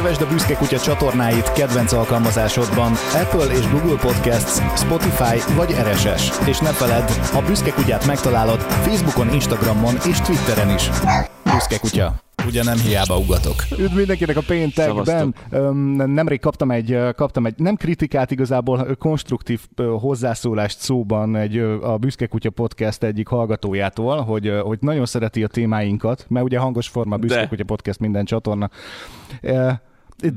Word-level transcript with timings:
Kövesd 0.00 0.22
a 0.22 0.26
Büszke 0.26 0.54
Kutya 0.54 0.78
csatornáit 0.78 1.52
kedvenc 1.52 1.92
alkalmazásodban 1.92 2.92
Apple 2.92 3.54
és 3.54 3.68
Google 3.70 3.98
Podcasts, 4.00 4.78
Spotify 4.78 5.54
vagy 5.54 5.70
RSS. 5.70 6.48
És 6.48 6.58
ne 6.58 6.72
feledd, 6.72 7.08
a 7.34 7.42
Büszke 7.46 7.70
Kutyát 7.70 8.06
megtalálod 8.06 8.60
Facebookon, 8.60 9.32
Instagramon 9.32 9.94
és 10.08 10.20
Twitteren 10.20 10.74
is. 10.74 10.88
Büszke 11.44 11.78
Kutya. 11.78 12.14
Ugye 12.46 12.62
nem 12.62 12.78
hiába 12.78 13.18
ugatok. 13.18 13.54
Üdv 13.78 13.96
mindenkinek 13.96 14.36
a 14.36 14.42
péntekben. 14.46 15.34
Nemrég 16.06 16.40
kaptam 16.40 16.70
egy, 16.70 16.98
kaptam 17.16 17.46
egy, 17.46 17.54
nem 17.56 17.76
kritikát 17.76 18.30
igazából, 18.30 18.96
konstruktív 18.98 19.60
hozzászólást 20.00 20.78
szóban 20.78 21.36
egy, 21.36 21.58
a 21.82 21.96
Büszke 21.96 22.26
Kutya 22.26 22.50
Podcast 22.50 23.02
egyik 23.02 23.28
hallgatójától, 23.28 24.20
hogy, 24.20 24.52
hogy 24.62 24.78
nagyon 24.80 25.06
szereti 25.06 25.44
a 25.44 25.46
témáinkat, 25.46 26.26
mert 26.28 26.44
ugye 26.44 26.58
hangos 26.58 26.88
forma 26.88 27.16
Büszke 27.16 27.46
Kutya 27.46 27.64
Podcast 27.64 27.98
minden 27.98 28.24
csatorna. 28.24 28.70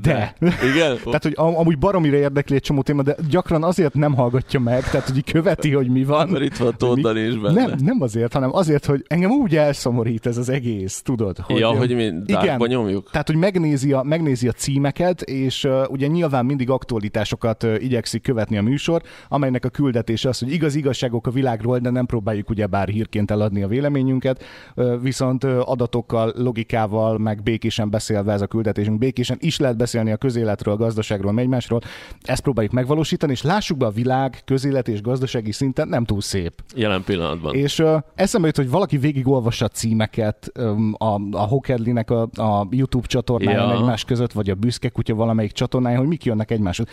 De. 0.02 0.36
Igen? 0.40 0.98
tehát, 1.04 1.24
hogy 1.24 1.34
am- 1.36 1.58
amúgy 1.58 1.78
baromira 1.78 2.18
érdekli 2.18 2.56
egy 2.56 2.62
csomó 2.62 2.82
téma, 2.82 3.02
de 3.02 3.16
gyakran 3.30 3.64
azért 3.64 3.94
nem 3.94 4.16
hallgatja 4.16 4.60
meg, 4.60 4.84
tehát, 4.84 5.10
hogy 5.10 5.32
követi, 5.32 5.72
hogy 5.72 5.90
mi 5.90 6.04
van. 6.04 6.30
Mert 6.30 6.44
itt 6.44 6.58
van 6.58 6.74
Tóth 6.78 7.16
is 7.16 7.38
benne. 7.38 7.66
Nem, 7.66 7.78
nem 7.80 8.02
azért, 8.02 8.34
hanem 8.34 8.56
azért, 8.56 8.86
hogy 8.86 9.06
engem 9.08 9.32
úgy 9.32 9.56
elszomorít 9.56 10.26
ez 10.26 10.38
az 10.38 10.50
egész, 10.50 11.02
tudod? 11.02 11.38
Hogy, 11.38 11.58
ja, 11.58 11.70
hogy 11.70 11.96
mi 11.96 12.12
igen, 12.26 12.62
nyomjuk? 12.68 13.10
Tehát, 13.12 13.28
hogy 13.28 13.36
megnézi 13.36 13.92
a, 13.94 14.04
megnézi 14.04 14.48
a 14.48 14.52
címeket, 14.52 15.22
és 15.22 15.64
uh, 15.64 15.84
ugye 15.90 16.08
nyilván 16.08 16.46
mindig 16.46 16.70
aktualitásokat 16.70 17.64
uh, 17.64 17.84
igyekszik 17.84 18.22
követni 18.22 18.58
a 18.58 18.62
műsor, 18.62 19.02
amelynek 19.28 19.66
a 19.66 19.70
küldetése 19.70 20.30
az, 20.30 20.40
hogy 20.40 20.52
igaz 20.52 20.76
igazságok 20.76 21.28
a 21.28 21.32
világról, 21.32 21.80
de 21.80 21.90
nem 21.90 22.06
próbáljuk 22.06 22.50
ugye 22.50 22.68
bár 22.68 22.88
hírként 22.88 23.32
eladni 23.32 23.64
a 23.64 23.68
véleményünket, 23.68 24.44
uh, 24.76 25.02
viszont 25.02 25.44
uh, 25.44 25.70
adatokkal, 25.70 26.34
logikával, 26.38 27.18
meg 27.18 27.44
békésen 27.44 27.90
beszélve 27.90 28.34
ez 28.34 28.42
a 28.42 28.48
küldetésünk, 28.48 28.98
békésen 28.98 29.38
is 29.40 29.60
lehet 29.60 29.73
lehet 29.74 29.92
beszélni 29.92 30.12
a 30.12 30.18
közéletről, 30.18 30.74
a 30.74 30.78
gazdaságról, 30.78 31.40
egymásról. 31.40 31.82
Ezt 32.22 32.42
próbáljuk 32.42 32.74
megvalósítani, 32.74 33.32
és 33.32 33.42
lássuk 33.42 33.78
be 33.78 33.86
a 33.86 33.90
világ 33.90 34.42
közélet 34.46 34.88
és 34.88 35.02
gazdasági 35.02 35.52
szinten 35.52 35.88
nem 35.88 36.06
túl 36.06 36.22
szép. 36.22 36.54
Jelen 36.76 37.04
pillanatban. 37.04 37.56
És 37.56 37.80
uh, 37.80 38.02
eszembe 38.16 38.48
jut, 38.48 38.56
hogy 38.56 38.70
valaki 38.70 38.98
végigolvassa 38.98 39.68
címeket 39.68 40.52
um, 40.60 40.94
a, 40.98 41.20
a 41.32 41.46
Hokedlinek 41.48 42.10
a, 42.10 42.22
a 42.22 42.68
YouTube 42.70 43.08
csatornáján 43.08 43.68
ja. 43.68 43.74
egymás 43.74 44.04
között, 44.04 44.32
vagy 44.32 44.50
a 44.50 44.56
Büszke 44.56 44.90
Kutya 44.90 45.16
valamelyik 45.16 45.52
csatornáján, 45.52 46.00
hogy 46.00 46.08
mik 46.08 46.26
jönnek 46.26 46.52
egymáshoz. 46.52 46.88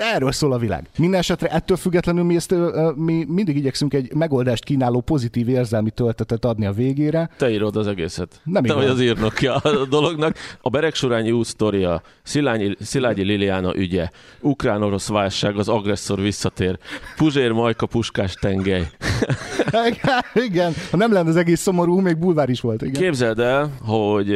Erről 0.00 0.32
szól 0.32 0.52
a 0.52 0.58
világ. 0.58 0.88
Minden 0.98 1.20
esetre 1.20 1.48
ettől 1.48 1.76
függetlenül 1.76 2.24
mi, 2.24 2.36
ezt, 2.36 2.54
mi 2.94 3.24
mindig 3.28 3.56
igyekszünk 3.56 3.94
egy 3.94 4.14
megoldást 4.14 4.64
kínáló 4.64 5.00
pozitív 5.00 5.48
érzelmi 5.48 5.90
töltetet 5.90 6.44
adni 6.44 6.66
a 6.66 6.72
végére. 6.72 7.30
Te 7.36 7.50
írod 7.50 7.76
az 7.76 7.86
egészet. 7.86 8.40
Nem 8.44 8.62
Te 8.62 8.74
vagy 8.74 8.86
az 8.86 9.00
írnokja 9.00 9.54
a 9.54 9.86
dolognak. 9.86 10.36
A 10.60 10.68
Beregsorányi 10.68 11.30
út 11.30 11.46
sztoria, 11.46 12.02
Szilányi, 12.22 12.76
Szilágyi 12.80 13.22
Liliana 13.22 13.76
ügye, 13.76 14.10
ukrán-orosz 14.40 15.08
válság, 15.08 15.56
az 15.58 15.68
agresszor 15.68 16.20
visszatér, 16.20 16.78
Puzsér 17.16 17.50
Majka 17.52 17.86
puskás 17.86 18.34
tengely. 18.34 18.86
igen, 20.48 20.72
ha 20.90 20.96
nem 20.96 21.12
lenne 21.12 21.28
az 21.28 21.36
egész 21.36 21.60
szomorú, 21.60 22.00
még 22.00 22.18
bulvár 22.18 22.48
is 22.48 22.60
volt. 22.60 22.82
Igen. 22.82 23.02
Képzeld 23.02 23.38
el, 23.38 23.70
hogy 23.80 24.32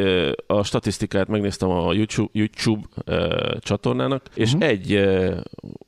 a 0.47 0.63
statisztikát 0.63 1.29
megnéztem 1.29 1.69
a 1.69 1.93
YouTube, 1.93 2.31
YouTube 2.33 2.87
csatornának, 3.59 4.23
és 4.35 4.53
uh-huh. 4.53 4.69
egy 4.69 5.09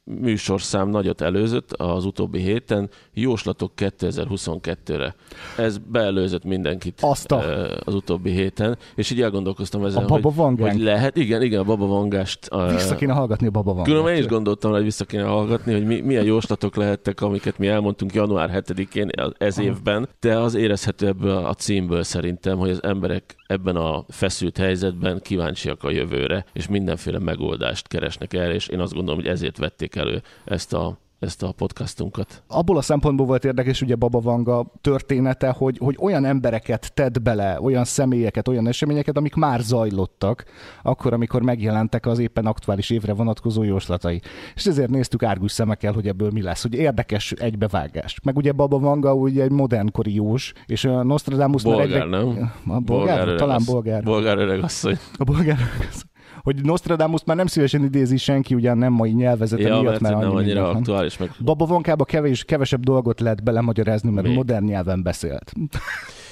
műsorszám 0.05 0.88
nagyot 0.88 1.20
előzött 1.20 1.72
az 1.72 2.05
utóbbi 2.05 2.41
héten, 2.41 2.91
jóslatok 3.12 3.72
2022-re. 3.77 5.14
Ez 5.56 5.78
beelőzött 5.78 6.44
mindenkit 6.44 6.98
Azt 7.02 7.32
a... 7.32 7.66
az 7.84 7.94
utóbbi 7.94 8.30
héten, 8.30 8.78
és 8.94 9.10
így 9.10 9.22
elgondolkoztam 9.22 9.84
ezen, 9.84 10.02
a 10.02 10.06
baba 10.06 10.30
hogy, 10.30 10.60
hogy 10.60 10.80
lehet, 10.80 11.16
igen, 11.16 11.42
igen, 11.42 11.60
a 11.60 11.64
baba 11.64 11.86
vangást. 11.86 12.48
Vissza 12.70 12.94
kéne 12.94 13.12
hallgatni 13.12 13.46
a 13.46 13.50
baba 13.50 13.70
vangást. 13.70 13.90
Különben 13.90 14.14
én 14.14 14.20
is 14.20 14.27
gondoltam, 14.27 14.70
hogy 14.70 14.83
vissza 14.83 15.05
kéne 15.05 15.24
hallgatni, 15.24 15.72
hogy 15.72 15.86
mi, 15.86 16.00
milyen 16.00 16.24
jóslatok 16.24 16.77
lehettek, 16.77 17.20
amiket 17.20 17.58
mi 17.58 17.68
elmondtunk 17.68 18.14
január 18.14 18.62
7-én 18.67 19.11
ez 19.39 19.58
évben, 19.58 20.08
de 20.20 20.39
az 20.39 20.55
érezhető 20.55 21.06
ebből 21.06 21.36
a 21.36 21.55
címből 21.55 22.02
szerintem, 22.02 22.58
hogy 22.58 22.70
az 22.70 22.83
emberek 22.83 23.36
ebben 23.52 23.77
a 23.77 24.05
feszült 24.08 24.57
helyzetben 24.57 25.20
kíváncsiak 25.20 25.85
a 25.85 25.90
jövőre, 25.90 26.45
és 26.52 26.68
mindenféle 26.68 27.18
megoldást 27.18 27.89
keresnek 27.89 28.33
erre, 28.33 28.55
és 28.55 28.67
én 28.67 28.80
azt 28.80 28.92
gondolom, 28.92 29.20
hogy 29.20 29.30
ezért 29.30 29.58
vették 29.58 29.96
elő 29.96 30.23
ezt 30.45 30.73
a 30.73 30.98
ezt 31.22 31.42
a 31.42 31.52
podcastunkat. 31.52 32.42
Abból 32.48 32.77
a 32.77 32.83
szempontból 32.83 33.27
volt 33.27 33.44
érdekes 33.44 33.83
ugye 33.83 33.94
Baba 33.94 34.20
Vanga 34.20 34.72
története, 34.80 35.50
hogy, 35.50 35.78
hogy 35.78 35.96
olyan 36.00 36.24
embereket 36.24 36.92
tett 36.94 37.22
bele, 37.22 37.60
olyan 37.60 37.84
személyeket, 37.84 38.48
olyan 38.48 38.66
eseményeket, 38.66 39.16
amik 39.16 39.34
már 39.34 39.60
zajlottak, 39.60 40.44
akkor, 40.83 41.12
amikor 41.12 41.42
megjelentek 41.42 42.06
az 42.06 42.18
éppen 42.18 42.46
aktuális 42.46 42.90
évre 42.90 43.12
vonatkozó 43.14 43.62
jóslatai. 43.62 44.20
És 44.55 44.66
ezért 44.66 44.90
néztük 44.90 45.22
árgus 45.22 45.52
szemekkel, 45.52 45.92
hogy 45.92 46.08
ebből 46.08 46.30
mi 46.30 46.42
lesz, 46.42 46.62
hogy 46.62 46.74
érdekes 46.74 47.33
egybevágás. 47.33 48.20
Meg 48.22 48.36
ugye 48.36 48.52
Baba 48.52 48.78
Vanga 48.78 49.14
ugye 49.14 49.42
egy 49.42 49.50
modernkori 49.50 50.14
jós, 50.14 50.52
és 50.66 50.84
a 50.84 51.02
Nostradamus... 51.02 51.62
Bolgár, 51.62 51.86
egybe... 51.86 52.04
nem? 52.04 52.52
A 52.66 52.80
bolgár? 52.80 53.16
bolgár 53.16 53.34
Talán 53.36 53.62
bolgár. 53.66 54.02
Bolgár 54.02 54.39
öregasszony. 54.39 54.98
A 55.16 55.24
bolgár 55.24 55.58
öregasszony 55.58 56.10
hogy 56.42 56.63
Nostradamus 56.63 57.20
már 57.25 57.36
nem 57.36 57.47
szívesen 57.47 57.85
idézi 57.85 58.17
senki, 58.17 58.55
ugyan 58.55 58.79
nem 58.79 58.92
mai 58.92 59.11
nyelvezete 59.11 59.63
ja, 59.63 59.80
miatt, 59.80 60.01
mert, 60.01 60.14
mert 60.14 60.27
nem 60.27 60.36
annyira 60.36 60.69
aktuális. 60.69 61.17
Meg... 61.17 61.30
Baba 61.45 61.64
Vonkába 61.64 62.05
kevés, 62.05 62.45
kevesebb 62.45 62.85
dolgot 62.85 63.20
lehet 63.20 63.42
belemagyarázni, 63.42 64.11
mert 64.11 64.27
Még. 64.27 64.36
modern 64.36 64.64
nyelven 64.64 65.02
beszélt. 65.02 65.52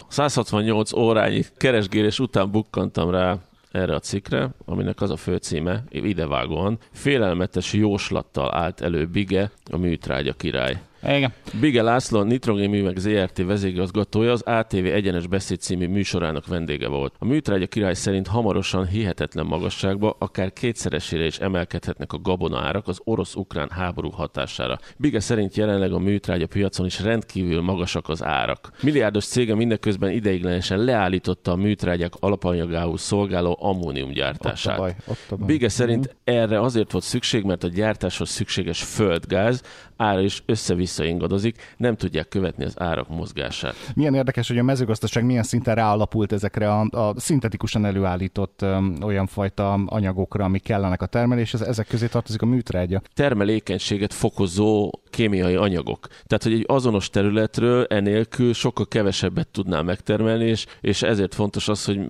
168 0.08 0.92
órányi 0.92 1.44
keresgélés 1.56 2.18
után 2.18 2.50
bukkantam 2.50 3.10
rá 3.10 3.38
erre 3.70 3.94
a 3.94 3.98
cikkre, 3.98 4.48
aminek 4.64 5.00
az 5.00 5.10
a 5.10 5.16
főcíme, 5.16 5.84
idevágóan, 5.90 6.78
félelmetes 6.92 7.72
jóslattal 7.72 8.54
állt 8.54 8.80
elő 8.80 9.06
Bige, 9.06 9.50
a 9.70 9.76
műtrágya 9.76 10.32
király. 10.32 10.80
Igen. 11.02 11.32
Bige 11.60 11.82
László, 11.82 12.22
Nitrogénművek 12.22 12.98
ZRT 12.98 13.42
vezérigazgatója 13.44 14.32
az 14.32 14.42
ATV 14.42 14.84
Egyenes 14.84 15.26
Beszéd 15.26 15.60
című 15.60 15.88
műsorának 15.88 16.46
vendége 16.46 16.88
volt. 16.88 17.14
A 17.18 17.24
műtrágya 17.24 17.66
király 17.66 17.94
szerint 17.94 18.26
hamarosan 18.26 18.86
hihetetlen 18.86 19.46
magasságba, 19.46 20.16
akár 20.18 20.52
kétszeresére 20.52 21.24
is 21.24 21.38
emelkedhetnek 21.38 22.12
a 22.12 22.18
gabona 22.18 22.58
árak 22.58 22.88
az 22.88 23.00
orosz-ukrán 23.04 23.70
háború 23.70 24.10
hatására. 24.10 24.78
Bige 24.96 25.20
szerint 25.20 25.56
jelenleg 25.56 25.92
a 25.92 25.98
műtrágya 25.98 26.46
piacon 26.46 26.86
is 26.86 27.00
rendkívül 27.00 27.60
magasak 27.60 28.08
az 28.08 28.24
árak. 28.24 28.70
Milliárdos 28.82 29.24
cége 29.24 29.54
mindeközben 29.54 30.10
ideiglenesen 30.10 30.78
leállította 30.78 31.52
a 31.52 31.56
műtrágyák 31.56 32.12
alapanyagául 32.20 32.98
szolgáló 32.98 33.58
ammóniumgyártását. 33.60 34.78
Ott 34.78 34.78
a 34.78 34.82
baj, 34.82 34.94
ott 35.06 35.30
a 35.30 35.36
baj. 35.36 35.46
Bige 35.46 35.68
szerint 35.68 36.08
mm. 36.08 36.34
erre 36.34 36.60
azért 36.60 36.92
volt 36.92 37.04
szükség, 37.04 37.44
mert 37.44 37.64
a 37.64 37.68
gyártáshoz 37.68 38.28
szükséges 38.28 38.82
földgáz 38.82 39.62
ára 40.00 40.20
is 40.20 40.42
össze-vissza 40.46 41.04
ingadozik, 41.04 41.74
nem 41.76 41.96
tudják 41.96 42.28
követni 42.28 42.64
az 42.64 42.74
árak 42.80 43.08
mozgását. 43.08 43.74
Milyen 43.94 44.14
érdekes, 44.14 44.48
hogy 44.48 44.58
a 44.58 44.62
mezőgazdaság 44.62 45.24
milyen 45.24 45.42
szinten 45.42 45.74
ráalapult 45.74 46.32
ezekre 46.32 46.72
a, 46.72 46.80
a 46.90 47.20
szintetikusan 47.20 47.84
előállított 47.84 48.62
um, 48.62 48.96
olyan 49.02 49.26
fajta 49.26 49.72
anyagokra, 49.72 50.44
amik 50.44 50.62
kellenek 50.62 51.02
a 51.02 51.06
termeléshez, 51.06 51.60
ezek 51.60 51.86
közé 51.86 52.06
tartozik 52.06 52.42
a 52.42 52.46
műtrágya. 52.46 53.02
Termelékenységet 53.14 54.12
fokozó 54.12 54.90
kémiai 55.10 55.54
anyagok. 55.54 56.06
Tehát, 56.06 56.42
hogy 56.42 56.52
egy 56.52 56.64
azonos 56.66 57.10
területről 57.10 57.84
enélkül 57.84 58.52
sokkal 58.52 58.86
kevesebbet 58.88 59.48
tudná 59.48 59.80
megtermelni, 59.82 60.44
és, 60.44 60.66
és 60.80 61.02
ezért 61.02 61.34
fontos 61.34 61.68
az, 61.68 61.84
hogy 61.84 62.00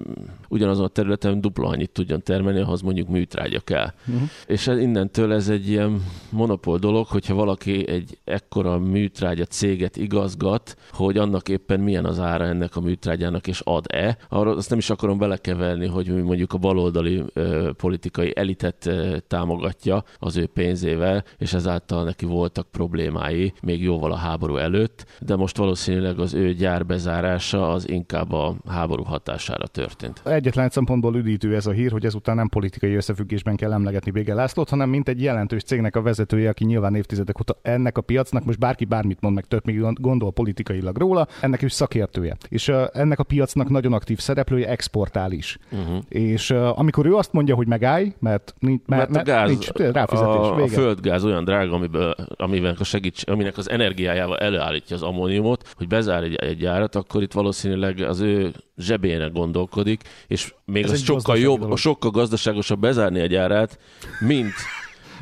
ugyanazon 0.48 0.84
a 0.84 0.88
területen 0.88 1.40
dupla 1.40 1.68
annyit 1.68 1.90
tudjon 1.90 2.22
termelni, 2.22 2.60
ahhoz 2.60 2.80
mondjuk 2.80 3.08
műtrágya 3.08 3.60
kell. 3.60 3.92
Uh-huh. 4.06 4.28
És 4.46 4.66
innentől 4.66 5.32
ez 5.32 5.48
egy 5.48 5.68
ilyen 5.68 6.02
monopól 6.30 6.78
dolog, 6.78 7.06
hogyha 7.06 7.34
valaki 7.34 7.88
egy 7.88 8.18
ekkora 8.24 8.78
műtrágya 8.78 9.44
céget 9.44 9.96
igazgat, 9.96 10.76
hogy 10.90 11.18
annak 11.18 11.48
éppen 11.48 11.80
milyen 11.80 12.04
az 12.04 12.18
ára 12.18 12.44
ennek 12.44 12.76
a 12.76 12.80
műtrágyának, 12.80 13.46
és 13.46 13.60
ad-e. 13.64 14.18
Arról 14.28 14.56
azt 14.56 14.70
nem 14.70 14.78
is 14.78 14.90
akarom 14.90 15.18
belekeverni, 15.18 15.86
hogy 15.86 16.22
mondjuk 16.22 16.52
a 16.52 16.58
baloldali 16.58 17.22
ö, 17.32 17.70
politikai 17.76 18.32
elitet 18.36 18.86
ö, 18.86 19.16
támogatja 19.28 20.04
az 20.18 20.36
ő 20.36 20.46
pénzével, 20.46 21.24
és 21.38 21.52
ezáltal 21.52 22.04
neki 22.04 22.24
voltak 22.24 22.66
problémái 22.90 23.52
még 23.62 23.82
jóval 23.82 24.12
a 24.12 24.16
háború 24.16 24.56
előtt, 24.56 25.06
de 25.20 25.36
most 25.36 25.56
valószínűleg 25.56 26.18
az 26.18 26.34
ő 26.34 26.52
gyár 26.52 26.86
bezárása 26.86 27.68
az 27.68 27.88
inkább 27.88 28.32
a 28.32 28.54
háború 28.68 29.02
hatására 29.02 29.66
történt. 29.66 30.22
Egyetlen 30.24 30.68
szempontból 30.68 31.16
üdítő 31.16 31.54
ez 31.54 31.66
a 31.66 31.70
hír, 31.70 31.92
hogy 31.92 32.04
ezután 32.04 32.36
nem 32.36 32.48
politikai 32.48 32.94
összefüggésben 32.94 33.56
kell 33.56 33.72
emlegetni 33.72 34.10
Bége 34.10 34.34
Lászlót, 34.34 34.68
hanem 34.68 34.88
mint 34.88 35.08
egy 35.08 35.22
jelentős 35.22 35.62
cégnek 35.62 35.96
a 35.96 36.02
vezetője, 36.02 36.48
aki 36.48 36.64
nyilván 36.64 36.94
évtizedek 36.94 37.40
óta 37.40 37.58
ennek 37.62 37.98
a 37.98 38.00
piacnak, 38.00 38.44
most 38.44 38.58
bárki 38.58 38.84
bármit 38.84 39.20
mond, 39.20 39.34
meg 39.34 39.44
több 39.44 39.64
még 39.64 39.80
gondol 39.94 40.32
politikailag 40.32 40.96
róla, 40.98 41.26
ennek 41.40 41.62
is 41.62 41.72
szakértője. 41.72 42.36
És 42.48 42.68
uh, 42.68 42.82
ennek 42.92 43.18
a 43.18 43.22
piacnak 43.22 43.68
nagyon 43.68 43.92
aktív 43.92 44.18
szereplője 44.18 44.68
exportál 44.68 45.32
is. 45.32 45.58
Uh-huh. 45.72 46.02
És 46.08 46.50
uh, 46.50 46.78
amikor 46.78 47.06
ő 47.06 47.14
azt 47.14 47.32
mondja, 47.32 47.54
hogy 47.54 47.66
megállj, 47.66 48.12
mert, 48.18 48.54
nincs, 48.58 48.82
mert, 48.86 49.10
mert 49.10 49.28
a 49.28 49.30
gáz, 49.30 49.48
nincs 49.48 49.68
ráfizetés, 49.68 50.34
a, 50.34 50.62
a 50.62 50.66
földgáz 50.66 51.24
olyan 51.24 51.44
drága, 51.44 51.74
amiből, 51.74 52.14
amivel 52.36 52.74
aminek, 52.80 52.84
a 52.84 52.84
segíts, 52.84 53.22
aminek 53.26 53.56
az 53.58 53.70
energiájával 53.70 54.38
előállítja 54.38 54.96
az 54.96 55.02
ammóniumot, 55.02 55.72
hogy 55.74 55.86
bezár 55.86 56.22
egy, 56.22 56.34
egy 56.34 56.56
gyárat, 56.56 56.94
akkor 56.94 57.22
itt 57.22 57.32
valószínűleg 57.32 58.00
az 58.00 58.20
ő 58.20 58.52
zsebéne 58.76 59.26
gondolkodik, 59.26 60.02
és 60.26 60.54
még 60.64 60.84
Ez 60.84 60.90
az 60.90 61.02
sokkal 61.02 61.38
jobb, 61.38 61.60
dolog. 61.60 61.78
sokkal 61.78 62.10
gazdaságosabb 62.10 62.80
bezárni 62.80 63.20
egy 63.20 63.30
gyárát, 63.30 63.78
mint 64.20 64.52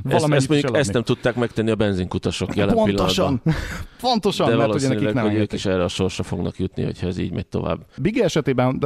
ezt, 0.05 0.31
ezt, 0.31 0.49
mondjuk, 0.49 0.77
ezt 0.77 0.93
nem 0.93 1.03
tudták 1.03 1.35
megtenni 1.35 1.71
a 1.71 1.75
benzinkutasok 1.75 2.57
jelen 2.57 2.75
Pontosan. 2.75 3.41
pillanatban. 3.43 3.55
Pontosan, 4.01 4.49
De 4.49 4.57
mert 4.57 4.75
ugye 4.75 4.89
nekik 4.89 5.13
nem 5.13 5.25
hogy 5.25 5.35
ők 5.35 5.53
is 5.53 5.67
erre 5.67 5.85
a 5.85 5.89
sorsra 5.89 6.23
fognak 6.23 6.59
jutni, 6.59 6.85
hogyha 6.85 7.07
ez 7.07 7.19
így 7.19 7.33
megy 7.33 7.47
tovább. 7.47 7.87
Bigi 7.97 8.23
esetében 8.23 8.79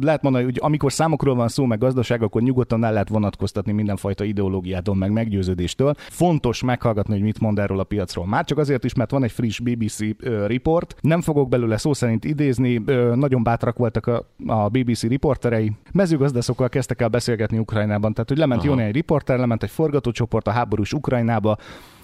lehet 0.00 0.22
mondani, 0.22 0.44
hogy 0.44 0.58
amikor 0.60 0.92
számokról 0.92 1.34
van 1.34 1.48
szó, 1.48 1.64
meg 1.64 1.78
gazdaság, 1.78 2.22
akkor 2.22 2.42
nyugodtan 2.42 2.84
el 2.84 2.92
lehet 2.92 3.08
vonatkoztatni 3.08 3.72
mindenfajta 3.72 4.24
ideológiától, 4.24 4.94
meg 4.94 5.10
meggyőződéstől. 5.10 5.94
Fontos 5.96 6.62
meghallgatni, 6.62 7.14
hogy 7.14 7.22
mit 7.22 7.40
mond 7.40 7.58
erről 7.58 7.78
a 7.78 7.84
piacról. 7.84 8.26
Már 8.26 8.44
csak 8.44 8.58
azért 8.58 8.84
is, 8.84 8.94
mert 8.94 9.10
van 9.10 9.24
egy 9.24 9.32
friss 9.32 9.58
BBC 9.58 9.98
report. 10.46 10.96
Nem 11.00 11.20
fogok 11.20 11.48
belőle 11.48 11.76
szó 11.76 11.92
szerint 11.92 12.24
idézni, 12.24 12.82
nagyon 13.14 13.42
bátrak 13.42 13.76
voltak 13.76 14.06
a, 14.06 14.26
a 14.46 14.68
BBC 14.68 15.02
riporterei. 15.02 15.72
Mezőgazdászokkal 15.92 16.68
kezdtek 16.68 17.00
el 17.00 17.08
beszélgetni 17.08 17.58
Ukrajnában, 17.58 18.12
tehát 18.12 18.28
hogy 18.28 18.38
lement 18.38 18.64
Aha. 18.64 18.80
egy 18.80 18.94
riporter, 18.94 19.38
lement 19.38 19.62
egy 19.62 19.70
forgatócsoport 19.70 20.43
a 20.46 20.50
háborús 20.50 20.92
Ukrajnába, 20.92 21.58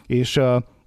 és 0.07 0.41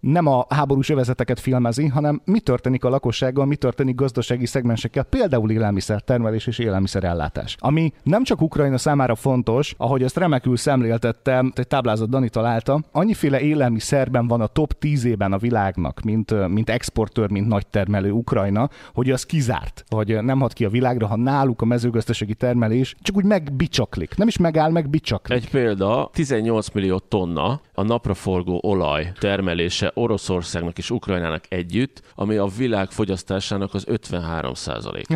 nem 0.03 0.27
a 0.27 0.45
háborús 0.49 0.89
övezeteket 0.89 1.39
filmezi, 1.39 1.87
hanem 1.87 2.21
mi 2.25 2.39
történik 2.39 2.83
a 2.83 2.89
lakossággal, 2.89 3.45
mi 3.45 3.55
történik 3.55 3.95
gazdasági 3.95 4.45
szegmensekkel, 4.45 5.03
például 5.03 5.51
élelmiszertermelés 5.51 6.47
és 6.47 6.59
élelmiszerellátás. 6.59 7.55
Ami 7.59 7.93
nem 8.03 8.23
csak 8.23 8.41
Ukrajna 8.41 8.77
számára 8.77 9.15
fontos, 9.15 9.73
ahogy 9.77 10.03
ezt 10.03 10.17
remekül 10.17 10.57
szemléltette, 10.57 11.43
egy 11.55 11.67
táblázat 11.67 12.09
Dani 12.09 12.29
találta, 12.29 12.79
annyiféle 12.91 13.39
élelmiszerben 13.39 14.27
van 14.27 14.41
a 14.41 14.47
top 14.47 14.73
10-ében 14.81 15.31
a 15.31 15.37
világnak, 15.37 16.01
mint, 16.01 16.47
mint 16.47 16.69
exportőr, 16.69 17.29
mint 17.29 17.47
nagy 17.47 17.67
termelő 17.67 18.11
Ukrajna, 18.11 18.69
hogy 18.93 19.09
az 19.09 19.23
kizárt, 19.23 19.83
hogy 19.89 20.23
nem 20.23 20.39
hat 20.39 20.53
ki 20.53 20.65
a 20.65 20.69
világra, 20.69 21.07
ha 21.07 21.15
náluk 21.15 21.61
a 21.61 21.65
mezőgazdasági 21.65 22.35
termelés 22.35 22.95
csak 23.01 23.15
úgy 23.15 23.25
megbicsaklik. 23.25 24.15
Nem 24.17 24.27
is 24.27 24.37
megáll, 24.37 24.71
meg 24.71 24.89
bicsaklik. 24.89 25.37
Egy 25.37 25.49
példa, 25.49 26.09
18 26.13 26.69
millió 26.69 26.99
tonna 26.99 27.61
a 27.73 27.83
napraforgó 27.83 28.59
olaj 28.63 29.11
termelése 29.19 29.91
Oroszországnak 29.93 30.77
és 30.77 30.89
Ukrajnának 30.89 31.43
együtt, 31.49 32.01
ami 32.15 32.35
a 32.35 32.45
világ 32.57 32.91
fogyasztásának 32.91 33.73
az 33.73 33.83
53 33.87 34.53
százalék. 34.53 35.07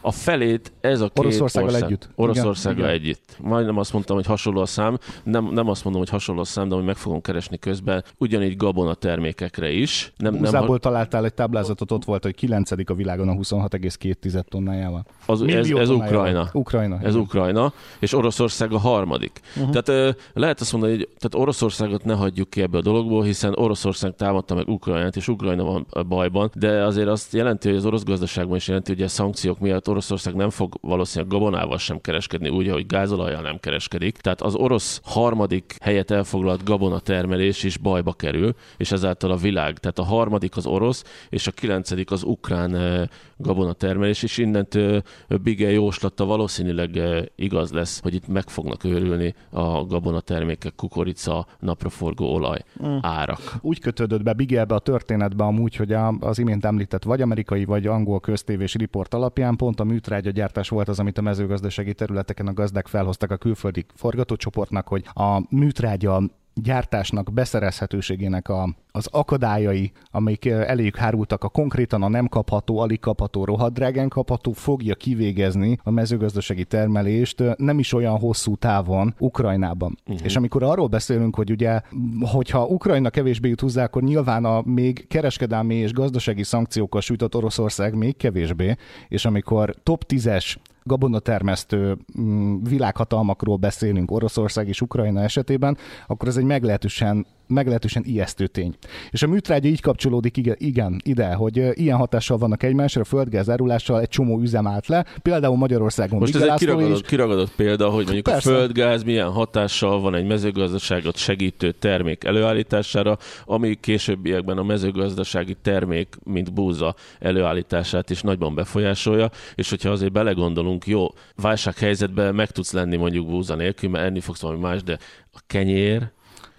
A 0.00 0.12
felét 0.12 0.72
ez 0.80 1.00
a 1.00 1.08
két 1.08 1.18
Oroszországgal 1.18 1.70
ország, 1.70 1.88
együtt. 1.88 2.08
Oroszországgal 2.14 2.84
Igen. 2.84 3.00
együtt. 3.00 3.36
Majdnem 3.40 3.78
azt 3.78 3.92
mondtam, 3.92 4.16
hogy 4.16 4.26
hasonló 4.26 4.60
a 4.60 4.66
szám. 4.66 4.98
Nem, 5.22 5.44
nem 5.52 5.68
azt 5.68 5.84
mondom, 5.84 6.02
hogy 6.02 6.10
hasonló 6.10 6.40
a 6.40 6.44
szám, 6.44 6.68
de 6.68 6.74
hogy 6.74 6.84
meg 6.84 6.96
fogom 6.96 7.20
keresni 7.20 7.58
közben. 7.58 8.04
Ugyanígy 8.18 8.56
gabona 8.56 8.94
termékekre 8.94 9.70
is. 9.70 10.12
Nem, 10.16 10.34
nem, 10.34 10.66
ha... 10.66 10.78
találtál 10.78 11.24
egy 11.24 11.34
táblázatot, 11.34 11.90
ott 11.90 12.04
volt, 12.04 12.22
hogy 12.22 12.34
9. 12.34 12.70
a 12.70 12.94
világon 12.94 13.28
a 13.28 13.32
26,2 13.32 14.42
tonnájával. 14.48 15.04
Az, 15.26 15.42
ez, 15.42 15.70
ez 15.70 15.90
Ukrajna. 15.90 16.48
Ukrajna. 16.52 16.98
Ez 17.02 17.14
Ukrajna, 17.14 17.72
és 17.98 18.12
Oroszország 18.12 18.72
a 18.72 18.78
harmadik. 18.78 19.40
Uh-huh. 19.56 19.82
Tehát 19.82 20.16
lehet 20.32 20.60
azt 20.60 20.72
mondani, 20.72 20.92
hogy 20.92 21.08
tehát 21.18 21.34
Oroszországot 21.34 22.04
ne 22.04 22.14
hagyjuk 22.14 22.50
ki 22.50 22.62
ebből 22.62 22.80
a 22.80 22.82
dologból, 22.82 23.22
hiszen 23.22 23.54
Oroszország 23.56 24.14
támadta 24.24 24.54
meg 24.54 24.68
Ukrajnát, 24.68 25.16
és 25.16 25.28
Ukrajna 25.28 25.64
van 25.64 25.86
a 25.90 26.02
bajban, 26.02 26.50
de 26.54 26.84
azért 26.84 27.08
azt 27.08 27.32
jelenti, 27.32 27.68
hogy 27.68 27.76
az 27.76 27.86
orosz 27.86 28.04
gazdaságban 28.04 28.56
is 28.56 28.68
jelenti, 28.68 28.92
hogy 28.92 29.02
a 29.02 29.08
szankciók 29.08 29.58
miatt 29.58 29.88
Oroszország 29.88 30.34
nem 30.34 30.50
fog 30.50 30.74
valószínűleg 30.80 31.32
gabonával 31.32 31.78
sem 31.78 32.00
kereskedni, 32.00 32.48
úgy, 32.48 32.68
ahogy 32.68 32.86
gázolajjal 32.86 33.42
nem 33.42 33.58
kereskedik. 33.60 34.16
Tehát 34.16 34.40
az 34.40 34.54
orosz 34.54 35.00
harmadik 35.04 35.76
helyet 35.80 36.10
elfoglalt 36.10 36.64
gabona 36.64 36.98
termelés 36.98 37.62
is 37.62 37.76
bajba 37.78 38.12
kerül, 38.12 38.54
és 38.76 38.92
ezáltal 38.92 39.30
a 39.30 39.36
világ. 39.36 39.78
Tehát 39.78 39.98
a 39.98 40.04
harmadik 40.04 40.56
az 40.56 40.66
orosz, 40.66 41.04
és 41.28 41.46
a 41.46 41.50
kilencedik 41.50 42.10
az 42.10 42.22
ukrán 42.22 42.74
eh, 42.74 43.02
gabona 43.36 43.72
termelés, 43.72 44.22
és 44.22 44.38
innentől 44.38 45.02
Bige 45.42 45.70
jóslata 45.70 46.24
valószínűleg 46.24 46.96
eh, 46.96 47.22
igaz 47.36 47.72
lesz, 47.72 48.00
hogy 48.00 48.14
itt 48.14 48.28
meg 48.28 48.48
fognak 48.48 48.84
őrülni 48.84 49.34
a 49.50 49.84
gabona 49.84 50.20
termékek, 50.20 50.74
kukorica, 50.74 51.46
napraforgó 51.60 52.34
olaj 52.34 52.58
mm. 52.86 52.96
árak. 53.00 53.54
Úgy 53.60 53.78
kötődött 54.14 54.36
be 54.36 54.44
Bigelbe 54.44 54.74
a 54.74 54.78
történetbe 54.78 55.44
amúgy, 55.44 55.76
hogy 55.76 55.92
az 56.20 56.38
imént 56.38 56.64
említett 56.64 57.02
vagy 57.02 57.20
amerikai, 57.20 57.64
vagy 57.64 57.86
angol 57.86 58.20
köztévés 58.20 58.74
riport 58.74 59.14
alapján 59.14 59.56
pont 59.56 59.80
a 59.80 59.84
műtrágya 59.84 60.30
gyártás 60.30 60.68
volt 60.68 60.88
az, 60.88 60.98
amit 60.98 61.18
a 61.18 61.22
mezőgazdasági 61.22 61.94
területeken 61.94 62.46
a 62.46 62.52
gazdák 62.52 62.86
felhoztak 62.86 63.30
a 63.30 63.36
külföldi 63.36 63.84
forgatócsoportnak, 63.94 64.88
hogy 64.88 65.04
a 65.14 65.54
műtrágya 65.54 66.22
gyártásnak, 66.54 67.32
beszerezhetőségének 67.32 68.48
a, 68.48 68.74
az 68.90 69.08
akadályai, 69.10 69.92
amik 70.10 70.46
eléjük 70.46 70.96
hárultak, 70.96 71.44
a 71.44 71.48
konkrétan 71.48 72.02
a 72.02 72.08
nem 72.08 72.26
kapható, 72.26 72.78
alig 72.78 73.00
kapható, 73.00 73.44
rohadt 73.44 73.74
drágán 73.74 74.08
kapható, 74.08 74.52
fogja 74.52 74.94
kivégezni 74.94 75.78
a 75.82 75.90
mezőgazdasági 75.90 76.64
termelést 76.64 77.42
nem 77.56 77.78
is 77.78 77.92
olyan 77.92 78.18
hosszú 78.18 78.56
távon 78.56 79.14
Ukrajnában. 79.18 79.98
Uh-huh. 80.06 80.24
És 80.24 80.36
amikor 80.36 80.62
arról 80.62 80.86
beszélünk, 80.86 81.36
hogy 81.36 81.50
ugye, 81.50 81.80
hogyha 82.20 82.66
Ukrajna 82.66 83.10
kevésbé 83.10 83.48
jut 83.48 83.60
hozzá, 83.60 83.84
akkor 83.84 84.02
nyilván 84.02 84.44
a 84.44 84.62
még 84.64 85.06
kereskedelmi 85.08 85.74
és 85.74 85.92
gazdasági 85.92 86.42
szankciókkal 86.42 87.00
sütött 87.00 87.34
Oroszország 87.34 87.94
még 87.94 88.16
kevésbé, 88.16 88.76
és 89.08 89.24
amikor 89.24 89.74
top 89.82 90.04
10-es 90.08 90.54
gabonatermesztő 90.84 91.96
mm, 92.20 92.62
világhatalmakról 92.62 93.56
beszélünk 93.56 94.10
Oroszország 94.10 94.68
és 94.68 94.80
Ukrajna 94.80 95.22
esetében, 95.22 95.76
akkor 96.06 96.28
ez 96.28 96.36
egy 96.36 96.44
meglehetősen 96.44 97.26
meglehetősen 97.54 98.02
ijesztő 98.06 98.46
tény. 98.46 98.74
És 99.10 99.22
a 99.22 99.26
műtrágya 99.26 99.68
így 99.68 99.80
kapcsolódik 99.80 100.36
igen, 100.56 101.00
ide, 101.04 101.34
hogy 101.34 101.70
ilyen 101.72 101.96
hatással 101.96 102.38
vannak 102.38 102.62
egymásra, 102.62 103.00
a 103.00 103.04
földgáz 103.04 103.50
árulással 103.50 104.00
egy 104.00 104.08
csomó 104.08 104.40
üzem 104.40 104.66
állt 104.66 104.86
le, 104.86 105.06
például 105.22 105.56
Magyarországon. 105.56 106.18
Most 106.18 106.34
ez 106.34 106.42
egy 106.42 106.54
kiragadott, 106.54 107.00
is. 107.00 107.08
kiragadott 107.08 107.50
példa, 107.50 107.88
hogy 107.88 108.04
mondjuk 108.04 108.24
Persze. 108.24 108.50
a 108.50 108.54
földgáz 108.54 109.02
milyen 109.02 109.30
hatással 109.30 110.00
van 110.00 110.14
egy 110.14 110.26
mezőgazdaságot 110.26 111.16
segítő 111.16 111.72
termék 111.72 112.24
előállítására, 112.24 113.18
ami 113.44 113.76
későbbiekben 113.80 114.58
a 114.58 114.62
mezőgazdasági 114.62 115.56
termék, 115.62 116.16
mint 116.24 116.52
búza 116.52 116.94
előállítását 117.20 118.10
is 118.10 118.22
nagyban 118.22 118.54
befolyásolja, 118.54 119.30
és 119.54 119.70
hogyha 119.70 119.90
azért 119.90 120.12
belegondolunk, 120.12 120.86
jó, 120.86 121.06
válsághelyzetben 121.36 122.34
meg 122.34 122.50
tudsz 122.50 122.72
lenni 122.72 122.96
mondjuk 122.96 123.26
búza 123.26 123.54
nélkül, 123.54 123.90
mert 123.90 124.04
enni 124.04 124.20
fogsz 124.20 124.40
valami 124.40 124.60
más, 124.60 124.82
de 124.82 124.98
a 125.32 125.40
kenyér, 125.46 126.10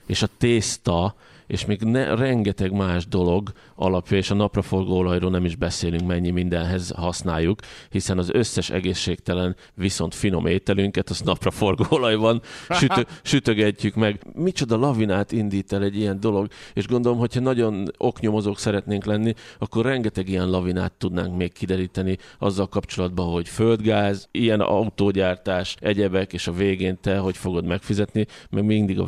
és 0.05 0.21
a 0.21 0.29
tészta 0.37 1.15
és 1.47 1.65
még 1.65 1.81
ne, 1.81 2.15
rengeteg 2.15 2.71
más 2.71 3.07
dolog 3.07 3.51
alapja, 3.75 4.17
és 4.17 4.31
a 4.31 4.35
napraforgó 4.35 4.95
olajról 4.95 5.31
nem 5.31 5.45
is 5.45 5.55
beszélünk, 5.55 6.07
mennyi 6.07 6.29
mindenhez 6.29 6.89
használjuk, 6.89 7.59
hiszen 7.89 8.17
az 8.17 8.29
összes 8.33 8.69
egészségtelen, 8.69 9.55
viszont 9.73 10.15
finom 10.15 10.45
ételünket, 10.45 11.09
az 11.09 11.21
napraforgó 11.21 11.85
olajban 11.89 12.41
sütö, 12.69 13.01
sütögetjük 13.23 13.95
meg. 13.95 14.19
Micsoda 14.33 14.77
lavinát 14.77 15.31
indít 15.31 15.73
el 15.73 15.83
egy 15.83 15.97
ilyen 15.97 16.19
dolog, 16.19 16.47
és 16.73 16.87
gondolom, 16.87 17.17
hogyha 17.17 17.39
nagyon 17.39 17.85
oknyomozók 17.97 18.59
szeretnénk 18.59 19.05
lenni, 19.05 19.33
akkor 19.59 19.85
rengeteg 19.85 20.29
ilyen 20.29 20.49
lavinát 20.49 20.91
tudnánk 20.91 21.37
még 21.37 21.53
kideríteni 21.53 22.17
azzal 22.39 22.67
kapcsolatban, 22.67 23.31
hogy 23.31 23.49
földgáz, 23.49 24.27
ilyen 24.31 24.59
autógyártás, 24.59 25.75
egyebek, 25.79 26.33
és 26.33 26.47
a 26.47 26.51
végén 26.51 26.97
te 27.01 27.17
hogy 27.17 27.37
fogod 27.37 27.65
megfizetni, 27.65 28.25
mert 28.49 28.65
mindig 28.65 28.99
a 28.99 29.07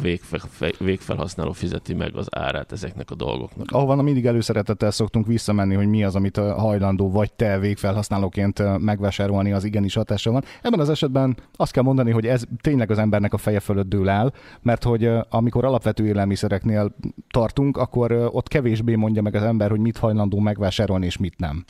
végfelhasználó 0.78 1.52
fizeti 1.52 1.94
meg 1.94 2.16
az 2.16 2.27
az 2.30 2.42
árát 2.42 2.72
ezeknek 2.72 3.12
a 3.12 3.16
dolgoknak. 3.16 3.72
Ahova 3.72 4.02
mindig 4.02 4.26
előszeretettel 4.26 4.92
szoktunk 4.92 5.28
visszamenni, 5.28 5.76
hogy 5.76 5.88
mi 5.88 6.04
az, 6.04 6.16
amit 6.16 6.38
hajlandó 6.38 7.12
vagy 7.12 7.34
te 7.34 7.60
végfelhasználóként 7.60 8.80
megvásárolni, 8.80 9.52
az 9.52 9.64
igenis 9.64 9.94
hatása 9.94 10.32
van. 10.32 10.44
Ebben 10.62 10.80
az 10.80 10.90
esetben 10.90 11.38
azt 11.56 11.72
kell 11.72 11.84
mondani, 11.84 12.12
hogy 12.12 12.26
ez 12.26 12.44
tényleg 12.62 12.92
az 12.92 12.98
embernek 12.98 13.34
a 13.34 13.38
feje 13.38 13.60
fölött 13.60 13.90
dől 13.90 14.10
el, 14.10 14.34
mert 14.62 14.84
hogy 14.84 15.10
amikor 15.30 15.66
alapvető 15.66 16.06
élelmiszereknél 16.06 16.96
tartunk, 17.32 17.78
akkor 17.78 18.30
ott 18.32 18.48
kevésbé 18.48 18.96
mondja 18.96 19.22
meg 19.22 19.36
az 19.36 19.44
ember, 19.44 19.70
hogy 19.70 19.80
mit 19.80 19.98
hajlandó 19.98 20.40
megvásárolni 20.40 21.06
és 21.06 21.18
mit 21.18 21.38
nem. 21.38 21.64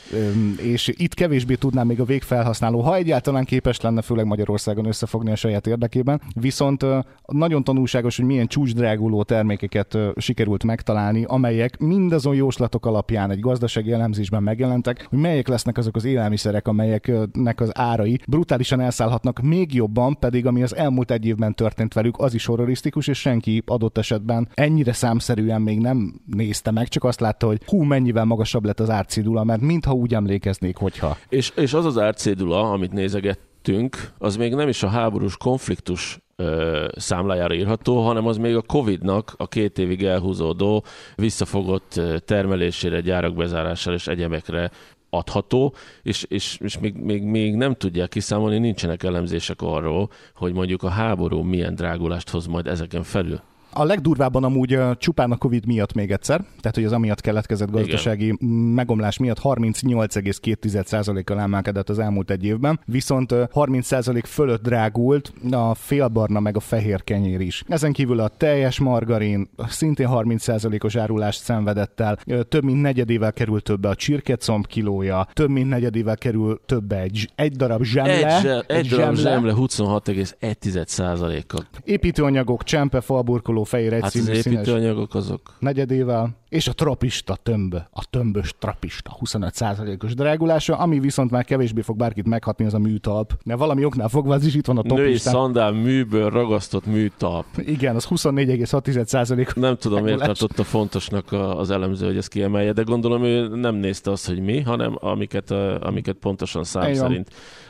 És 0.57 0.87
itt 0.87 1.13
kevésbé 1.13 1.55
tudná 1.55 1.83
még 1.83 1.99
a 1.99 2.05
végfelhasználó, 2.05 2.81
ha 2.81 2.95
egyáltalán 2.95 3.45
képes 3.45 3.81
lenne, 3.81 4.01
főleg 4.01 4.25
Magyarországon 4.25 4.85
összefogni 4.85 5.31
a 5.31 5.35
saját 5.35 5.67
érdekében. 5.67 6.21
Viszont 6.35 6.85
nagyon 7.25 7.63
tanulságos, 7.63 8.17
hogy 8.17 8.25
milyen 8.25 8.47
csúcsdráguló 8.47 9.23
termékeket 9.23 9.97
sikerül 10.15 10.46
sikerült 10.47 10.63
megtalálni, 10.63 11.23
amelyek 11.27 11.77
mindazon 11.79 12.35
jóslatok 12.35 12.85
alapján 12.85 13.31
egy 13.31 13.39
gazdasági 13.39 13.91
elemzésben 13.91 14.43
megjelentek, 14.43 15.07
hogy 15.09 15.19
melyek 15.19 15.47
lesznek 15.47 15.77
azok 15.77 15.95
az 15.95 16.05
élelmiszerek, 16.05 16.67
amelyeknek 16.67 17.61
az 17.61 17.77
árai 17.77 18.19
brutálisan 18.27 18.79
elszállhatnak 18.79 19.39
még 19.41 19.73
jobban, 19.73 20.19
pedig 20.19 20.45
ami 20.45 20.63
az 20.63 20.75
elmúlt 20.75 21.11
egy 21.11 21.25
évben 21.25 21.53
történt 21.53 21.93
velük, 21.93 22.19
az 22.19 22.33
is 22.33 22.45
horrorisztikus, 22.45 23.07
és 23.07 23.19
senki 23.19 23.63
adott 23.65 23.97
esetben 23.97 24.47
ennyire 24.53 24.93
számszerűen 24.93 25.61
még 25.61 25.79
nem 25.79 26.21
nézte 26.25 26.71
meg, 26.71 26.87
csak 26.87 27.03
azt 27.03 27.19
látta, 27.19 27.47
hogy 27.47 27.61
hú, 27.65 27.81
mennyivel 27.81 28.25
magasabb 28.25 28.65
lett 28.65 28.79
az 28.79 28.89
árcédula, 28.89 29.43
mert 29.43 29.61
mintha 29.61 29.93
úgy 29.93 30.13
emlékeznék, 30.13 30.77
hogyha. 30.77 31.17
És, 31.29 31.51
és 31.55 31.73
az 31.73 31.85
az 31.85 31.97
árcédula, 31.97 32.71
amit 32.71 32.91
nézegettünk, 32.91 34.11
az 34.17 34.35
még 34.35 34.53
nem 34.53 34.67
is 34.67 34.83
a 34.83 34.87
háborús 34.87 35.37
konfliktus 35.37 36.19
ö, 36.41 36.85
számlájára 36.95 37.53
írható, 37.53 38.01
hanem 38.01 38.27
az 38.27 38.37
még 38.37 38.55
a 38.55 38.61
Covid-nak 38.61 39.33
a 39.37 39.47
két 39.47 39.77
évig 39.77 40.03
elhúzódó 40.03 40.83
visszafogott 41.15 42.01
termelésére, 42.25 43.01
gyárak 43.01 43.35
bezárására 43.35 43.95
és 43.95 44.07
egyebekre 44.07 44.71
adható, 45.09 45.73
és, 46.03 46.23
és, 46.23 46.57
és 46.61 46.79
még, 46.79 46.95
még, 46.95 47.23
még 47.23 47.55
nem 47.55 47.73
tudják 47.73 48.09
kiszámolni, 48.09 48.57
nincsenek 48.57 49.03
elemzések 49.03 49.61
arról, 49.61 50.09
hogy 50.35 50.53
mondjuk 50.53 50.83
a 50.83 50.89
háború 50.89 51.41
milyen 51.41 51.75
drágulást 51.75 52.29
hoz 52.29 52.45
majd 52.45 52.67
ezeken 52.67 53.03
felül. 53.03 53.41
A 53.73 53.83
legdurvábban 53.83 54.43
amúgy 54.43 54.79
csupán 54.97 55.31
a 55.31 55.37
Covid 55.37 55.65
miatt 55.65 55.93
még 55.93 56.11
egyszer, 56.11 56.43
tehát 56.59 56.75
hogy 56.75 56.85
az 56.85 56.91
amiatt 56.91 57.21
keletkezett 57.21 57.71
gazdasági 57.71 58.25
Igen. 58.25 58.47
megomlás 58.49 59.17
miatt 59.17 59.39
38,2%-kal 59.43 61.39
emelkedett 61.39 61.89
az 61.89 61.99
elmúlt 61.99 62.31
egy 62.31 62.45
évben, 62.45 62.79
viszont 62.85 63.31
uh, 63.31 63.43
30% 63.53 64.23
fölött 64.25 64.63
drágult 64.63 65.33
a 65.51 65.73
félbarna 65.73 66.39
meg 66.39 66.55
a 66.55 66.59
fehér 66.59 67.03
kenyér 67.03 67.41
is. 67.41 67.63
Ezen 67.67 67.91
kívül 67.91 68.19
a 68.19 68.27
teljes 68.27 68.79
margarin 68.79 69.49
szintén 69.67 70.07
30%-os 70.11 70.95
árulást 70.95 71.43
szenvedett 71.43 71.99
el, 71.99 72.17
több 72.49 72.63
mint 72.63 72.81
negyedével 72.81 73.33
került 73.33 73.63
többe 73.63 73.89
a 73.89 73.95
csirkecomb 73.95 74.67
kilója, 74.67 75.27
több 75.33 75.49
mint 75.49 75.69
negyedével 75.69 76.17
kerül 76.17 76.61
többe 76.65 77.01
egy, 77.01 77.29
egy 77.35 77.55
darab 77.55 77.83
zsemle. 77.83 78.35
Egy, 78.35 78.41
zse, 78.41 78.63
egy, 78.67 78.77
egy 78.77 78.87
darab 78.87 79.15
zsemle, 79.15 79.31
zsemle 79.31 79.53
26,1%-kal. 79.55 81.65
Építőanyagok, 81.83 82.63
csempe, 82.63 83.01
falburkoló, 83.01 83.63
fehér 83.67 83.93
egyszínű 83.93 84.25
hát 84.25 84.37
az 84.37 84.47
építőanyagok 84.47 85.15
azok. 85.15 85.41
Negyedével, 85.59 86.35
és 86.49 86.67
a 86.67 86.73
trapista 86.73 87.35
tömb, 87.35 87.75
a 87.91 88.05
tömbös 88.09 88.53
trapista 88.59 89.17
25%-os 89.25 90.13
drágulása, 90.13 90.77
ami 90.77 90.99
viszont 90.99 91.31
már 91.31 91.45
kevésbé 91.45 91.81
fog 91.81 91.97
bárkit 91.97 92.27
meghatni, 92.27 92.65
az 92.65 92.73
a 92.73 92.79
műtalp. 92.79 93.33
Mert 93.45 93.59
valami 93.59 93.85
oknál 93.85 94.09
fogva 94.09 94.33
az 94.33 94.45
is 94.45 94.55
itt 94.55 94.65
van 94.65 94.77
a 94.77 94.81
top 94.81 94.97
Női 94.97 95.11
listán. 95.11 95.33
szandál 95.33 95.71
műből 95.71 96.29
ragasztott 96.29 96.85
műtalp. 96.85 97.45
Igen, 97.57 97.95
az 97.95 98.07
24,6%. 98.09 99.55
Nem 99.55 99.75
tudom, 99.75 100.03
miért 100.03 100.19
tartotta 100.19 100.63
fontosnak 100.63 101.31
az 101.31 101.71
elemző, 101.71 102.05
hogy 102.05 102.17
ezt 102.17 102.29
kiemelje, 102.29 102.71
de 102.71 102.81
gondolom 102.81 103.23
ő 103.23 103.47
nem 103.47 103.75
nézte 103.75 104.11
azt, 104.11 104.27
hogy 104.27 104.39
mi, 104.39 104.61
hanem 104.61 104.97
amiket, 104.99 105.51
amiket 105.79 106.15
pontosan 106.15 106.63
szám 106.63 106.83
Igen. 106.83 106.95
szerint 106.95 107.29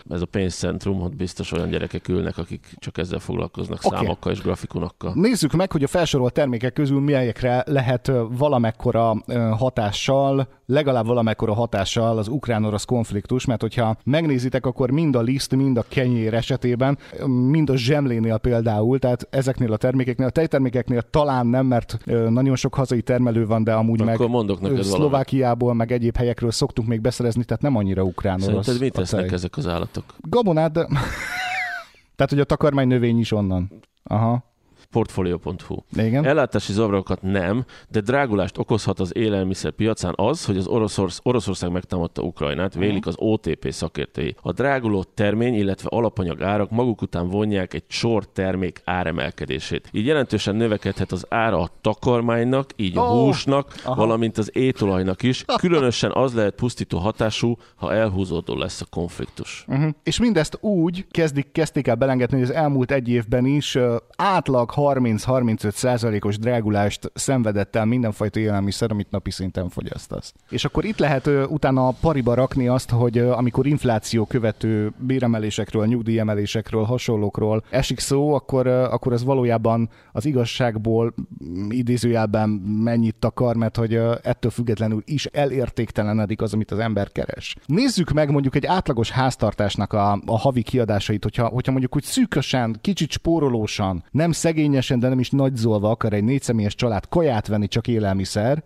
ez 0.09 0.21
a 0.21 0.25
pénzcentrum, 0.25 1.01
ott 1.01 1.15
biztos 1.15 1.51
olyan 1.51 1.69
gyerekek 1.69 2.07
ülnek, 2.07 2.37
akik 2.37 2.73
csak 2.75 2.97
ezzel 2.97 3.19
foglalkoznak, 3.19 3.79
okay. 3.83 3.99
számokkal 3.99 4.31
és 4.31 4.41
grafikonokkal. 4.41 5.11
Nézzük 5.15 5.51
meg, 5.51 5.71
hogy 5.71 5.83
a 5.83 5.87
felsorolt 5.87 6.33
termékek 6.33 6.73
közül 6.73 6.99
melyekre 6.99 7.63
lehet 7.67 8.11
valamekkora 8.29 9.15
hatással, 9.57 10.47
legalább 10.65 11.05
valamekkora 11.05 11.53
hatással 11.53 12.17
az 12.17 12.27
ukrán-orosz 12.27 12.85
konfliktus, 12.85 13.45
mert 13.45 13.61
hogyha 13.61 13.97
megnézitek, 14.03 14.65
akkor 14.65 14.91
mind 14.91 15.15
a 15.15 15.21
liszt, 15.21 15.55
mind 15.55 15.77
a 15.77 15.85
kenyér 15.87 16.33
esetében, 16.33 16.97
mind 17.25 17.69
a 17.69 17.75
zsemlénél 17.75 18.37
például, 18.37 18.99
tehát 18.99 19.27
ezeknél 19.29 19.73
a 19.73 19.77
termékeknél, 19.77 20.27
a 20.27 20.29
tejtermékeknél 20.29 21.01
talán 21.01 21.47
nem, 21.47 21.65
mert 21.65 21.97
nagyon 22.29 22.55
sok 22.55 22.73
hazai 22.73 23.01
termelő 23.01 23.45
van, 23.45 23.63
de 23.63 23.73
amúgy 23.73 24.01
akkor 24.01 24.17
meg 24.17 24.29
mondok 24.29 24.61
neked 24.61 24.83
Szlovákiából, 24.83 25.57
valami. 25.59 25.77
meg 25.77 25.91
egyéb 25.91 26.15
helyekről 26.15 26.51
szoktunk 26.51 26.87
még 26.87 27.01
beszerezni, 27.01 27.43
tehát 27.43 27.63
nem 27.63 27.75
annyira 27.75 28.03
ukrán-orosz. 28.03 28.65
Szerinted 28.65 28.79
mit 28.79 28.93
tesznek 28.93 29.31
ezek 29.31 29.57
az 29.57 29.67
állatok? 29.67 29.96
Gabonát, 30.21 30.71
de... 30.71 30.87
Tehát, 32.15 32.31
hogy 32.31 32.39
a 32.39 32.43
takarmány 32.43 32.87
növény 32.87 33.19
is 33.19 33.31
onnan. 33.31 33.71
Aha 34.03 34.47
portfolio.hu. 34.91 35.75
Igen. 35.95 36.25
Ellátási 36.25 36.73
zavarokat 36.73 37.21
nem, 37.21 37.65
de 37.89 38.01
drágulást 38.01 38.57
okozhat 38.57 38.99
az 38.99 39.15
élelmiszer 39.15 39.71
piacán 39.71 40.13
az, 40.15 40.45
hogy 40.45 40.57
az 40.57 40.67
Oroszorsz, 40.67 41.19
Oroszország 41.23 41.71
megtámadta 41.71 42.21
Ukrajnát, 42.21 42.67
uh-huh. 42.67 42.83
vélik 42.83 43.05
az 43.05 43.15
OTP 43.17 43.71
szakértői. 43.71 44.35
A 44.41 44.51
dráguló 44.51 45.03
termény, 45.03 45.53
illetve 45.53 45.89
alapanyag 45.91 46.41
árak 46.41 46.69
maguk 46.69 47.01
után 47.01 47.29
vonják 47.29 47.73
egy 47.73 47.83
sor 47.87 48.25
termék 48.25 48.81
áremelkedését. 48.83 49.89
Így 49.91 50.05
jelentősen 50.05 50.55
növekedhet 50.55 51.11
az 51.11 51.25
ára 51.29 51.59
a 51.59 51.69
takarmánynak, 51.81 52.69
így 52.75 52.97
a 52.97 53.01
oh. 53.01 53.09
húsnak, 53.09 53.73
Aha. 53.83 53.95
valamint 53.95 54.37
az 54.37 54.49
étolajnak 54.53 55.23
is. 55.23 55.45
Különösen 55.57 56.11
az 56.13 56.33
lehet 56.33 56.55
pusztító 56.55 56.97
hatású, 56.97 57.57
ha 57.75 57.93
elhúzódó 57.93 58.55
lesz 58.55 58.81
a 58.81 58.85
konfliktus. 58.89 59.65
Uh-huh. 59.67 59.89
És 60.03 60.19
mindezt 60.19 60.57
úgy 60.61 61.05
kezdik, 61.11 61.51
kezdték 61.51 61.87
el 61.87 61.95
belengedni, 61.95 62.39
hogy 62.39 62.49
az 62.49 62.55
elmúlt 62.55 62.91
egy 62.91 63.09
évben 63.09 63.45
is 63.45 63.77
átlag 64.15 64.71
30-35 64.77 65.71
százalékos 65.71 66.37
drágulást 66.37 67.11
szenvedett 67.13 67.75
el 67.75 67.85
mindenfajta 67.85 68.39
élelmiszer, 68.39 68.91
amit 68.91 69.11
napi 69.11 69.31
szinten 69.31 69.69
fogyasztasz. 69.69 70.33
És 70.49 70.65
akkor 70.65 70.85
itt 70.85 70.97
lehet 70.97 71.29
utána 71.49 71.91
pariba 71.91 72.33
rakni 72.33 72.67
azt, 72.67 72.89
hogy 72.89 73.17
amikor 73.17 73.67
infláció 73.67 74.25
követő 74.25 74.93
béremelésekről, 74.97 75.85
nyugdíjemelésekről, 75.85 76.83
hasonlókról 76.83 77.63
esik 77.69 77.99
szó, 77.99 78.33
akkor, 78.33 78.67
akkor 78.67 79.13
ez 79.13 79.23
valójában 79.23 79.89
az 80.11 80.25
igazságból 80.25 81.13
mm, 81.43 81.69
idézőjelben 81.69 82.49
mennyit 82.83 83.15
takar, 83.15 83.55
mert 83.55 83.77
hogy 83.77 83.93
ö, 83.93 84.15
ettől 84.23 84.51
függetlenül 84.51 85.01
is 85.05 85.25
elértéktelenedik 85.25 86.41
az, 86.41 86.53
amit 86.53 86.71
az 86.71 86.79
ember 86.79 87.11
keres. 87.11 87.55
Nézzük 87.65 88.11
meg 88.11 88.31
mondjuk 88.31 88.55
egy 88.55 88.65
átlagos 88.65 89.11
háztartásnak 89.11 89.93
a, 89.93 90.21
a 90.25 90.37
havi 90.37 90.61
kiadásait, 90.61 91.23
hogyha, 91.23 91.47
hogyha 91.47 91.71
mondjuk 91.71 91.95
úgy 91.95 92.03
szűkösen, 92.03 92.77
kicsit 92.81 93.11
spórolósan, 93.11 94.03
nem 94.11 94.31
szegény 94.31 94.66
szegényesen, 94.67 94.99
de 94.99 95.07
nem 95.07 95.19
is 95.19 95.29
nagyzolva 95.29 95.89
akar 95.89 96.13
egy 96.13 96.23
négyszemélyes 96.23 96.75
család 96.75 97.07
kaját 97.09 97.47
venni 97.47 97.67
csak 97.67 97.87
élelmiszer, 97.87 98.63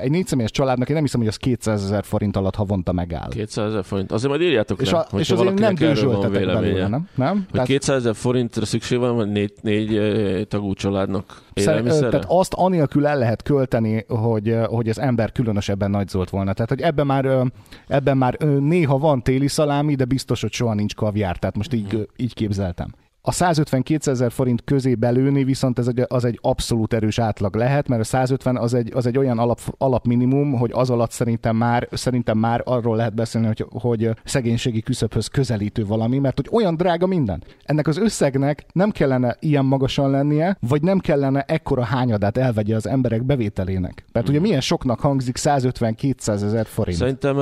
egy 0.00 0.10
négyszemélyes 0.10 0.50
családnak 0.50 0.88
én 0.88 0.94
nem 0.94 1.04
hiszem, 1.04 1.20
hogy 1.20 1.28
az 1.28 1.36
200 1.36 1.82
ezer 1.84 2.04
forint 2.04 2.36
alatt 2.36 2.54
havonta 2.54 2.92
megáll. 2.92 3.28
200 3.28 3.68
ezer 3.68 3.84
forint. 3.84 4.12
Azért 4.12 4.28
majd 4.28 4.42
írjátok 4.42 4.80
és, 4.80 4.92
a, 4.92 5.06
és 5.16 5.30
azért 5.30 5.58
nem 5.58 5.74
dőzsöltetek 5.74 6.46
belőle, 6.46 6.88
nem? 6.88 7.08
nem? 7.14 7.34
Hogy 7.34 7.46
tehát, 7.52 7.66
200 7.66 7.96
ezer 7.96 8.14
forintra 8.14 8.64
szükség 8.64 8.98
van, 8.98 9.16
vagy 9.16 9.28
négy, 9.28 9.52
négy 9.60 10.48
tagú 10.48 10.74
családnak 10.74 11.42
élelmiszerre? 11.52 12.08
Tehát 12.08 12.26
azt 12.28 12.54
anélkül 12.54 13.06
el 13.06 13.18
lehet 13.18 13.42
költeni, 13.42 14.04
hogy, 14.08 14.56
hogy 14.66 14.88
az 14.88 14.98
ember 14.98 15.32
különösebben 15.32 15.90
nagyzolt 15.90 16.30
volna. 16.30 16.52
Tehát, 16.52 16.70
hogy 16.70 16.80
ebben 16.80 17.06
már, 17.06 17.52
ebben 17.88 18.16
már 18.16 18.38
néha 18.60 18.98
van 18.98 19.22
téli 19.22 19.48
szalámi, 19.48 19.94
de 19.94 20.04
biztos, 20.04 20.40
hogy 20.40 20.52
soha 20.52 20.74
nincs 20.74 20.94
kaviár. 20.94 21.36
Tehát 21.36 21.56
most 21.56 21.72
így, 21.72 21.90
hmm. 21.90 22.02
így 22.16 22.34
képzeltem. 22.34 22.94
A 23.24 23.30
150-200 23.30 24.06
ezer 24.06 24.32
forint 24.32 24.64
közé 24.64 24.94
belőni 24.94 25.44
viszont 25.44 25.78
ez 25.78 25.86
egy, 25.86 26.04
az 26.08 26.24
egy 26.24 26.38
abszolút 26.42 26.92
erős 26.92 27.18
átlag 27.18 27.54
lehet, 27.54 27.88
mert 27.88 28.00
a 28.00 28.04
150 28.04 28.56
az 28.56 28.74
egy, 28.74 28.92
az 28.94 29.06
egy 29.06 29.18
olyan 29.18 29.38
alap, 29.38 29.60
alapminimum, 29.78 30.52
hogy 30.52 30.70
az 30.74 30.90
alatt 30.90 31.10
szerintem 31.10 31.56
már, 31.56 31.88
szerintem 31.92 32.38
már 32.38 32.62
arról 32.64 32.96
lehet 32.96 33.14
beszélni, 33.14 33.46
hogy, 33.46 33.66
hogy 33.70 34.10
szegénységi 34.24 34.80
küszöbhöz 34.80 35.26
közelítő 35.26 35.86
valami, 35.86 36.18
mert 36.18 36.36
hogy 36.36 36.48
olyan 36.52 36.76
drága 36.76 37.06
minden. 37.06 37.42
Ennek 37.64 37.86
az 37.86 37.98
összegnek 37.98 38.66
nem 38.72 38.90
kellene 38.90 39.36
ilyen 39.40 39.64
magasan 39.64 40.10
lennie, 40.10 40.56
vagy 40.68 40.82
nem 40.82 40.98
kellene 40.98 41.42
ekkora 41.42 41.82
hányadát 41.82 42.36
elvegye 42.36 42.74
az 42.74 42.86
emberek 42.86 43.24
bevételének. 43.24 44.04
Mert 44.12 44.28
ugye 44.28 44.38
hmm. 44.38 44.46
milyen 44.46 44.60
soknak 44.60 45.00
hangzik 45.00 45.36
150-200 45.38 46.28
ezer 46.28 46.66
forint. 46.66 46.98
Szerintem 46.98 47.36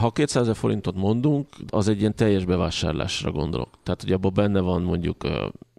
ha 0.00 0.10
200 0.10 0.42
ezer 0.42 0.56
forintot 0.56 0.94
mondunk, 0.94 1.46
az 1.68 1.88
egy 1.88 2.00
ilyen 2.00 2.14
teljes 2.14 2.44
bevásárlásra 2.44 3.30
gondolok. 3.30 3.68
Tehát, 3.82 4.02
hogy 4.02 4.12
abban 4.12 4.32
benne 4.34 4.60
van 4.60 4.82
mondjuk 4.82 5.24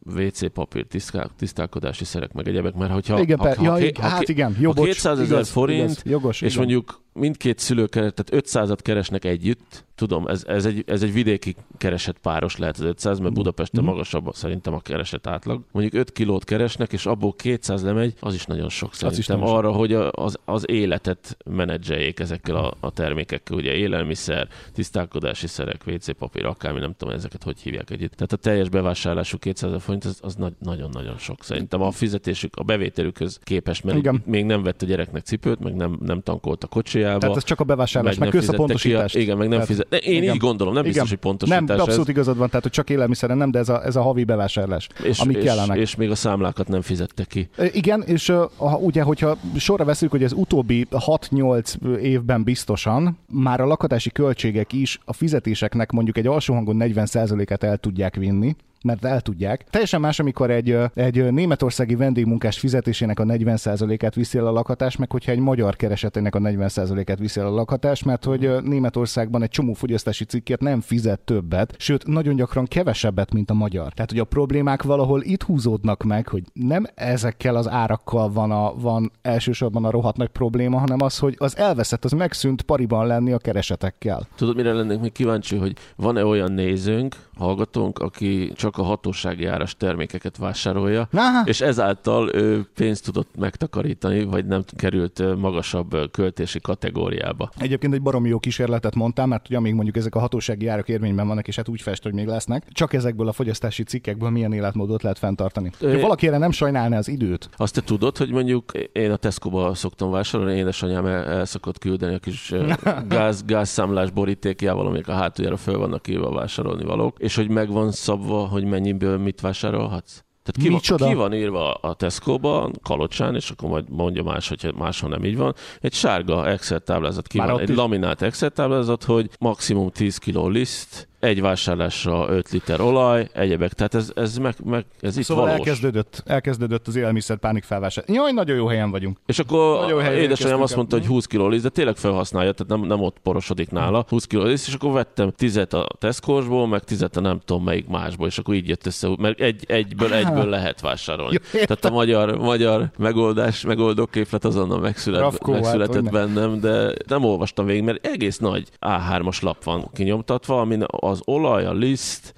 WC 0.06 0.52
papír, 0.54 0.86
tisztál, 0.86 1.30
tisztálkodási 1.38 2.06
szerek, 2.06 2.34
meg 2.34 2.48
egyebek, 2.48 2.74
mert 2.74 2.92
hogyha... 2.92 3.20
Igen, 3.20 3.38
ha, 3.38 3.56
ha, 3.56 3.78
ja, 3.78 3.90
ha, 4.02 4.08
hát 4.08 4.30
igen, 4.30 4.56
jó, 4.60 4.72
ha 4.76 4.84
200 4.84 5.20
ezer 5.20 5.46
forint, 5.46 5.82
igaz, 5.92 6.02
jogos, 6.06 6.42
és 6.42 6.54
igen. 6.54 6.66
mondjuk 6.66 7.04
mindkét 7.16 7.60
szülő, 7.60 7.88
tehát 7.88 8.30
500-at 8.32 8.80
keresnek 8.82 9.26
együtt, 9.26 9.86
tudom, 9.96 10.28
ez, 10.28 10.44
ez, 10.48 10.66
egy, 10.66 10.84
ez 10.88 11.04
egy 11.04 11.14
vidéki 11.14 11.56
keresett 11.78 12.18
páros 12.18 12.58
lehet 12.58 12.78
az 12.78 12.84
500, 12.84 13.20
mert 13.20 13.34
Budapesten 13.34 13.84
mm. 13.84 13.86
magasabb 13.86 14.34
szerintem 14.34 14.74
a 14.74 14.80
keresett 14.80 15.28
átlag. 15.28 15.62
Mondjuk 15.72 16.02
5 16.02 16.12
kilót 16.12 16.44
keresnek, 16.44 16.94
és 16.94 17.06
abból 17.06 17.34
200 17.34 17.84
lemegy, 17.84 18.14
az 18.20 18.34
is 18.34 18.46
nagyon 18.46 18.70
sok 18.70 18.94
szerintem 18.94 19.44
az 19.44 19.52
arra, 19.52 19.68
sok. 19.68 19.78
hogy 19.78 19.94
az, 20.12 20.38
az 20.46 20.70
életet 20.70 21.38
menedzseljék 21.46 22.20
ezekkel 22.20 22.56
a, 22.56 22.74
a 22.80 22.92
termékekkel, 22.92 23.58
ugye 23.58 23.74
élelmiszer, 23.74 24.48
tisztálkodási 24.74 25.48
szerek, 25.48 25.82
WC 25.88 26.18
papír, 26.18 26.46
akármi, 26.46 26.80
nem 26.80 26.94
tudom 26.98 27.14
ezeket 27.14 27.44
hogy 27.44 27.60
hívják 27.60 27.90
együtt. 27.90 28.14
Tehát 28.14 28.34
a 28.34 28.38
teljes 28.38 28.70
bevásárlásuk 28.70 29.40
200 29.40 29.84
forint, 29.84 30.06
az, 30.06 30.20
az 30.22 30.38
nagyon-nagyon 30.60 31.18
sok 31.18 31.44
szerintem. 31.44 31.82
A 31.82 31.92
fizetésük, 31.92 32.56
a 32.56 32.64
bevételükhöz 32.64 33.40
képest, 33.44 33.84
mert 33.84 33.98
Igen. 33.98 34.24
még 34.26 34.46
nem 34.46 34.64
vett 34.64 34.82
a 34.82 34.86
gyereknek 34.86 35.24
cipőt, 35.24 35.60
meg 35.60 35.76
nem, 35.76 36.00
nem 36.02 36.22
tankolt 36.22 36.64
a 36.64 36.68
kocsijába. 37.06 37.20
Tehát 37.20 37.36
ez 37.38 37.44
csak 37.44 37.60
a 37.60 37.64
bevásárlás, 37.64 38.18
meg, 38.18 38.34
meg 38.34 38.60
a 38.60 39.06
Igen, 39.14 39.38
meg 39.38 39.48
nem 39.48 39.62
fizet 39.62 39.88
de 39.90 39.98
én 39.98 40.22
igen. 40.22 40.34
így 40.34 40.40
gondolom, 40.40 40.74
nem 40.74 40.84
biztos, 40.84 41.04
igen. 41.04 41.18
hogy 41.22 41.30
pontos. 41.30 41.50
Nem, 41.50 41.66
abszolút 41.80 42.08
ez. 42.08 42.14
igazad 42.14 42.38
van, 42.38 42.48
tehát 42.48 42.64
hogy 42.64 42.72
csak 42.72 42.90
élelmiszeren 42.90 43.38
nem, 43.38 43.52
de 43.52 43.60
ez 43.60 43.70
a, 43.70 43.86
ez 43.86 43.96
a 43.96 44.02
havi 44.02 44.24
bevásárlás, 44.24 44.88
és, 45.04 45.20
ami 45.20 45.34
és. 45.34 45.52
És 45.76 45.96
még 45.96 46.10
a 46.10 46.16
számlákat 46.16 46.68
nem 46.68 46.82
fizette 46.82 47.24
ki. 47.24 47.50
Igen, 47.72 48.02
és 48.02 48.30
uh, 48.30 48.84
ugye, 48.84 49.02
hogyha 49.02 49.38
sorra 49.58 49.86
veszük, 49.86 50.12
hogy 50.12 50.24
az 50.24 50.34
utóbbi 50.34 50.88
6-8 50.92 52.00
évben 52.00 52.44
biztosan 52.44 53.18
már 53.32 53.62
a 53.62 53.66
lakatási 53.66 54.12
költségek 54.12 54.74
is 54.74 55.00
a 55.06 55.14
fizetéseknek 55.14 55.92
mondjuk 55.92 56.18
egy 56.18 56.28
alsó 56.28 56.54
hangon 56.54 56.78
40%-et 56.80 57.64
el 57.64 57.78
tudják 57.78 58.16
vinni, 58.16 58.56
mert 58.86 59.06
el 59.06 59.22
tudják. 59.22 59.66
Teljesen 59.70 60.02
más, 60.02 60.20
amikor 60.20 60.52
egy, 60.52 60.78
egy 60.94 61.32
németországi 61.32 61.96
vendégmunkás 61.96 62.60
fizetésének 62.60 63.20
a 63.20 63.24
40%-át 63.24 64.16
viszi 64.16 64.38
el 64.38 64.48
a 64.48 64.52
lakhatás, 64.52 64.96
meg 64.96 65.12
hogyha 65.12 65.32
egy 65.32 65.40
magyar 65.40 65.76
keresetének 65.76 66.36
a 66.36 66.40
40%-át 66.40 67.20
viszi 67.20 67.40
el 67.40 67.48
a 67.48 67.50
lakhatás, 67.50 68.04
mert 68.04 68.24
hogy 68.24 68.64
Németországban 68.64 69.44
egy 69.44 69.50
csomó 69.50 69.74
fogyasztási 69.74 70.24
cikkért 70.24 70.62
nem 70.62 70.82
fizet 70.82 71.20
többet, 71.20 71.76
sőt, 71.78 72.08
nagyon 72.08 72.36
gyakran 72.36 72.66
kevesebbet, 72.66 73.34
mint 73.34 73.50
a 73.50 73.54
magyar. 73.54 73.94
Tehát, 73.94 74.12
hogy 74.12 74.20
a 74.20 74.24
problémák 74.24 74.84
valahol 74.84 75.22
itt 75.22 75.44
húzódnak 75.44 76.04
meg, 76.04 76.28
hogy 76.28 76.44
nem 76.54 76.86
ezekkel 76.96 77.56
az 77.56 77.70
árakkal 77.70 78.32
van, 78.32 78.52
a, 78.52 78.74
van 78.76 79.12
elsősorban 79.22 79.86
a 79.86 79.90
rohadt 79.90 80.18
nagy 80.18 80.30
probléma, 80.30 80.80
hanem 80.80 81.02
az, 81.02 81.18
hogy 81.18 81.36
az 81.38 81.58
elveszett, 81.58 82.06
az 82.06 82.12
megszűnt 82.12 82.62
pariban 82.62 83.08
lenni 83.08 83.32
a 83.32 83.38
keresetekkel. 83.38 84.28
Tudod, 84.36 84.56
mire 84.56 84.74
lennék 84.74 85.00
még 85.00 85.12
kíváncsi, 85.12 85.56
hogy 85.56 85.74
van-e 85.96 86.26
olyan 86.26 86.52
nézőnk, 86.52 87.16
hallgatónk, 87.38 88.00
aki 88.00 88.52
csak 88.56 88.75
a 88.78 88.84
hatósági 88.84 89.46
áras 89.46 89.76
termékeket 89.78 90.38
vásárolja, 90.38 91.08
Aha. 91.14 91.42
és 91.46 91.62
ezáltal 91.62 92.36
ő 92.36 92.68
pénzt 92.76 93.06
tudott 93.06 93.30
megtakarítani, 93.38 94.24
vagy 94.24 94.46
nem 94.46 94.64
került 94.78 95.36
magasabb 95.38 96.12
költési 96.12 96.60
kategóriába. 96.60 97.50
Egyébként 97.58 97.94
egy 97.94 98.02
baromi 98.02 98.30
jó 98.30 98.40
kísérletet 98.40 98.96
mondtam, 98.96 99.30
mert 99.30 99.50
ugye 99.50 99.60
még 99.60 99.74
mondjuk 99.74 99.98
ezek 99.98 100.16
a 100.16 100.20
hatósági 100.20 100.68
árak 100.68 100.90
érvényben 100.90 101.28
vannak, 101.28 101.48
és 101.48 101.56
hát 101.56 101.70
úgy 101.70 101.82
fest, 101.82 102.04
hogy 102.04 102.14
még 102.14 102.28
lesznek. 102.28 102.68
Csak 102.72 102.94
ezekből 102.94 103.28
a 103.28 103.32
fogyasztási 103.32 103.84
cikkekből 103.84 104.30
milyen 104.30 104.54
életmódot 104.54 105.02
lehet 105.04 105.18
fenntartani. 105.18 105.72
Ha 105.80 106.00
valaki 106.00 106.28
erre 106.28 106.38
nem 106.38 106.52
sajnálna 106.52 106.98
az 106.98 107.08
időt. 107.08 107.50
Azt 107.58 107.74
te 107.74 107.82
tudod, 107.82 108.18
hogy 108.18 108.32
mondjuk 108.32 108.72
én 108.92 109.12
a 109.12 109.16
Tesco-ba 109.16 109.74
szoktam 109.74 110.12
vásárolni, 110.12 110.58
édesanyám 110.58 111.06
el, 111.06 111.24
el 111.24 111.46
szokott 111.46 111.78
küldeni 111.78 112.14
a 112.14 112.20
kis 112.20 112.54
gáz, 113.10 113.44
gázszámlás 113.46 114.12
borítékjával, 114.12 114.88
amik 114.88 115.08
a 115.08 115.14
hátuljára 115.14 115.58
föl 115.58 115.78
vannak 115.78 116.08
írva 116.08 116.32
vásárolni 116.32 116.84
valók, 116.84 117.18
és 117.20 117.36
hogy 117.36 117.50
meg 117.50 117.70
van 117.72 117.92
szabva, 117.92 118.46
hogy 118.48 118.65
mennyiből 118.66 119.18
mit 119.18 119.42
vásárolhatsz? 119.42 120.24
Tehát 120.44 120.68
ki, 120.70 120.74
Micsoda? 120.76 121.04
van, 121.06 121.14
ki 121.14 121.20
van 121.20 121.34
írva 121.34 121.74
a 121.74 121.94
Tesco-ba, 121.94 122.72
kalocsán, 122.84 123.36
és 123.36 123.50
akkor 123.50 123.70
majd 123.70 123.90
mondja 123.90 124.24
más, 124.24 124.48
hogy 124.48 124.74
máshol 124.78 125.10
nem 125.10 125.24
így 125.24 125.38
van. 125.38 125.56
Egy 125.80 125.94
sárga 125.94 126.48
Excel 126.50 126.80
táblázat 126.80 127.28
ki 127.28 127.38
Már 127.38 127.52
van, 127.52 127.60
egy 127.60 127.70
is- 127.70 127.76
laminált 127.76 128.22
Excel 128.22 128.50
táblázat, 128.50 129.04
hogy 129.04 129.30
maximum 129.40 129.90
10 129.90 130.18
kg 130.18 130.46
liszt, 130.48 131.08
egy 131.26 131.42
vásárlásra 131.42 132.26
5 132.30 132.50
liter 132.50 132.82
olaj, 132.82 133.28
egyebek. 133.34 133.74
Tehát 133.74 133.96
ez, 133.96 134.12
ez, 134.16 134.38
meg, 134.38 134.56
meg, 134.64 134.86
ez 135.00 135.18
itt 135.18 135.24
Szóval 135.24 135.44
valós. 135.46 135.60
elkezdődött, 135.60 136.24
elkezdődött 136.26 136.88
az 136.88 136.96
élelmiszer 136.96 137.38
pánik 137.38 137.64
felvásárlás. 137.64 138.16
Jaj, 138.16 138.32
nagyon 138.32 138.56
jó 138.56 138.68
helyen 138.68 138.92
vagyunk. 138.92 139.18
És 139.26 139.40
akkor 139.40 139.80
Nagyon 139.80 140.02
helyre 140.02 140.22
édesanyám 140.22 140.62
azt 140.62 140.76
mondta, 140.76 140.98
hogy 140.98 141.06
20 141.06 141.26
kg 141.26 141.50
liszt, 141.50 141.64
de 141.64 141.70
tényleg 141.70 141.96
felhasználja, 141.96 142.52
tehát 142.52 142.82
nem, 142.82 142.88
nem 142.88 143.02
ott 143.02 143.18
porosodik 143.24 143.72
nála. 143.72 144.06
20 144.10 144.26
kg 144.26 144.44
liszt, 144.44 144.68
és 144.68 144.74
akkor 144.74 144.92
vettem 144.92 145.32
10 145.32 145.58
a 145.58 145.88
Tesco-sból, 146.00 146.68
meg 146.68 146.84
10 146.84 147.02
a 147.02 147.20
nem 147.20 147.40
tudom 147.46 147.64
melyik 147.64 147.88
másból, 147.88 148.28
és 148.28 148.38
akkor 148.38 148.56
így 148.56 148.68
jött 148.68 148.86
össze, 148.86 149.10
mert 149.18 149.40
egy, 149.40 149.64
egyből, 149.68 150.14
egyből 150.14 150.46
lehet 150.46 150.82
vásárolni. 150.82 151.38
Jó, 151.52 151.60
tehát 151.60 151.86
a 151.86 151.90
magyar, 151.90 152.38
magyar 152.38 152.90
megoldás, 152.98 153.62
megoldó 153.62 154.06
képlet 154.06 154.46
azonnal 154.46 154.80
megszület, 154.80 155.22
Rafkó, 155.22 155.52
hát, 155.54 155.62
megszületett 155.62 156.04
ne. 156.04 156.10
bennem, 156.10 156.60
de 156.60 156.94
nem 157.08 157.24
olvastam 157.24 157.66
végig, 157.66 157.84
mert 157.84 158.06
egész 158.06 158.38
nagy 158.38 158.68
A3-as 158.82 159.42
lap 159.42 159.64
van 159.64 159.90
kinyomtatva, 159.94 160.60
amin 160.60 160.84
az 160.88 161.15
olaj, 161.28 161.66
a 161.66 161.74
liszt, 161.74 162.34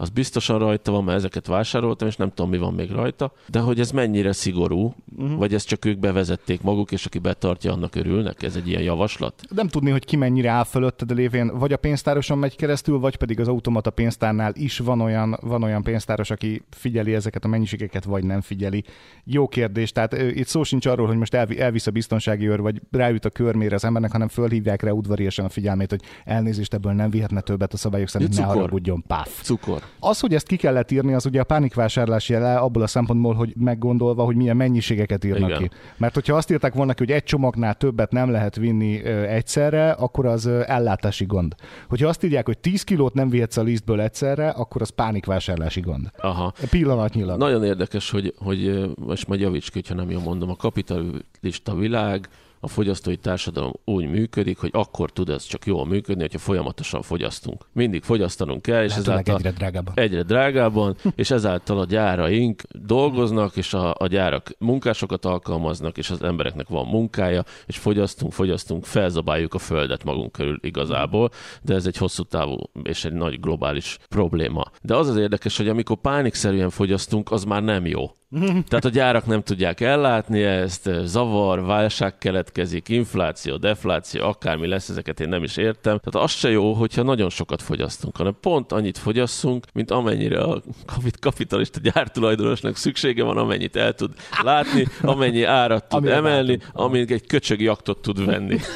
az 0.00 0.08
biztosan 0.08 0.58
rajta 0.58 0.92
van, 0.92 1.04
mert 1.04 1.18
ezeket 1.18 1.46
vásároltam, 1.46 2.08
és 2.08 2.16
nem 2.16 2.28
tudom, 2.28 2.50
mi 2.50 2.58
van 2.58 2.74
még 2.74 2.90
rajta, 2.90 3.32
de 3.46 3.58
hogy 3.58 3.80
ez 3.80 3.90
mennyire 3.90 4.32
szigorú, 4.32 4.94
uh-huh. 5.16 5.38
vagy 5.38 5.54
ezt 5.54 5.66
csak 5.66 5.84
ők 5.84 5.98
bevezették 5.98 6.62
maguk, 6.62 6.92
és 6.92 7.06
aki 7.06 7.18
betartja, 7.18 7.72
annak 7.72 7.94
örülnek? 7.94 8.42
Ez 8.42 8.56
egy 8.56 8.68
ilyen 8.68 8.82
javaslat? 8.82 9.42
Nem 9.54 9.68
tudni, 9.68 9.90
hogy 9.90 10.04
ki 10.04 10.16
mennyire 10.16 10.50
áll 10.50 10.64
fölötted 10.64 11.14
lévén, 11.14 11.58
vagy 11.58 11.72
a 11.72 11.76
pénztároson 11.76 12.38
megy 12.38 12.56
keresztül, 12.56 12.98
vagy 12.98 13.16
pedig 13.16 13.40
az 13.40 13.48
automata 13.48 13.90
pénztárnál 13.90 14.52
is 14.54 14.78
van 14.78 15.00
olyan, 15.00 15.38
van 15.40 15.62
olyan 15.62 15.82
pénztáros, 15.82 16.30
aki 16.30 16.62
figyeli 16.70 17.14
ezeket 17.14 17.44
a 17.44 17.48
mennyiségeket, 17.48 18.04
vagy 18.04 18.24
nem 18.24 18.40
figyeli. 18.40 18.84
Jó 19.24 19.48
kérdés. 19.48 19.92
Tehát 19.92 20.12
itt 20.12 20.46
szó 20.46 20.62
sincs 20.62 20.86
arról, 20.86 21.06
hogy 21.06 21.16
most 21.16 21.34
elvi, 21.34 21.60
elvisz 21.60 21.86
a 21.86 21.90
biztonsági 21.90 22.48
őr, 22.48 22.60
vagy 22.60 22.80
ráüt 22.90 23.24
a 23.24 23.30
körmére 23.30 23.74
az 23.74 23.84
embernek, 23.84 24.12
hanem 24.12 24.28
fölhívják 24.28 24.82
rá 24.82 24.90
udvariasan 24.90 25.44
a 25.44 25.48
figyelmét, 25.48 25.90
hogy 25.90 26.02
elnézést 26.24 26.74
ebből 26.74 26.92
nem 26.92 27.10
vihetne 27.10 27.40
többet 27.40 27.72
a 27.72 27.76
szabályok 27.76 28.08
szerint, 28.08 28.30
ne 28.30 28.36
cukor. 28.36 28.54
haragudjon, 28.54 29.04
páf. 29.06 29.42
Cukor. 29.42 29.89
Az, 29.98 30.20
hogy 30.20 30.34
ezt 30.34 30.46
ki 30.46 30.56
kellett 30.56 30.90
írni, 30.90 31.14
az 31.14 31.26
ugye 31.26 31.40
a 31.40 31.44
pánikvásárlás 31.44 32.28
jele 32.28 32.56
abból 32.56 32.82
a 32.82 32.86
szempontból, 32.86 33.34
hogy 33.34 33.52
meggondolva, 33.56 34.24
hogy 34.24 34.36
milyen 34.36 34.56
mennyiségeket 34.56 35.24
írnak 35.24 35.48
Igen. 35.48 35.62
ki. 35.62 35.70
Mert 35.96 36.14
hogyha 36.14 36.36
azt 36.36 36.50
írták 36.50 36.74
volna 36.74 36.92
ki, 36.92 37.04
hogy 37.04 37.14
egy 37.14 37.22
csomagnál 37.22 37.74
többet 37.74 38.12
nem 38.12 38.30
lehet 38.30 38.56
vinni 38.56 39.04
egyszerre, 39.04 39.90
akkor 39.90 40.26
az 40.26 40.46
ellátási 40.46 41.24
gond. 41.24 41.54
Hogyha 41.88 42.08
azt 42.08 42.24
írják, 42.24 42.46
hogy 42.46 42.58
10 42.58 42.82
kilót 42.82 43.14
nem 43.14 43.28
vihetsz 43.28 43.56
a 43.56 43.62
lisztből 43.62 44.00
egyszerre, 44.00 44.48
akkor 44.48 44.82
az 44.82 44.88
pánikvásárlási 44.88 45.80
gond. 45.80 46.10
Aha. 46.18 46.52
Pillanatnyilag. 46.70 47.38
Nagyon 47.38 47.64
érdekes, 47.64 48.10
hogy, 48.10 48.34
hogy 48.38 48.90
most 48.96 49.28
majd 49.28 49.40
javíts 49.40 49.70
ki, 49.70 49.78
hogyha 49.78 49.94
nem 49.94 50.10
jól 50.10 50.22
mondom, 50.22 50.50
a 50.50 50.56
kapitalista 50.56 51.74
világ, 51.74 52.28
a 52.60 52.68
fogyasztói 52.68 53.16
társadalom 53.16 53.72
úgy 53.84 54.06
működik, 54.06 54.58
hogy 54.58 54.70
akkor 54.72 55.10
tud 55.10 55.28
ez 55.28 55.44
csak 55.44 55.66
jól 55.66 55.86
működni, 55.86 56.22
hogyha 56.22 56.38
folyamatosan 56.38 57.02
fogyasztunk. 57.02 57.66
Mindig 57.72 58.02
fogyasztanunk 58.02 58.62
kell, 58.62 58.82
és 58.84 58.90
Lehetőleg 58.90 59.28
ezáltal 59.28 59.36
egyre 59.36 59.58
drágábban. 59.58 59.94
egyre 59.96 60.22
drágábban, 60.22 60.96
és 61.14 61.30
ezáltal 61.30 61.78
a 61.78 61.84
gyáraink 61.84 62.62
dolgoznak, 62.72 63.56
és 63.56 63.74
a, 63.74 63.94
a 63.98 64.06
gyárak 64.06 64.50
munkásokat 64.58 65.24
alkalmaznak, 65.24 65.98
és 65.98 66.10
az 66.10 66.22
embereknek 66.22 66.68
van 66.68 66.86
munkája, 66.86 67.44
és 67.66 67.76
fogyasztunk, 67.76 68.32
fogyasztunk, 68.32 68.84
felzabáljuk 68.84 69.54
a 69.54 69.58
földet 69.58 70.04
magunk 70.04 70.32
körül 70.32 70.58
igazából, 70.60 71.30
de 71.62 71.74
ez 71.74 71.86
egy 71.86 71.96
hosszú 71.96 72.22
távú 72.22 72.56
és 72.82 73.04
egy 73.04 73.12
nagy 73.12 73.40
globális 73.40 73.98
probléma. 74.08 74.64
De 74.82 74.96
az 74.96 75.08
az 75.08 75.16
érdekes, 75.16 75.56
hogy 75.56 75.68
amikor 75.68 75.96
pánikszerűen 75.96 76.70
fogyasztunk, 76.70 77.30
az 77.30 77.44
már 77.44 77.62
nem 77.62 77.86
jó. 77.86 78.10
Tehát 78.38 78.84
a 78.84 78.88
gyárak 78.88 79.26
nem 79.26 79.42
tudják 79.42 79.80
ellátni 79.80 80.42
ezt, 80.42 80.90
zavar, 81.04 81.64
válság 81.64 82.18
keletkezik, 82.18 82.88
infláció, 82.88 83.56
defláció, 83.56 84.24
akármi 84.24 84.66
lesz, 84.66 84.88
ezeket 84.88 85.20
én 85.20 85.28
nem 85.28 85.42
is 85.42 85.56
értem. 85.56 85.98
Tehát 85.98 86.26
az 86.26 86.30
se 86.30 86.50
jó, 86.50 86.72
hogyha 86.72 87.02
nagyon 87.02 87.30
sokat 87.30 87.62
fogyasztunk, 87.62 88.16
hanem 88.16 88.36
pont 88.40 88.72
annyit 88.72 88.98
fogyasszunk, 88.98 89.66
mint 89.72 89.90
amennyire 89.90 90.42
a 90.42 90.62
kapit- 90.86 91.18
kapitalista 91.18 91.80
gyártulajdonosnak 91.80 92.76
szüksége 92.76 93.22
van, 93.24 93.36
amennyit 93.36 93.76
el 93.76 93.94
tud 93.94 94.12
látni, 94.42 94.86
amennyi 95.02 95.42
árat 95.42 95.88
tud 95.88 95.98
Amire 95.98 96.14
emelni, 96.14 96.58
amíg 96.72 97.10
egy 97.10 97.26
köcsög 97.26 97.60
jaktot 97.60 98.02
tud 98.02 98.24
venni. 98.24 98.58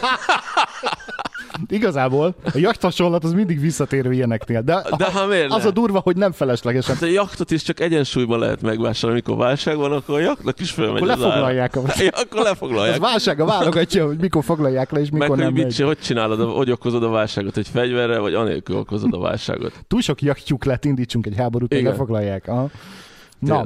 Igazából 1.68 2.34
a 2.44 2.58
jacht 2.58 2.82
hasonlat 2.82 3.24
az 3.24 3.32
mindig 3.32 3.60
visszatérő 3.60 4.12
ilyeneknél. 4.12 4.62
De, 4.62 4.84
De 4.96 5.04
ha 5.12 5.26
miért 5.26 5.52
az 5.52 5.62
ne? 5.62 5.68
a 5.68 5.70
durva, 5.72 5.98
hogy 6.00 6.16
nem 6.16 6.32
feleslegesen. 6.32 6.94
Hát 6.94 7.02
a 7.02 7.06
jaktot 7.06 7.50
is 7.50 7.62
csak 7.62 7.80
egyensúlyban 7.80 8.38
lehet 8.38 8.62
megvásárolni, 8.62 9.22
amikor 9.26 9.44
válság 9.44 9.76
van, 9.76 9.92
akkor 9.92 10.14
a 10.14 10.20
jaktnak 10.20 10.60
is 10.60 10.70
fölmegy 10.70 11.02
Akkor 11.02 11.06
lefoglalják 11.16 11.76
a- 11.76 11.82
Ja, 12.02 12.10
akkor 12.12 12.42
lefoglalják. 12.42 12.94
Az 12.94 13.00
válsága 13.00 13.44
válogatja, 13.44 14.06
hogy 14.06 14.18
mikor 14.18 14.44
foglalják 14.44 14.90
le, 14.90 15.00
és 15.00 15.10
Meg 15.10 15.20
mikor 15.20 15.34
hogy, 15.36 15.44
nem 15.44 15.52
mit, 15.54 15.62
megy. 15.62 15.80
hogy 15.80 15.98
csinálod, 15.98 16.40
a- 16.40 16.44
hogy 16.46 16.70
okozod 16.70 17.02
a 17.02 17.08
válságot, 17.08 17.54
hogy 17.54 17.68
fegyverrel, 17.68 18.20
vagy 18.20 18.34
anélkül 18.34 18.76
okozod 18.76 19.14
a 19.14 19.18
válságot. 19.18 19.72
Túl 19.88 20.00
sok 20.00 20.22
jachtjuk 20.22 20.64
lett, 20.64 20.84
indítsunk 20.84 21.26
egy 21.26 21.36
háborút, 21.36 21.74
hogy 21.74 21.82
lefoglalják. 21.82 22.48
Aha. 22.48 22.70
Na, 23.46 23.60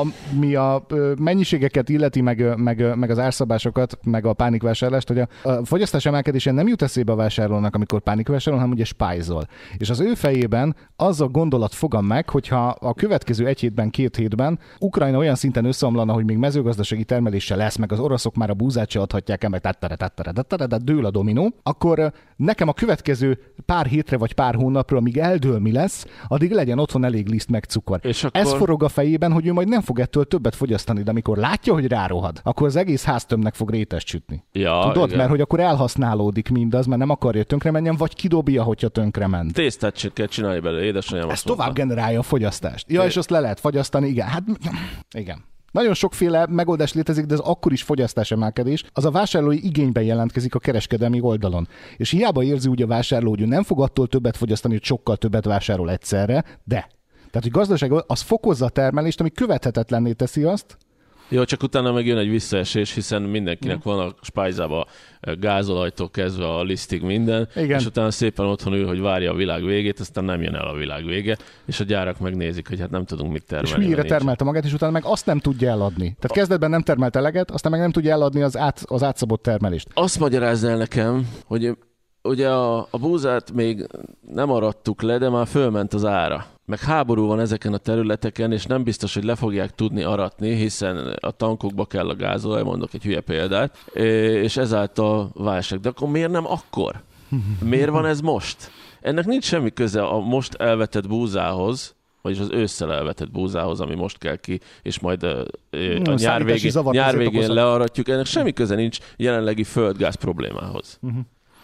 a, 0.00 0.06
mi 0.38 0.54
a 0.54 0.86
mennyiségeket 1.18 1.88
illeti, 1.88 2.20
meg, 2.20 2.56
meg, 2.56 2.96
meg 2.96 3.10
az 3.10 3.18
árszabásokat, 3.18 3.98
meg 4.04 4.26
a 4.26 4.32
pánikvásárlást, 4.32 5.08
hogy 5.08 5.18
a, 5.18 5.28
a 5.42 5.64
fogyasztás 5.64 6.06
emelkedése 6.06 6.50
nem 6.52 6.68
jut 6.68 6.82
eszébe 6.82 7.12
a 7.12 7.16
vásárlónak, 7.16 7.74
amikor 7.74 8.00
pánikvásárol, 8.00 8.58
hanem 8.60 8.74
ugye 8.74 8.84
spájzol. 8.84 9.46
És 9.76 9.90
az 9.90 10.00
ő 10.00 10.14
fejében 10.14 10.76
az 10.96 11.20
a 11.20 11.26
gondolat 11.28 11.74
fogam 11.74 12.04
meg, 12.06 12.28
hogyha 12.30 12.68
a 12.68 12.94
következő 12.94 13.46
egy 13.46 13.60
hétben, 13.60 13.90
két 13.90 14.16
hétben 14.16 14.58
Ukrajna 14.78 15.18
olyan 15.18 15.34
szinten 15.34 15.64
összeomlana, 15.64 16.12
hogy 16.12 16.24
még 16.24 16.36
mezőgazdasági 16.36 17.04
termelése 17.04 17.56
lesz, 17.56 17.76
meg 17.76 17.92
az 17.92 17.98
oroszok 17.98 18.34
már 18.34 18.50
a 18.50 18.54
búzát 18.54 18.90
se 18.90 19.00
adhatják 19.00 19.44
el, 19.44 19.50
meg 19.50 19.60
tattara, 19.60 19.96
tattara, 19.96 20.32
tattara, 20.32 20.66
de 20.66 20.76
dől 20.76 21.04
a 21.06 21.10
dominó, 21.10 21.54
akkor 21.62 22.12
nekem 22.36 22.68
a 22.68 22.72
következő 22.72 23.38
pár 23.66 23.86
hétre 23.86 24.16
vagy 24.16 24.32
pár 24.34 24.54
hónapra, 24.54 24.96
amíg 24.96 25.18
eldől 25.18 25.58
mi 25.58 25.72
lesz, 25.72 26.06
addig 26.28 26.50
legyen 26.52 26.78
otthon 26.78 27.04
elég 27.04 27.28
liszt 27.28 27.50
meg 27.50 27.64
cukor. 27.64 27.98
És 28.02 28.24
akkor- 28.24 28.40
Ez 28.40 28.52
forog 28.52 28.82
a 28.82 28.88
fejében, 28.96 29.32
hogy 29.32 29.46
ő 29.46 29.52
majd 29.52 29.68
nem 29.68 29.80
fog 29.80 29.98
ettől 30.00 30.24
többet 30.24 30.54
fogyasztani, 30.54 31.02
de 31.02 31.10
amikor 31.10 31.36
látja, 31.36 31.72
hogy 31.72 31.86
rárohad, 31.86 32.40
akkor 32.42 32.66
az 32.66 32.76
egész 32.76 33.04
háztömnek 33.04 33.54
fog 33.54 33.70
rétes 33.70 34.02
sütni. 34.06 34.44
Ja, 34.52 34.80
Tudod, 34.92 35.06
igen. 35.06 35.18
mert 35.18 35.30
hogy 35.30 35.40
akkor 35.40 35.60
elhasználódik 35.60 36.48
mindaz, 36.48 36.86
mert 36.86 37.00
nem 37.00 37.10
akarja, 37.10 37.42
tönkre 37.42 37.70
menjen, 37.70 37.96
vagy 37.96 38.14
kidobja, 38.14 38.62
hogyha 38.62 38.88
tönkre 38.88 39.26
ment. 39.26 39.52
Tésztát 39.52 40.12
kell 40.12 40.26
csinálni 40.26 40.60
belőle, 40.60 40.82
édesanyám 40.84 41.24
Ez 41.24 41.30
azt 41.32 41.44
mondta. 41.46 41.62
tovább 41.64 41.76
generálja 41.76 42.18
a 42.18 42.22
fogyasztást. 42.22 42.90
Ja, 42.90 43.02
É- 43.02 43.06
és 43.08 43.16
azt 43.16 43.30
le 43.30 43.40
lehet 43.40 43.60
fagyasztani, 43.60 44.08
igen. 44.08 44.26
Hát 44.26 44.42
igen. 45.16 45.44
Nagyon 45.72 45.94
sokféle 45.94 46.46
megoldás 46.50 46.92
létezik, 46.92 47.24
de 47.24 47.34
az 47.34 47.40
akkor 47.40 47.72
is 47.72 47.82
fogyasztás 47.82 48.30
emelkedés. 48.30 48.84
Az 48.92 49.04
a 49.04 49.10
vásárlói 49.10 49.64
igényben 49.64 50.04
jelentkezik 50.04 50.54
a 50.54 50.58
kereskedelmi 50.58 51.20
oldalon. 51.20 51.68
És 51.96 52.10
hiába 52.10 52.42
érzi 52.42 52.68
úgy 52.68 52.82
a 52.82 52.86
vásárló, 52.86 53.30
hogy 53.30 53.40
ő 53.40 53.46
nem 53.46 53.62
fog 53.62 53.80
attól 53.80 54.06
többet 54.06 54.36
fogyasztani, 54.36 54.74
hogy 54.74 54.84
sokkal 54.84 55.16
többet 55.16 55.44
vásárol 55.44 55.90
egyszerre, 55.90 56.44
de. 56.64 56.88
Tehát, 57.36 57.52
hogy 57.52 57.60
gazdaság 57.60 58.04
az 58.06 58.20
fokozza 58.20 58.64
a 58.64 58.68
termelést, 58.68 59.20
ami 59.20 59.30
követhetetlenné 59.30 60.12
teszi 60.12 60.42
azt, 60.42 60.76
Jó, 61.28 61.44
csak 61.44 61.62
utána 61.62 61.92
megjön 61.92 62.18
egy 62.18 62.28
visszaesés, 62.28 62.94
hiszen 62.94 63.22
mindenkinek 63.22 63.82
van 63.82 63.98
a 63.98 64.14
spájzába 64.20 64.86
gázolajtól 65.40 66.10
kezdve 66.10 66.48
a 66.48 66.62
lisztig 66.62 67.02
minden, 67.02 67.48
Igen. 67.56 67.78
és 67.78 67.86
utána 67.86 68.10
szépen 68.10 68.46
otthon 68.46 68.72
ül, 68.72 68.86
hogy 68.86 69.00
várja 69.00 69.32
a 69.32 69.34
világ 69.34 69.64
végét, 69.64 70.00
aztán 70.00 70.24
nem 70.24 70.42
jön 70.42 70.54
el 70.54 70.66
a 70.66 70.74
világ 70.74 71.04
vége, 71.04 71.36
és 71.66 71.80
a 71.80 71.84
gyárak 71.84 72.18
megnézik, 72.18 72.68
hogy 72.68 72.80
hát 72.80 72.90
nem 72.90 73.04
tudunk 73.04 73.32
mit 73.32 73.46
termelni. 73.46 73.84
És 73.84 73.88
mire 73.88 74.02
termelte 74.02 74.44
magát, 74.44 74.64
és 74.64 74.72
utána 74.72 74.92
meg 74.92 75.04
azt 75.04 75.26
nem 75.26 75.38
tudja 75.38 75.70
eladni. 75.70 76.16
Tehát 76.20 76.36
kezdetben 76.36 76.70
nem 76.70 76.82
termelt 76.82 77.16
eleget, 77.16 77.50
aztán 77.50 77.70
meg 77.70 77.80
nem 77.80 77.90
tudja 77.90 78.12
eladni 78.12 78.42
az, 78.42 78.56
át, 78.56 78.82
az 78.86 79.02
átszabott 79.02 79.42
termelést. 79.42 79.88
Azt 79.94 80.18
magyarázd 80.18 80.64
el 80.64 80.76
nekem, 80.76 81.28
hogy 81.44 81.76
ugye 82.26 82.50
a, 82.50 82.78
a 82.90 82.98
búzát 82.98 83.52
még 83.52 83.86
nem 84.32 84.50
arattuk 84.50 85.02
le, 85.02 85.18
de 85.18 85.28
már 85.28 85.46
fölment 85.46 85.94
az 85.94 86.04
ára. 86.04 86.46
Meg 86.64 86.78
háború 86.78 87.26
van 87.26 87.40
ezeken 87.40 87.72
a 87.72 87.76
területeken, 87.78 88.52
és 88.52 88.64
nem 88.64 88.82
biztos, 88.82 89.14
hogy 89.14 89.24
le 89.24 89.34
fogják 89.34 89.74
tudni 89.74 90.02
aratni, 90.02 90.54
hiszen 90.54 91.16
a 91.20 91.30
tankokba 91.30 91.84
kell 91.84 92.08
a 92.08 92.14
gázolaj, 92.14 92.62
mondok 92.62 92.94
egy 92.94 93.02
hülye 93.02 93.20
példát, 93.20 93.76
és 94.42 94.56
ezáltal 94.56 95.30
válság. 95.34 95.80
De 95.80 95.88
akkor 95.88 96.08
miért 96.08 96.30
nem 96.30 96.46
akkor? 96.46 97.02
Miért 97.64 97.90
van 97.90 98.06
ez 98.06 98.20
most? 98.20 98.70
Ennek 99.00 99.26
nincs 99.26 99.44
semmi 99.44 99.72
köze 99.72 100.02
a 100.02 100.18
most 100.18 100.54
elvetett 100.54 101.08
búzához, 101.08 101.94
vagyis 102.22 102.40
az 102.40 102.50
ősszel 102.50 102.92
elvetett 102.92 103.30
búzához, 103.30 103.80
ami 103.80 103.94
most 103.94 104.18
kell 104.18 104.36
ki, 104.36 104.60
és 104.82 104.98
majd 104.98 105.22
a, 105.22 105.40
a 106.04 106.14
nyár 106.14 106.44
végén, 106.44 106.72
nyár 106.90 107.16
végén 107.16 107.52
learatjuk. 107.52 108.08
Ennek 108.08 108.26
semmi 108.26 108.52
köze 108.52 108.74
nincs 108.74 108.98
jelenlegi 109.16 109.64
földgáz 109.64 110.14
problémához. 110.14 110.98
Mhm. 111.00 111.18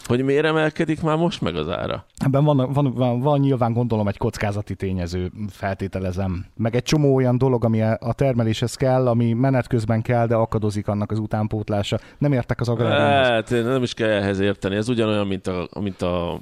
Hogy 0.06 0.22
miért 0.24 0.44
emelkedik 0.44 1.02
már 1.02 1.16
most 1.16 1.40
meg 1.40 1.56
az 1.56 1.68
ára? 1.68 2.06
Ebben 2.16 2.44
van, 2.44 2.72
van, 2.72 2.94
van, 2.94 3.20
van 3.20 3.40
nyilván 3.40 3.72
gondolom 3.72 4.08
egy 4.08 4.16
kockázati 4.16 4.74
tényező, 4.74 5.30
feltételezem. 5.50 6.46
Meg 6.56 6.74
egy 6.74 6.82
csomó 6.82 7.14
olyan 7.14 7.38
dolog, 7.38 7.64
ami 7.64 7.82
a 7.82 8.12
termeléshez 8.12 8.74
kell, 8.74 9.08
ami 9.08 9.32
menet 9.32 9.66
közben 9.66 10.02
kell, 10.02 10.26
de 10.26 10.34
akadozik 10.34 10.88
annak 10.88 11.10
az 11.10 11.18
utánpótlása. 11.18 11.98
Nem 12.18 12.32
értek 12.32 12.60
az 12.60 12.68
agrárhoz. 12.68 13.28
Hát 13.28 13.50
nem 13.50 13.82
is 13.82 13.94
kell 13.94 14.10
ehhez 14.10 14.38
érteni. 14.38 14.76
Ez 14.76 14.88
ugyanolyan, 14.88 15.26
mint 15.26 15.46
a, 15.46 15.68
mint 15.80 16.02
a 16.02 16.40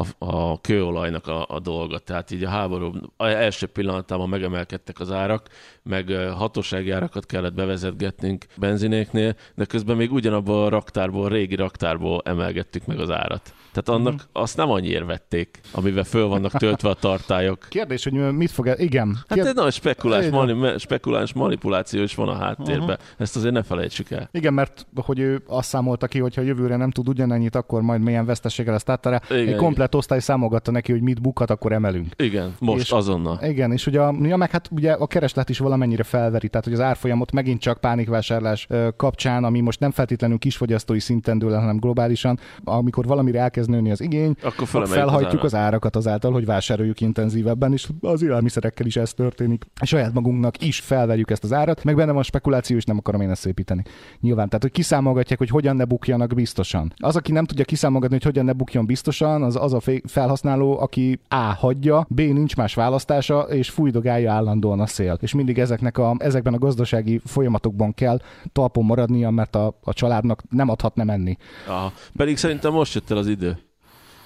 a, 0.00 0.26
a 0.26 0.60
kőolajnak 0.60 1.26
a, 1.26 1.46
a 1.48 1.60
dolga. 1.60 1.98
Tehát 1.98 2.30
így 2.30 2.44
a 2.44 2.48
háború 2.48 2.92
a 3.16 3.26
első 3.26 3.66
pillanatában 3.66 4.28
megemelkedtek 4.28 5.00
az 5.00 5.10
árak, 5.10 5.48
meg 5.82 6.10
hatósági 6.36 6.90
árakat 6.90 7.26
kellett 7.26 7.54
bevezetgetnünk 7.54 8.46
benzinéknél, 8.56 9.34
de 9.54 9.64
közben 9.64 9.96
még 9.96 10.12
ugyanabban 10.12 10.64
a 10.64 10.68
raktárból, 10.68 11.24
a 11.24 11.28
régi 11.28 11.54
raktárból 11.54 12.22
emelgettük 12.24 12.86
meg 12.86 12.98
az 12.98 13.10
árat. 13.10 13.54
Tehát 13.72 14.00
annak 14.00 14.28
azt 14.32 14.56
nem 14.56 14.70
annyiért 14.70 15.06
vették, 15.06 15.60
amivel 15.72 16.04
föl 16.04 16.26
vannak 16.26 16.52
töltve 16.52 16.88
a 16.88 16.94
tartályok. 16.94 17.66
Kérdés, 17.68 18.04
hogy 18.04 18.12
mit 18.12 18.50
fog... 18.50 18.66
e- 18.66 18.74
Igen. 18.76 19.14
Hát 19.14 19.38
Kérd... 19.38 19.46
egy 19.48 19.54
nagy 19.54 19.72
spekulás, 19.72 20.26
Igen. 20.26 20.34
mani, 20.46 20.78
spekuláns 20.78 21.32
manipuláció 21.32 22.02
is 22.02 22.14
van 22.14 22.28
a 22.28 22.34
háttérben. 22.36 22.80
Uh-huh. 22.80 22.96
Ezt 23.18 23.36
azért 23.36 23.54
ne 23.54 23.62
felejtsük 23.62 24.10
el. 24.10 24.28
Igen, 24.32 24.54
mert 24.54 24.86
hogy 24.94 25.18
ő 25.18 25.42
azt 25.46 25.68
számolta 25.68 26.06
ki, 26.06 26.18
hogy 26.18 26.34
ha 26.34 26.40
jövőre 26.42 26.76
nem 26.76 26.90
tud 26.90 27.08
ugyanennyit, 27.08 27.54
akkor 27.54 27.82
majd 27.82 28.00
milyen 28.00 28.24
veszteséggel 28.26 28.74
ezt 28.74 28.88
átta 28.90 29.10
rá. 29.10 29.20
Igen, 29.30 29.48
Egy 29.48 29.56
komplet 29.56 29.94
osztály 29.94 30.20
számogatta 30.20 30.70
neki, 30.70 30.92
hogy 30.92 31.02
mit 31.02 31.20
bukhat, 31.22 31.50
akkor 31.50 31.72
emelünk. 31.72 32.06
Igen, 32.16 32.54
most 32.58 32.82
És- 32.82 32.90
azonnal. 32.92 33.38
Igen, 33.42 33.72
és 33.72 33.86
ugye 33.86 34.00
a, 34.00 34.14
ja, 34.22 34.36
meg 34.36 34.50
hát 34.50 34.68
ugye 34.70 34.92
a 34.92 35.06
kereslet 35.06 35.48
is 35.48 35.58
valamennyire 35.58 36.02
felveri, 36.02 36.48
tehát 36.48 36.64
hogy 36.64 36.74
az 36.74 36.80
árfolyamot 36.80 37.32
megint 37.32 37.60
csak 37.60 37.80
pánikvásárlás 37.80 38.66
kapcsán, 38.96 39.44
ami 39.44 39.60
most 39.60 39.80
nem 39.80 39.90
feltétlenül 39.90 40.38
kisfogyasztói 40.38 40.98
szinten 40.98 41.38
dől, 41.38 41.54
el, 41.54 41.60
hanem 41.60 41.76
globálisan, 41.76 42.38
amikor 42.64 43.04
valamire 43.06 43.40
elkezd 43.40 43.59
nőni 43.66 43.90
az 43.90 44.00
igény, 44.00 44.34
Akkor 44.42 44.68
akkor 44.72 44.88
felhajtjuk 44.88 45.44
az 45.44 45.50
az 45.52 45.60
árakat 45.60 45.96
azáltal, 45.96 46.32
hogy 46.32 46.44
vásároljuk 46.44 47.00
intenzívebben, 47.00 47.72
és 47.72 47.88
az 48.00 48.22
élelmiszerekkel 48.22 48.86
is 48.86 48.96
ez 48.96 49.14
történik. 49.14 49.66
Saját 49.82 50.12
magunknak 50.12 50.64
is 50.64 50.80
felverjük 50.80 51.30
ezt 51.30 51.44
az 51.44 51.52
árat, 51.52 51.84
meg 51.84 51.96
benne 51.96 52.12
van 52.12 52.22
spekuláció, 52.22 52.76
és 52.76 52.84
nem 52.84 52.98
akarom 52.98 53.20
én 53.20 53.30
ezt 53.30 53.40
szépíteni. 53.40 53.82
Nyilván, 54.20 54.46
tehát 54.46 54.62
hogy 54.62 54.72
kiszámolgatják, 54.72 55.38
hogy 55.38 55.48
hogyan 55.48 55.76
ne 55.76 55.84
bukjanak 55.84 56.34
biztosan. 56.34 56.92
Az, 56.96 57.16
aki 57.16 57.32
nem 57.32 57.44
tudja 57.44 57.64
kiszámolgatni, 57.64 58.16
hogy 58.16 58.24
hogyan 58.24 58.44
ne 58.44 58.52
bukjon 58.52 58.86
biztosan, 58.86 59.42
az 59.42 59.56
az 59.56 59.72
a 59.72 59.80
felhasználó, 60.04 60.80
aki 60.80 61.20
A 61.28 61.34
hagyja, 61.34 62.06
B 62.08 62.20
nincs 62.20 62.56
más 62.56 62.74
választása, 62.74 63.40
és 63.40 63.70
fújdogálja 63.70 64.32
állandóan 64.32 64.80
a 64.80 64.86
szél. 64.86 65.18
És 65.20 65.34
mindig 65.34 65.58
ezeknek 65.58 65.98
a, 65.98 66.14
ezekben 66.18 66.54
a 66.54 66.58
gazdasági 66.58 67.20
folyamatokban 67.24 67.94
kell 67.94 68.20
talpon 68.52 68.84
maradnia, 68.84 69.30
mert 69.30 69.56
a, 69.56 69.78
a 69.84 69.92
családnak 69.92 70.42
nem 70.50 70.68
adhat 70.68 70.94
nem 70.94 71.10
enni. 71.10 71.36
Aha. 71.68 71.92
Pedig 72.16 72.36
szerintem 72.36 72.72
most 72.72 72.94
jött 72.94 73.10
el 73.10 73.16
az 73.16 73.26
idő. 73.26 73.58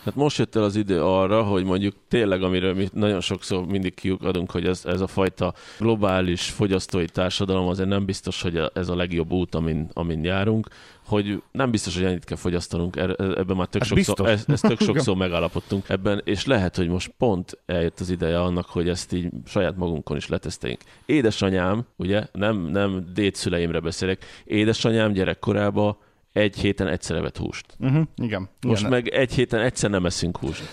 Tehát 0.04 0.18
most 0.18 0.38
jött 0.38 0.56
el 0.56 0.62
az 0.62 0.76
idő 0.76 1.02
arra, 1.02 1.42
hogy 1.42 1.64
mondjuk 1.64 1.94
tényleg, 2.08 2.42
amiről 2.42 2.74
mi 2.74 2.88
nagyon 2.92 3.20
sokszor 3.20 3.66
mindig 3.66 3.94
kiukadunk, 3.94 4.50
hogy 4.50 4.66
ez, 4.66 4.84
ez 4.84 5.00
a 5.00 5.06
fajta 5.06 5.54
globális 5.78 6.42
fogyasztói 6.42 7.04
társadalom 7.04 7.68
azért 7.68 7.88
nem 7.88 8.04
biztos, 8.04 8.42
hogy 8.42 8.60
ez 8.74 8.88
a 8.88 8.96
legjobb 8.96 9.32
út, 9.32 9.54
amin, 9.54 9.88
amin 9.92 10.24
járunk, 10.24 10.68
hogy 11.06 11.42
nem 11.52 11.70
biztos, 11.70 11.94
hogy 11.94 12.04
ennyit 12.04 12.24
kell 12.24 12.36
fogyasztanunk, 12.36 12.96
Er- 12.96 13.20
ebben 13.20 13.56
már 13.56 13.66
tök 13.66 13.80
Ez 13.80 13.86
sokszor, 13.86 14.14
biztos. 14.14 14.28
ez, 14.28 14.44
ez 14.48 14.60
tök 14.60 14.80
sokszor 14.90 15.16
megállapodtunk 15.16 15.88
ebben, 15.88 16.20
és 16.24 16.46
lehet, 16.46 16.76
hogy 16.76 16.88
most 16.88 17.12
pont 17.18 17.58
eljött 17.66 18.00
az 18.00 18.10
ideje 18.10 18.40
annak, 18.40 18.66
hogy 18.66 18.88
ezt 18.88 19.12
így 19.12 19.28
saját 19.46 19.76
magunkon 19.76 20.16
is 20.16 20.28
leteszteljünk. 20.28 20.80
Édesanyám, 21.06 21.86
ugye, 21.96 22.26
nem, 22.32 22.56
nem 22.56 23.04
dédszüleimre 23.14 23.80
beszélek, 23.80 24.24
édesanyám 24.44 25.12
gyerekkorában 25.12 25.96
egy 26.34 26.56
héten 26.56 26.88
egyszer 26.88 27.16
evett 27.16 27.36
húst. 27.36 27.66
Uh-huh, 27.78 28.06
igen. 28.16 28.48
Most 28.66 28.80
igen. 28.80 28.92
meg 28.92 29.08
egy 29.08 29.34
héten 29.34 29.60
egyszer 29.60 29.90
nem 29.90 30.06
eszünk 30.06 30.38
húst. 30.38 30.72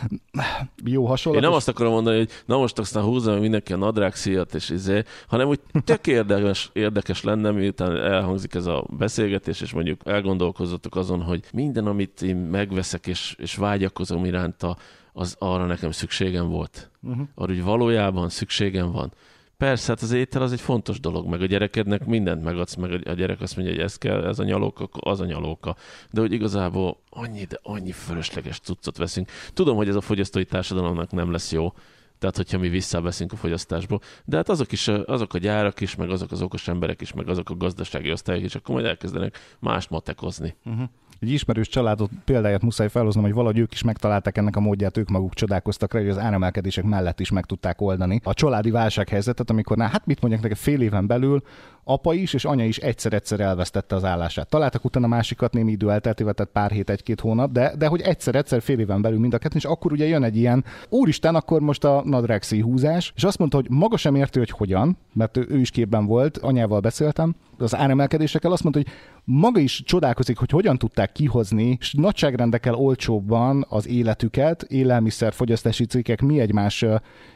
jó 0.86 1.06
hasonlat. 1.06 1.41
Én 1.41 1.47
nem 1.47 1.58
azt 1.58 1.67
akarom 1.67 1.91
mondani, 1.91 2.17
hogy 2.17 2.30
na 2.45 2.58
most 2.58 2.80
aztán 2.80 3.04
húzza 3.04 3.32
meg 3.32 3.41
mindenki 3.41 3.74
a 3.74 3.78
nadrág 3.78 4.15
szíjat 4.15 4.54
és 4.54 4.69
izé, 4.69 5.04
hanem 5.28 5.47
úgy 5.47 5.60
tök 5.84 6.08
érdekes, 6.08 6.69
érdekes 6.74 7.24
lenne, 7.24 7.52
miután 7.52 7.97
elhangzik 7.97 8.54
ez 8.54 8.65
a 8.65 8.86
beszélgetés, 8.89 9.62
és 9.62 9.74
mondjuk 9.74 10.02
elgondolkozzatok 10.06 10.95
azon, 10.95 11.21
hogy 11.21 11.43
minden, 11.54 11.88
amit 11.88 12.21
én 12.21 12.36
megveszek 12.36 13.08
és, 13.08 13.36
és 13.38 13.56
vágyakozom 13.56 14.26
iránta, 14.26 14.78
az 15.13 15.36
arra 15.39 15.65
nekem 15.65 15.91
szükségem 15.91 16.50
volt. 16.50 16.91
Uh-huh. 17.02 17.28
Arra, 17.36 17.54
hogy 17.54 17.63
valójában 17.63 18.30
szükségem 18.30 18.91
van. 18.91 19.13
Persze, 19.62 19.88
hát 19.88 20.02
az 20.02 20.12
étel 20.12 20.41
az 20.41 20.52
egy 20.52 20.62
fontos 20.62 21.00
dolog, 21.00 21.28
meg 21.28 21.41
a 21.41 21.45
gyerekednek 21.45 22.06
mindent 22.06 22.43
megadsz, 22.43 22.76
meg 22.76 23.08
a 23.08 23.13
gyerek 23.13 23.41
azt 23.41 23.56
mondja, 23.56 23.74
hogy 23.74 23.84
ez 23.84 23.97
kell, 23.97 24.26
ez 24.26 24.39
a 24.39 24.43
nyalóka, 24.43 24.88
az 24.91 25.19
a 25.19 25.26
nyalóka. 25.26 25.76
De 26.12 26.21
hogy 26.21 26.32
igazából 26.32 26.97
annyi, 27.10 27.43
de 27.43 27.60
annyi 27.63 27.91
fölösleges 27.91 28.60
cuccot 28.60 28.97
veszünk. 28.97 29.30
Tudom, 29.54 29.76
hogy 29.76 29.88
ez 29.88 29.95
a 29.95 30.02
fogyasztói 30.02 30.45
társadalomnak 30.45 31.12
nem 31.12 31.32
lesz 31.32 31.52
jó, 31.52 31.74
tehát 32.19 32.36
hogyha 32.36 32.58
mi 32.58 32.69
visszaveszünk 32.69 33.32
a 33.32 33.36
fogyasztásból. 33.36 34.02
De 34.26 34.36
hát 34.36 34.50
azok 34.50 34.71
is, 34.71 34.88
azok 34.88 35.34
a 35.34 35.38
gyárak 35.38 35.82
is, 35.82 35.95
meg 35.95 36.10
azok 36.10 36.32
az 36.32 36.41
okos 36.41 36.67
emberek 36.67 37.02
is, 37.02 37.13
meg 37.13 37.30
azok 37.30 37.50
a 37.50 37.56
gazdasági 37.56 38.12
osztályok 38.12 38.43
is, 38.43 38.56
akkor 38.56 38.76
majd 38.76 38.88
elkezdenek 38.88 39.38
mást 39.60 39.89
matekozni. 39.89 40.56
Uh-huh. 40.65 40.89
Egy 41.22 41.32
ismerős 41.32 41.68
családot 41.68 42.10
példáját 42.26 42.62
muszáj 42.62 42.88
felhoznom, 42.88 43.24
hogy 43.24 43.34
valahogy 43.34 43.58
ők 43.58 43.74
is 43.74 43.84
megtalálták 43.84 44.38
ennek 44.38 44.56
a 44.56 44.60
módját, 44.60 44.98
ők 44.98 45.10
maguk 45.10 45.34
csodálkoztak 45.34 45.94
rá, 45.94 46.00
hogy 46.00 46.10
az 46.10 46.18
áremelkedések 46.18 46.84
mellett 46.84 47.20
is 47.20 47.32
meg 47.32 47.46
tudták 47.46 47.82
oldani. 47.82 48.20
A 48.24 48.34
családi 48.34 48.72
válsághelyzetet, 48.72 49.50
amikor, 49.50 49.78
na, 49.78 49.84
hát 49.84 50.06
mit 50.06 50.22
mondjak 50.22 50.44
neked, 50.44 50.58
fél 50.58 50.82
éven 50.82 51.08
belül 51.08 51.44
apa 51.84 52.13
is 52.13 52.34
és 52.34 52.46
anya 52.46 52.65
is 52.65 52.78
egyszer-egyszer 52.78 53.39
elvesztette 53.39 53.96
az 53.96 54.04
állását. 54.04 54.50
Találtak 54.50 54.86
utána 54.86 55.08
másikat 55.08 55.54
némi 55.54 55.72
idő 55.72 55.91
elteltével, 55.91 56.34
tehát 56.34 56.52
pár 56.52 56.72
hét, 56.72 56.89
egy-két 56.89 57.20
hónap, 57.20 57.52
de, 57.52 57.74
de 57.78 57.88
hogy 57.88 58.02
egyszer-egyszer 58.02 58.62
fél 58.62 58.80
éven 58.80 59.02
belül 59.02 59.20
mind 59.20 59.34
a 59.34 59.38
kettő, 59.38 59.58
és 59.58 59.65
akkor 59.65 59.91
ugye 59.91 60.06
jön 60.06 60.24
egy 60.24 60.38
ilyen, 60.38 60.63
úristen, 60.89 61.36
akkor 61.36 61.62
most 61.62 61.84
a 61.84 62.02
nadrágszí 62.06 62.60
húzás, 62.60 63.13
és 63.15 63.24
azt 63.24 63.38
mondta, 63.38 63.58
hogy 63.58 63.70
maga 63.70 63.98
sem 63.98 64.15
érti, 64.15 64.39
hogy 64.39 64.50
hogyan, 64.50 64.98
mert 65.13 65.38
ő, 65.38 65.46
ő 65.50 65.60
is 65.60 65.70
képben 65.70 66.06
volt, 66.06 66.38
anyával 66.38 66.80
beszéltem, 66.80 67.36
az 67.58 67.76
áremelkedésekkel, 67.76 68.52
azt 68.52 68.63
mondta, 68.63 68.82
hogy 68.82 68.91
maga 69.24 69.60
is 69.60 69.84
csodálkozik, 69.86 70.38
hogy 70.38 70.50
hogyan 70.50 70.78
tudták 70.78 71.12
kihozni, 71.12 71.78
és 71.80 71.94
nagyságrendekkel 71.94 72.76
olcsóbban 72.76 73.65
az 73.70 73.88
életüket, 73.88 74.63
élelmiszer, 74.63 75.34
fogyasztási 75.34 75.86
cikkek 75.86 76.22
mi, 76.22 76.39
egymás, 76.39 76.86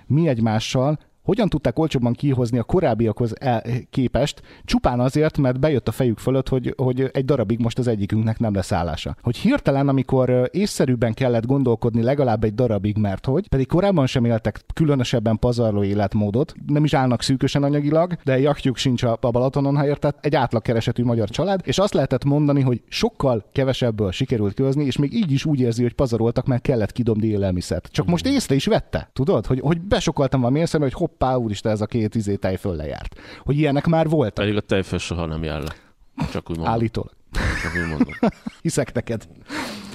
mi 0.08 0.28
egymással, 0.28 1.00
hogyan 1.26 1.50
tudták 1.50 1.80
olcsóbban 1.80 2.14
kihozni 2.14 2.58
a 2.58 2.64
korábbiakhoz 2.64 3.34
el, 3.40 3.64
képest, 3.90 4.42
csupán 4.64 5.00
azért, 5.00 5.38
mert 5.38 5.60
bejött 5.60 5.88
a 5.88 5.92
fejük 5.92 6.18
fölött, 6.18 6.50
hogy, 6.50 6.74
hogy 6.78 7.10
egy 7.14 7.26
darabig 7.26 7.60
most 7.60 7.78
az 7.78 7.88
egyikünknek 7.88 8.40
nem 8.40 8.54
lesz 8.54 8.72
állása. 8.72 9.16
Hogy 9.22 9.38
hirtelen, 9.38 9.88
amikor 9.88 10.50
észszerűbben 10.52 11.14
kellett 11.14 11.46
gondolkodni 11.46 12.02
legalább 12.02 12.44
egy 12.44 12.54
darabig, 12.54 12.98
mert 12.98 13.26
hogy, 13.26 13.48
pedig 13.48 13.68
korábban 13.68 14.08
sem 14.08 14.26
éltek 14.26 14.62
különösebben 14.74 15.40
pazarló 15.40 15.84
életmódot, 15.84 16.54
nem 16.68 16.84
is 16.84 16.94
állnak 16.94 17.22
szűkösen 17.22 17.64
anyagilag, 17.64 18.18
de 18.24 18.40
jachtjuk 18.40 18.78
sincs 18.78 19.04
a 19.04 19.18
Balatonon, 19.32 19.76
ha 19.76 19.86
érted, 19.86 20.16
egy 20.22 20.36
átlagkeresetű 20.36 21.04
magyar 21.04 21.30
család, 21.30 21.62
és 21.64 21.78
azt 21.78 21.94
lehetett 21.94 22.24
mondani, 22.24 22.62
hogy 22.62 22.82
sokkal 22.88 23.46
kevesebből 23.52 24.12
sikerült 24.12 24.54
kihozni, 24.54 24.86
és 24.86 24.98
még 24.98 25.14
így 25.14 25.32
is 25.32 25.46
úgy 25.46 25.60
érzi, 25.60 25.82
hogy 25.82 25.94
pazaroltak, 25.94 26.46
mert 26.46 26.62
kellett 26.62 26.92
kidobni 26.92 27.28
élelmiszert. 27.28 27.88
Csak 27.92 28.06
most 28.06 28.28
észre 28.28 28.56
is 28.56 28.66
vette, 28.66 29.10
tudod, 29.14 29.46
hogy, 29.46 29.60
hogy 29.60 29.82
besokaltam 29.82 30.40
valami 30.40 30.60
észre, 30.60 30.80
hogy 30.80 30.94
hoppá, 31.18 31.36
úristen, 31.36 31.72
ez 31.72 31.82
a 31.82 31.86
két 31.86 32.16
izé 32.16 32.36
tej 32.36 32.56
föl 32.56 32.76
lejárt. 32.76 33.20
Hogy 33.44 33.58
ilyenek 33.58 33.86
már 33.86 34.10
voltak. 34.10 34.34
Pedig 34.34 34.56
a 34.56 34.62
tejföl 34.62 35.00
soha 35.00 35.26
nem 35.26 35.44
jár 35.44 35.62
le. 35.62 35.76
Csak 36.32 36.50
úgy 36.50 36.56
mondom. 36.58 36.74
Állítólag. 36.74 37.12
Hiszek 38.62 38.94
neked. 38.94 39.28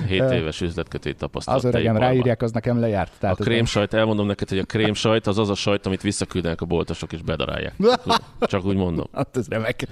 7 0.07 0.21
éves 0.31 0.61
üzletkötét 0.61 1.17
tapasztalat. 1.17 1.65
Az 1.65 1.75
öregem 1.75 1.97
ráírják, 1.97 2.43
az 2.43 2.53
nekem 2.53 2.81
lejárt. 2.81 3.13
Tehát 3.19 3.41
a 3.41 3.45
krémsajt, 3.45 3.95
elmondom 3.95 4.27
neked, 4.27 4.49
hogy 4.49 4.59
a 4.59 4.65
krémsajt 4.65 5.27
az 5.27 5.39
az 5.39 5.49
a 5.49 5.55
sajt, 5.55 5.87
amit 5.87 6.03
visszaküldenek 6.03 6.61
a 6.61 6.65
boltosok 6.65 7.13
és 7.13 7.23
bedarálják. 7.23 7.75
Csak 8.41 8.65
úgy 8.65 8.77
mondom. 8.77 9.07
Hát 9.13 9.37
ez 9.37 9.49
remek. 9.49 9.87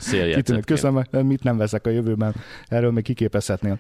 Köszönöm, 0.65 1.05
mit 1.11 1.43
nem 1.43 1.57
veszek 1.57 1.87
a 1.87 1.91
jövőben. 1.91 2.35
Erről 2.69 2.91
még 2.91 3.05
kiképezhetnél. 3.05 3.79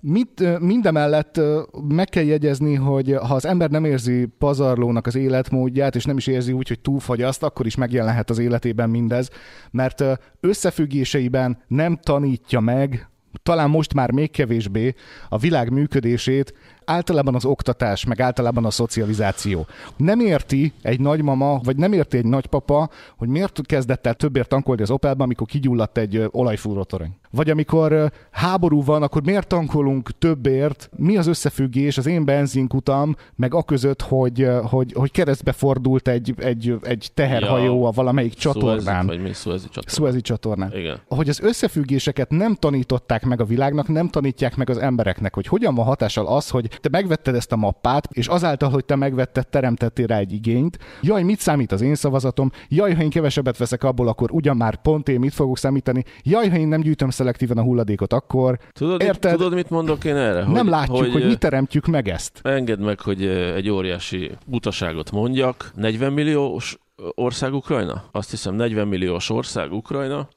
Mit, 0.00 0.60
mindemellett 0.60 1.40
meg 1.88 2.08
kell 2.08 2.24
jegyezni, 2.24 2.74
hogy 2.74 3.12
ha 3.12 3.34
az 3.34 3.44
ember 3.44 3.70
nem 3.70 3.84
érzi 3.84 4.26
pazarlónak 4.38 5.06
az 5.06 5.14
életmódját, 5.14 5.96
és 5.96 6.04
nem 6.04 6.16
is 6.16 6.26
érzi 6.26 6.52
úgy, 6.52 6.68
hogy 6.68 6.80
túlfagyaszt, 6.80 7.42
akkor 7.42 7.66
is 7.66 7.74
megjelenhet 7.74 8.30
az 8.30 8.38
életében 8.38 8.90
mindez, 8.90 9.30
mert 9.70 10.04
összefüggéseiben 10.40 11.58
nem 11.66 11.96
tanítja 11.96 12.60
meg, 12.60 13.07
talán 13.42 13.70
most 13.70 13.94
már 13.94 14.10
még 14.10 14.30
kevésbé 14.30 14.94
a 15.28 15.38
világ 15.38 15.72
működését, 15.72 16.54
általában 16.88 17.34
az 17.34 17.44
oktatás, 17.44 18.04
meg 18.04 18.20
általában 18.20 18.64
a 18.64 18.70
szocializáció. 18.70 19.66
Nem 19.96 20.20
érti 20.20 20.72
egy 20.82 21.00
nagymama, 21.00 21.60
vagy 21.62 21.76
nem 21.76 21.92
érti 21.92 22.16
egy 22.16 22.24
nagypapa, 22.24 22.90
hogy 23.16 23.28
miért 23.28 23.60
kezdett 23.66 24.06
el 24.06 24.14
többért 24.14 24.48
tankolni 24.48 24.82
az 24.82 24.90
Opelben, 24.90 25.24
amikor 25.24 25.46
kigyulladt 25.46 25.98
egy 25.98 26.28
olajfúrótorony. 26.30 27.16
Vagy 27.30 27.50
amikor 27.50 28.12
háború 28.30 28.84
van, 28.84 29.02
akkor 29.02 29.22
miért 29.22 29.46
tankolunk 29.46 30.18
többért? 30.18 30.90
Mi 30.96 31.16
az 31.16 31.26
összefüggés 31.26 31.98
az 31.98 32.06
én 32.06 32.24
benzinkutam, 32.24 33.16
meg 33.36 33.54
a 33.54 33.62
között, 33.62 34.02
hogy, 34.02 34.48
hogy, 34.62 34.92
hogy 34.92 35.10
keresztbe 35.10 35.52
fordult 35.52 36.08
egy, 36.08 36.34
egy, 36.36 36.78
egy 36.82 37.10
teherhajó 37.14 37.84
a 37.84 37.90
valamelyik 37.90 38.34
csatornán. 38.34 39.06
vagy 39.06 39.20
mi 39.20 39.32
Suezi 39.32 39.68
csatornán. 39.68 40.22
Csatornán. 40.22 40.72
Igen. 40.72 41.00
Hogy 41.08 41.28
az 41.28 41.40
összefüggéseket 41.40 42.30
nem 42.30 42.54
tanították 42.54 43.24
meg 43.24 43.40
a 43.40 43.44
világnak, 43.44 43.88
nem 43.88 44.08
tanítják 44.08 44.56
meg 44.56 44.70
az 44.70 44.78
embereknek, 44.78 45.34
hogy 45.34 45.46
hogyan 45.46 45.74
van 45.74 45.84
hatással 45.84 46.26
az, 46.26 46.48
hogy 46.48 46.77
te 46.80 46.88
megvetted 46.88 47.34
ezt 47.34 47.52
a 47.52 47.56
mappát, 47.56 48.08
és 48.12 48.26
azáltal, 48.26 48.70
hogy 48.70 48.84
te 48.84 48.96
megvetted, 48.96 49.48
teremtettél 49.48 50.06
rá 50.06 50.18
egy 50.18 50.32
igényt. 50.32 50.78
Jaj, 51.02 51.22
mit 51.22 51.40
számít 51.40 51.72
az 51.72 51.80
én 51.80 51.94
szavazatom? 51.94 52.50
Jaj, 52.68 52.94
ha 52.94 53.02
én 53.02 53.10
kevesebbet 53.10 53.56
veszek 53.56 53.84
abból, 53.84 54.08
akkor 54.08 54.30
ugyan 54.32 54.56
már 54.56 54.82
pont 54.82 55.08
én 55.08 55.18
mit 55.18 55.34
fogok 55.34 55.58
számítani? 55.58 56.04
Jaj, 56.22 56.48
ha 56.48 56.56
én 56.56 56.68
nem 56.68 56.80
gyűjtöm 56.80 57.10
szelektíven 57.10 57.58
a 57.58 57.62
hulladékot, 57.62 58.12
akkor... 58.12 58.58
Tudod, 58.72 59.02
Érted? 59.02 59.32
tudod 59.32 59.54
mit 59.54 59.70
mondok 59.70 60.04
én 60.04 60.16
erre? 60.16 60.42
Hogy, 60.42 60.54
nem 60.54 60.68
látjuk, 60.68 60.96
hogy, 60.96 61.12
hogy 61.12 61.26
mi 61.26 61.36
teremtjük 61.36 61.86
meg 61.86 62.08
ezt. 62.08 62.40
Engedd 62.42 62.80
meg, 62.80 63.00
hogy 63.00 63.26
egy 63.26 63.68
óriási 63.68 64.30
utaságot 64.46 65.10
mondjak. 65.10 65.70
40 65.74 66.12
milliós 66.12 66.78
ország 67.14 67.54
Ukrajna? 67.54 68.04
Azt 68.12 68.30
hiszem 68.30 68.54
40 68.54 68.88
milliós 68.88 69.30
ország 69.30 69.72
Ukrajna. 69.72 70.28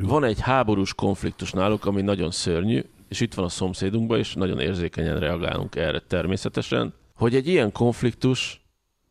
Van 0.00 0.24
egy 0.24 0.40
háborús 0.40 0.94
konfliktus 0.94 1.52
náluk, 1.52 1.86
ami 1.86 2.02
nagyon 2.02 2.30
szörnyű, 2.30 2.82
és 3.10 3.20
itt 3.20 3.34
van 3.34 3.44
a 3.44 3.48
szomszédunkban, 3.48 4.18
és 4.18 4.34
nagyon 4.34 4.60
érzékenyen 4.60 5.18
reagálunk 5.18 5.76
erre 5.76 6.00
természetesen, 6.00 6.94
hogy 7.14 7.34
egy 7.34 7.46
ilyen 7.46 7.72
konfliktus 7.72 8.60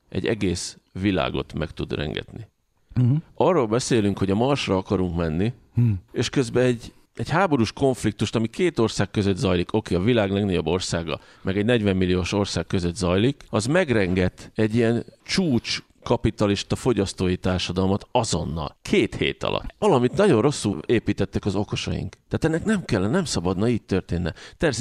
egy 0.09 0.25
egész 0.25 0.77
világot 0.91 1.53
meg 1.53 1.71
tud 1.71 1.93
rengetni. 1.93 2.47
Uh-huh. 2.95 3.17
Arról 3.35 3.67
beszélünk, 3.67 4.17
hogy 4.17 4.31
a 4.31 4.35
Marsra 4.35 4.77
akarunk 4.77 5.15
menni, 5.15 5.53
uh-huh. 5.75 5.93
és 6.11 6.29
közben 6.29 6.63
egy, 6.63 6.93
egy 7.15 7.29
háborús 7.29 7.71
konfliktust, 7.71 8.35
ami 8.35 8.47
két 8.47 8.79
ország 8.79 9.11
között 9.11 9.37
zajlik, 9.37 9.73
oké, 9.73 9.95
a 9.95 10.01
világ 10.01 10.31
legnagyobb 10.31 10.67
országa, 10.67 11.19
meg 11.41 11.57
egy 11.57 11.65
40 11.65 11.95
milliós 11.95 12.33
ország 12.33 12.67
között 12.67 12.95
zajlik, 12.95 13.43
az 13.49 13.65
megrenget 13.65 14.51
egy 14.55 14.75
ilyen 14.75 15.05
csúcs 15.23 15.83
kapitalista 16.03 16.75
fogyasztói 16.75 17.37
társadalmat 17.37 18.07
azonnal, 18.11 18.77
két 18.81 19.15
hét 19.15 19.43
alatt. 19.43 19.75
Valamit 19.79 20.17
nagyon 20.17 20.41
rosszul 20.41 20.79
építettek 20.85 21.45
az 21.45 21.55
okosaink. 21.55 22.15
Tehát 22.27 22.45
ennek 22.45 22.65
nem 22.65 22.85
kellene, 22.85 23.11
nem 23.11 23.25
szabadna 23.25 23.67
így 23.67 23.81
történne. 23.81 24.33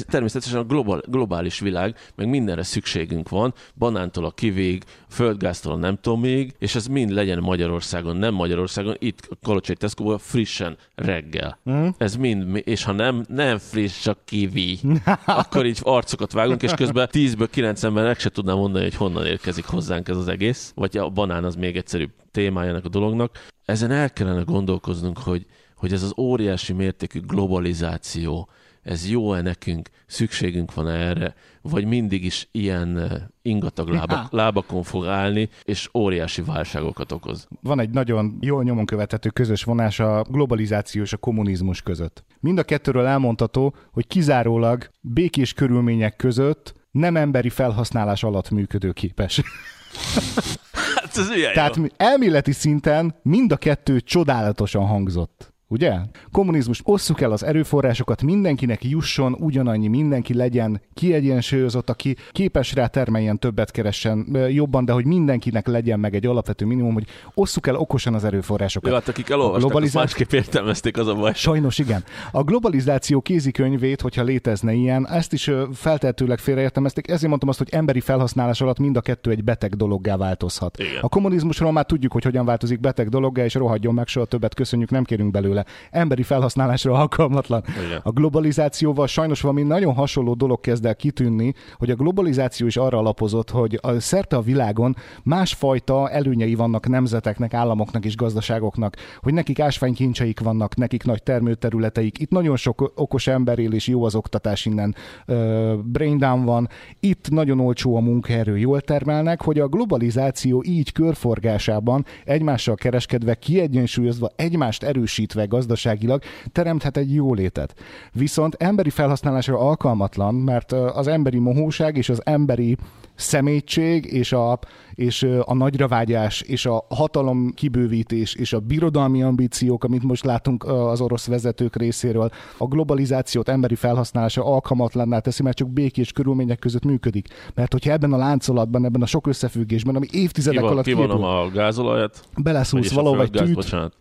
Természetesen 0.07 0.59
a 0.59 0.63
global, 0.63 1.01
globális 1.07 1.59
világ, 1.59 1.95
meg 2.15 2.29
mindenre 2.29 2.63
szükségünk 2.63 3.29
van, 3.29 3.53
banántól 3.75 4.25
a 4.25 4.31
kivég, 4.31 4.83
földgáztól 5.09 5.73
a 5.73 5.75
nem 5.75 5.97
tudom 6.01 6.19
még, 6.19 6.55
és 6.59 6.75
ez 6.75 6.87
mind 6.87 7.09
legyen 7.09 7.39
Magyarországon, 7.39 8.15
nem 8.15 8.33
Magyarországon, 8.33 8.95
itt 8.99 9.27
a 9.29 9.35
Kalocsai 9.43 9.75
tesco 9.75 10.17
frissen 10.17 10.77
reggel. 10.95 11.59
Mm. 11.69 11.87
Ez 11.97 12.15
mind, 12.15 12.61
és 12.63 12.83
ha 12.83 12.91
nem, 12.91 13.25
nem 13.27 13.57
friss, 13.57 14.01
csak 14.01 14.17
kivi, 14.25 14.79
akkor 15.25 15.65
így 15.65 15.79
arcokat 15.81 16.31
vágunk, 16.31 16.63
és 16.63 16.71
közben 16.71 17.09
10-ből 17.11 17.47
9 17.51 17.83
ember 17.83 18.15
se 18.15 18.29
tudnám 18.29 18.57
mondani, 18.57 18.83
hogy 18.83 18.95
honnan 18.95 19.25
érkezik 19.25 19.65
hozzánk 19.65 20.07
ez 20.07 20.17
az 20.17 20.27
egész, 20.27 20.71
vagy 20.75 20.97
a 20.97 21.08
banán 21.09 21.43
az 21.43 21.55
még 21.55 21.77
egyszerűbb 21.77 22.11
témájának 22.31 22.85
a 22.85 22.89
dolognak. 22.89 23.47
Ezen 23.65 23.91
el 23.91 24.09
kellene 24.09 24.41
gondolkoznunk, 24.41 25.17
hogy, 25.17 25.45
hogy 25.75 25.93
ez 25.93 26.03
az 26.03 26.13
óriási 26.17 26.73
mértékű 26.73 27.19
globalizáció, 27.19 28.49
ez 28.81 29.09
jó-e 29.09 29.41
nekünk, 29.41 29.89
szükségünk 30.05 30.73
van 30.73 30.89
erre, 30.89 31.35
vagy 31.61 31.85
mindig 31.85 32.25
is 32.25 32.47
ilyen 32.51 32.97
eh, 32.97 33.09
ingatag 33.41 33.87
lábak, 33.87 34.31
lábakon 34.31 34.83
fog 34.83 35.05
állni, 35.05 35.49
és 35.63 35.89
óriási 35.93 36.41
válságokat 36.41 37.11
okoz. 37.11 37.47
Van 37.61 37.79
egy 37.79 37.89
nagyon 37.89 38.37
jól 38.41 38.63
nyomon 38.63 38.85
követhető 38.85 39.29
közös 39.29 39.63
vonás 39.63 39.99
a 39.99 40.25
globalizáció 40.29 41.01
és 41.01 41.13
a 41.13 41.17
kommunizmus 41.17 41.81
között. 41.81 42.23
Mind 42.39 42.57
a 42.57 42.63
kettőről 42.63 43.05
elmondható, 43.05 43.75
hogy 43.91 44.07
kizárólag 44.07 44.89
békés 45.01 45.53
körülmények 45.53 46.15
között 46.15 46.73
nem 46.91 47.15
emberi 47.15 47.49
felhasználás 47.49 48.23
alatt 48.23 48.49
működőképes. 48.49 49.41
hát 51.15 51.29
ez 51.31 51.53
Tehát 51.53 51.75
jó. 51.75 51.83
elméleti 51.97 52.51
szinten 52.51 53.15
mind 53.21 53.51
a 53.51 53.57
kettő 53.57 53.99
csodálatosan 53.99 54.85
hangzott. 54.85 55.53
Ugye? 55.71 55.95
Kommunizmus, 56.31 56.81
osszuk 56.83 57.21
el 57.21 57.31
az 57.31 57.43
erőforrásokat, 57.43 58.21
mindenkinek 58.21 58.83
jusson 58.83 59.33
ugyanannyi, 59.33 59.87
mindenki 59.87 60.33
legyen 60.33 60.81
kiegyensúlyozott, 60.93 61.89
aki 61.89 62.15
képes 62.31 62.73
rá 62.73 62.87
termeljen, 62.87 63.39
többet 63.39 63.71
keressen 63.71 64.37
jobban, 64.49 64.85
de 64.85 64.91
hogy 64.91 65.05
mindenkinek 65.05 65.67
legyen 65.67 65.99
meg 65.99 66.15
egy 66.15 66.25
alapvető 66.25 66.65
minimum, 66.65 66.93
hogy 66.93 67.05
osszuk 67.33 67.67
el 67.67 67.75
okosan 67.75 68.13
az 68.13 68.23
erőforrásokat. 68.23 68.89
Jó, 68.89 68.95
hát 68.95 69.07
akik 69.07 69.29
elolvasták, 69.29 69.61
globalizáció... 69.61 69.99
másképp 69.99 70.31
értelmezték, 70.31 70.97
az 70.97 71.07
a 71.07 71.15
baj. 71.15 71.33
Sajnos 71.35 71.77
igen. 71.77 72.03
A 72.31 72.43
globalizáció 72.43 73.21
kézikönyvét, 73.21 74.01
hogyha 74.01 74.23
létezne 74.23 74.73
ilyen, 74.73 75.07
ezt 75.07 75.33
is 75.33 75.51
feltehetőleg 75.73 76.39
félreértelmezték, 76.39 77.07
ezért 77.07 77.27
mondtam 77.27 77.49
azt, 77.49 77.57
hogy 77.57 77.69
emberi 77.71 77.99
felhasználás 77.99 78.61
alatt 78.61 78.79
mind 78.79 78.97
a 78.97 79.01
kettő 79.01 79.31
egy 79.31 79.43
beteg 79.43 79.75
dologgá 79.75 80.17
változhat. 80.17 80.77
Igen. 80.79 81.01
A 81.01 81.09
kommunizmusról 81.09 81.71
már 81.71 81.85
tudjuk, 81.85 82.11
hogy 82.11 82.23
hogyan 82.23 82.45
változik 82.45 82.79
beteg 82.79 83.09
dologgá, 83.09 83.43
és 83.43 83.53
rohadjon 83.53 83.93
meg, 83.93 84.07
soha 84.07 84.25
többet 84.25 84.53
köszönjük, 84.53 84.89
nem 84.89 85.03
kérünk 85.03 85.31
belőle 85.31 85.57
belőle. 85.59 85.65
Emberi 85.91 86.23
felhasználásra 86.23 86.93
alkalmatlan. 86.93 87.63
Igen. 87.85 87.99
A 88.03 88.11
globalizációval 88.11 89.07
sajnos 89.07 89.41
valami 89.41 89.61
nagyon 89.61 89.93
hasonló 89.93 90.33
dolog 90.33 90.59
kezd 90.59 90.85
el 90.85 90.95
kitűnni, 90.95 91.53
hogy 91.77 91.89
a 91.89 91.95
globalizáció 91.95 92.67
is 92.67 92.77
arra 92.77 92.97
alapozott, 92.97 93.49
hogy 93.49 93.79
a, 93.81 93.99
szerte 93.99 94.35
a 94.35 94.41
világon 94.41 94.95
másfajta 95.23 96.09
előnyei 96.09 96.55
vannak 96.55 96.87
nemzeteknek, 96.87 97.53
államoknak 97.53 98.05
és 98.05 98.15
gazdaságoknak, 98.15 98.95
hogy 99.21 99.33
nekik 99.33 99.59
ásványkincseik 99.59 100.39
vannak, 100.39 100.75
nekik 100.75 101.03
nagy 101.03 101.23
termőterületeik. 101.23 102.19
Itt 102.19 102.31
nagyon 102.31 102.55
sok 102.55 102.91
okos 102.95 103.27
ember 103.27 103.59
él, 103.59 103.73
és 103.73 103.87
jó 103.87 104.03
az 104.03 104.15
oktatás 104.15 104.65
innen. 104.65 104.95
Uh, 105.27 105.73
brain 105.83 106.17
down 106.17 106.45
van. 106.45 106.69
Itt 106.99 107.29
nagyon 107.29 107.59
olcsó 107.59 107.95
a 107.95 107.99
munkaerő, 107.99 108.57
jól 108.57 108.81
termelnek, 108.81 109.41
hogy 109.41 109.59
a 109.59 109.67
globalizáció 109.67 110.63
így 110.65 110.91
körforgásában 110.91 112.05
egymással 112.25 112.75
kereskedve, 112.75 113.35
kiegyensúlyozva, 113.35 114.29
egymást 114.35 114.83
erősítve 114.83 115.45
gazdaságilag 115.49 116.21
teremthet 116.51 116.97
egy 116.97 117.13
jólétet. 117.13 117.73
Viszont 118.13 118.55
emberi 118.55 118.89
felhasználásra 118.89 119.59
alkalmatlan, 119.59 120.35
mert 120.35 120.71
az 120.71 121.07
emberi 121.07 121.39
mohóság 121.39 121.97
és 121.97 122.09
az 122.09 122.21
emberi 122.25 122.77
szemétség 123.19 124.13
és 124.13 124.31
a, 124.31 124.59
és 124.93 125.27
a 125.45 125.53
nagyravágyás 125.53 126.41
és 126.41 126.65
a 126.65 126.85
hatalom 126.89 127.51
kibővítés 127.53 128.33
és 128.33 128.53
a 128.53 128.59
birodalmi 128.59 129.23
ambíciók, 129.23 129.83
amit 129.83 130.03
most 130.03 130.25
látunk 130.25 130.63
az 130.63 131.01
orosz 131.01 131.27
vezetők 131.27 131.75
részéről, 131.75 132.31
a 132.57 132.65
globalizációt 132.65 133.49
emberi 133.49 133.75
felhasználása 133.75 134.45
alkalmatlanná 134.45 135.19
teszi, 135.19 135.43
mert 135.43 135.57
csak 135.57 135.69
békés 135.69 136.11
körülmények 136.11 136.59
között 136.59 136.83
működik. 136.83 137.27
Mert 137.53 137.71
hogyha 137.71 137.91
ebben 137.91 138.13
a 138.13 138.17
láncolatban, 138.17 138.85
ebben 138.85 139.01
a 139.01 139.05
sok 139.05 139.27
összefüggésben, 139.27 139.95
ami 139.95 140.07
évtizedek 140.11 140.59
Kivan, 140.59 140.73
alatt 140.73 140.85
kivonom 140.85 141.23
a 141.23 141.49
gázolajat, 141.49 142.23
beleszúrsz 142.37 142.91
valahol 142.91 143.21
egy 143.21 143.31
tűt, 143.31 143.53
bocsánat 143.53 143.93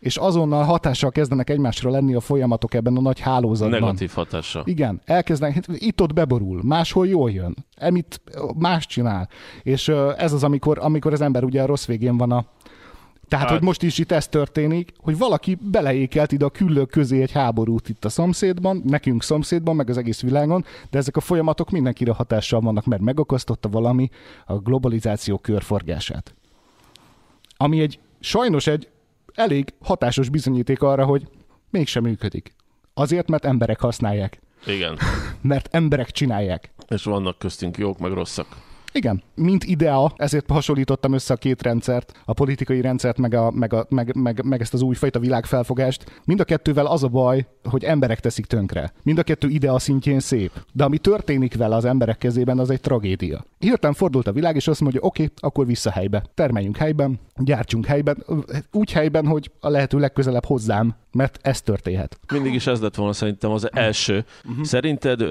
és 0.00 0.16
azonnal 0.16 0.64
hatással 0.64 1.10
kezdenek 1.10 1.50
egymásra 1.50 1.90
lenni 1.90 2.14
a 2.14 2.20
folyamatok 2.20 2.74
ebben 2.74 2.96
a 2.96 3.00
nagy 3.00 3.20
hálózatban. 3.20 3.80
Negatív 3.80 4.10
hatással. 4.14 4.62
Igen, 4.66 5.00
elkezdenek, 5.04 5.64
itt-ott 5.72 6.12
beborul, 6.12 6.60
máshol 6.64 7.06
jól 7.06 7.30
jön, 7.30 7.56
emit 7.76 8.20
más 8.58 8.86
csinál. 8.86 9.28
És 9.62 9.88
ez 10.16 10.32
az, 10.32 10.44
amikor, 10.44 10.78
amikor 10.80 11.12
az 11.12 11.20
ember 11.20 11.44
ugye 11.44 11.62
a 11.62 11.66
rossz 11.66 11.86
végén 11.86 12.16
van 12.16 12.32
a, 12.32 12.44
tehát, 13.28 13.48
hát. 13.48 13.56
hogy 13.56 13.66
most 13.66 13.82
is 13.82 13.98
itt 13.98 14.12
ez 14.12 14.28
történik, 14.28 14.92
hogy 14.98 15.18
valaki 15.18 15.58
beleékelt 15.60 16.32
ide 16.32 16.44
a 16.44 16.50
küllők 16.50 16.90
közé 16.90 17.22
egy 17.22 17.32
háborút 17.32 17.88
itt 17.88 18.04
a 18.04 18.08
szomszédban, 18.08 18.82
nekünk 18.86 19.22
szomszédban, 19.22 19.76
meg 19.76 19.90
az 19.90 19.96
egész 19.96 20.20
világon, 20.20 20.64
de 20.90 20.98
ezek 20.98 21.16
a 21.16 21.20
folyamatok 21.20 21.70
mindenkire 21.70 22.12
hatással 22.12 22.60
vannak, 22.60 22.84
mert 22.84 23.02
megakasztotta 23.02 23.68
valami 23.68 24.10
a 24.46 24.54
globalizáció 24.54 25.38
körforgását. 25.38 26.34
Ami 27.56 27.80
egy 27.80 27.98
sajnos 28.20 28.66
egy 28.66 28.88
elég 29.40 29.74
hatásos 29.80 30.28
bizonyíték 30.28 30.82
arra, 30.82 31.04
hogy 31.04 31.28
mégsem 31.70 32.02
működik. 32.02 32.54
Azért, 32.94 33.28
mert 33.28 33.44
emberek 33.44 33.80
használják. 33.80 34.40
Igen. 34.66 34.98
Mert 35.40 35.68
emberek 35.74 36.10
csinálják. 36.10 36.72
És 36.88 37.04
vannak 37.04 37.38
köztünk 37.38 37.78
jók, 37.78 37.98
meg 37.98 38.12
rosszak. 38.12 38.46
Igen, 38.92 39.22
mint 39.34 39.64
idea, 39.64 40.12
ezért 40.16 40.50
hasonlítottam 40.50 41.12
össze 41.12 41.34
a 41.34 41.36
két 41.36 41.62
rendszert, 41.62 42.12
a 42.24 42.32
politikai 42.32 42.80
rendszert, 42.80 43.18
meg, 43.18 43.34
a, 43.34 43.50
meg, 43.50 43.72
a, 43.72 43.86
meg, 43.88 44.14
meg, 44.16 44.44
meg 44.44 44.60
ezt 44.60 44.74
az 44.74 44.82
újfajta 44.82 45.18
világfelfogást. 45.18 46.20
Mind 46.24 46.40
a 46.40 46.44
kettővel 46.44 46.86
az 46.86 47.02
a 47.02 47.08
baj, 47.08 47.46
hogy 47.64 47.84
emberek 47.84 48.20
teszik 48.20 48.46
tönkre. 48.46 48.92
Mind 49.02 49.18
a 49.18 49.22
kettő 49.22 49.48
idea 49.48 49.78
szintjén 49.78 50.20
szép. 50.20 50.64
De 50.72 50.84
ami 50.84 50.98
történik 50.98 51.56
vele 51.56 51.76
az 51.76 51.84
emberek 51.84 52.18
kezében, 52.18 52.58
az 52.58 52.70
egy 52.70 52.80
tragédia. 52.80 53.44
Hirtelen 53.58 53.94
fordult 53.94 54.26
a 54.26 54.32
világ, 54.32 54.56
és 54.56 54.68
azt 54.68 54.80
mondja, 54.80 55.00
oké, 55.02 55.22
okay, 55.22 55.34
akkor 55.40 55.66
vissza 55.66 55.90
helybe. 55.90 56.24
Termeljünk 56.34 56.76
helyben, 56.76 57.20
gyártsunk 57.36 57.86
helyben, 57.86 58.24
úgy 58.72 58.92
helyben, 58.92 59.26
hogy 59.26 59.50
a 59.60 59.68
lehető 59.68 59.98
legközelebb 59.98 60.44
hozzám, 60.44 60.94
mert 61.12 61.38
ez 61.42 61.62
történhet. 61.62 62.18
Mindig 62.32 62.54
is 62.54 62.66
ez 62.66 62.80
lett 62.80 62.94
volna 62.94 63.12
szerintem 63.12 63.50
az 63.50 63.68
első. 63.72 64.24
Uh-huh. 64.44 64.64
Szerinted 64.64 65.22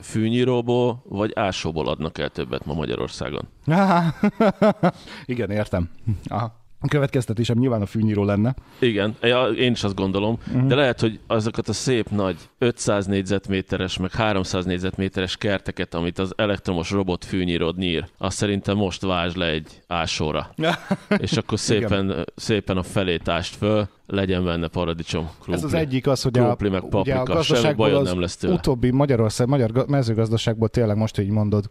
fűnyíróból 0.00 1.02
vagy 1.08 1.32
ásóból 1.34 1.88
adnak 1.88 2.18
el 2.18 2.28
többet 2.28 2.64
ma 2.64 2.74
Magyarországon? 2.74 3.48
Igen, 5.26 5.50
értem. 5.50 5.90
Aha. 6.24 6.66
A 6.80 6.88
következtetésem 6.88 7.58
nyilván 7.58 7.82
a 7.82 7.86
fűnyíró 7.86 8.24
lenne. 8.24 8.54
Igen, 8.78 9.16
én 9.56 9.72
is 9.72 9.84
azt 9.84 9.94
gondolom, 9.94 10.38
uh-huh. 10.46 10.66
de 10.66 10.74
lehet, 10.74 11.00
hogy 11.00 11.20
azokat 11.26 11.68
a 11.68 11.72
szép 11.72 12.08
nagy 12.08 12.36
500 12.58 13.06
négyzetméteres, 13.06 13.98
meg 13.98 14.10
300 14.10 14.64
négyzetméteres 14.64 15.36
kerteket, 15.36 15.94
amit 15.94 16.18
az 16.18 16.32
elektromos 16.36 16.90
robot 16.90 17.24
fűnyíród 17.24 17.76
nyír, 17.76 18.08
azt 18.18 18.36
szerintem 18.36 18.76
most 18.76 19.02
vázs 19.02 19.34
le 19.34 19.46
egy 19.46 19.82
ásóra. 19.86 20.50
és 21.18 21.32
akkor 21.32 21.58
szépen, 21.58 22.24
szépen 22.34 22.76
a 22.76 22.82
felét 22.82 23.28
ást 23.28 23.56
föl, 23.56 23.88
legyen 24.10 24.44
benne 24.44 24.68
paradicsom, 24.68 25.24
krumpli. 25.24 25.52
Ez 25.54 25.64
az 25.64 25.74
egyik 25.74 26.06
az, 26.06 26.22
hogy 26.22 26.38
a, 26.38 26.56
meg 26.60 26.84
paprika, 26.88 27.20
a 27.20 27.24
gazdaságból 27.24 27.94
az 27.94 28.08
nem 28.08 28.20
lesz 28.20 28.36
tőle. 28.36 28.54
utóbbi 28.54 28.90
Magyarország, 28.90 29.48
magyar 29.48 29.86
mezőgazdaságból 29.88 30.68
tényleg 30.68 30.96
most 30.96 31.18
így 31.18 31.30
mondod, 31.30 31.68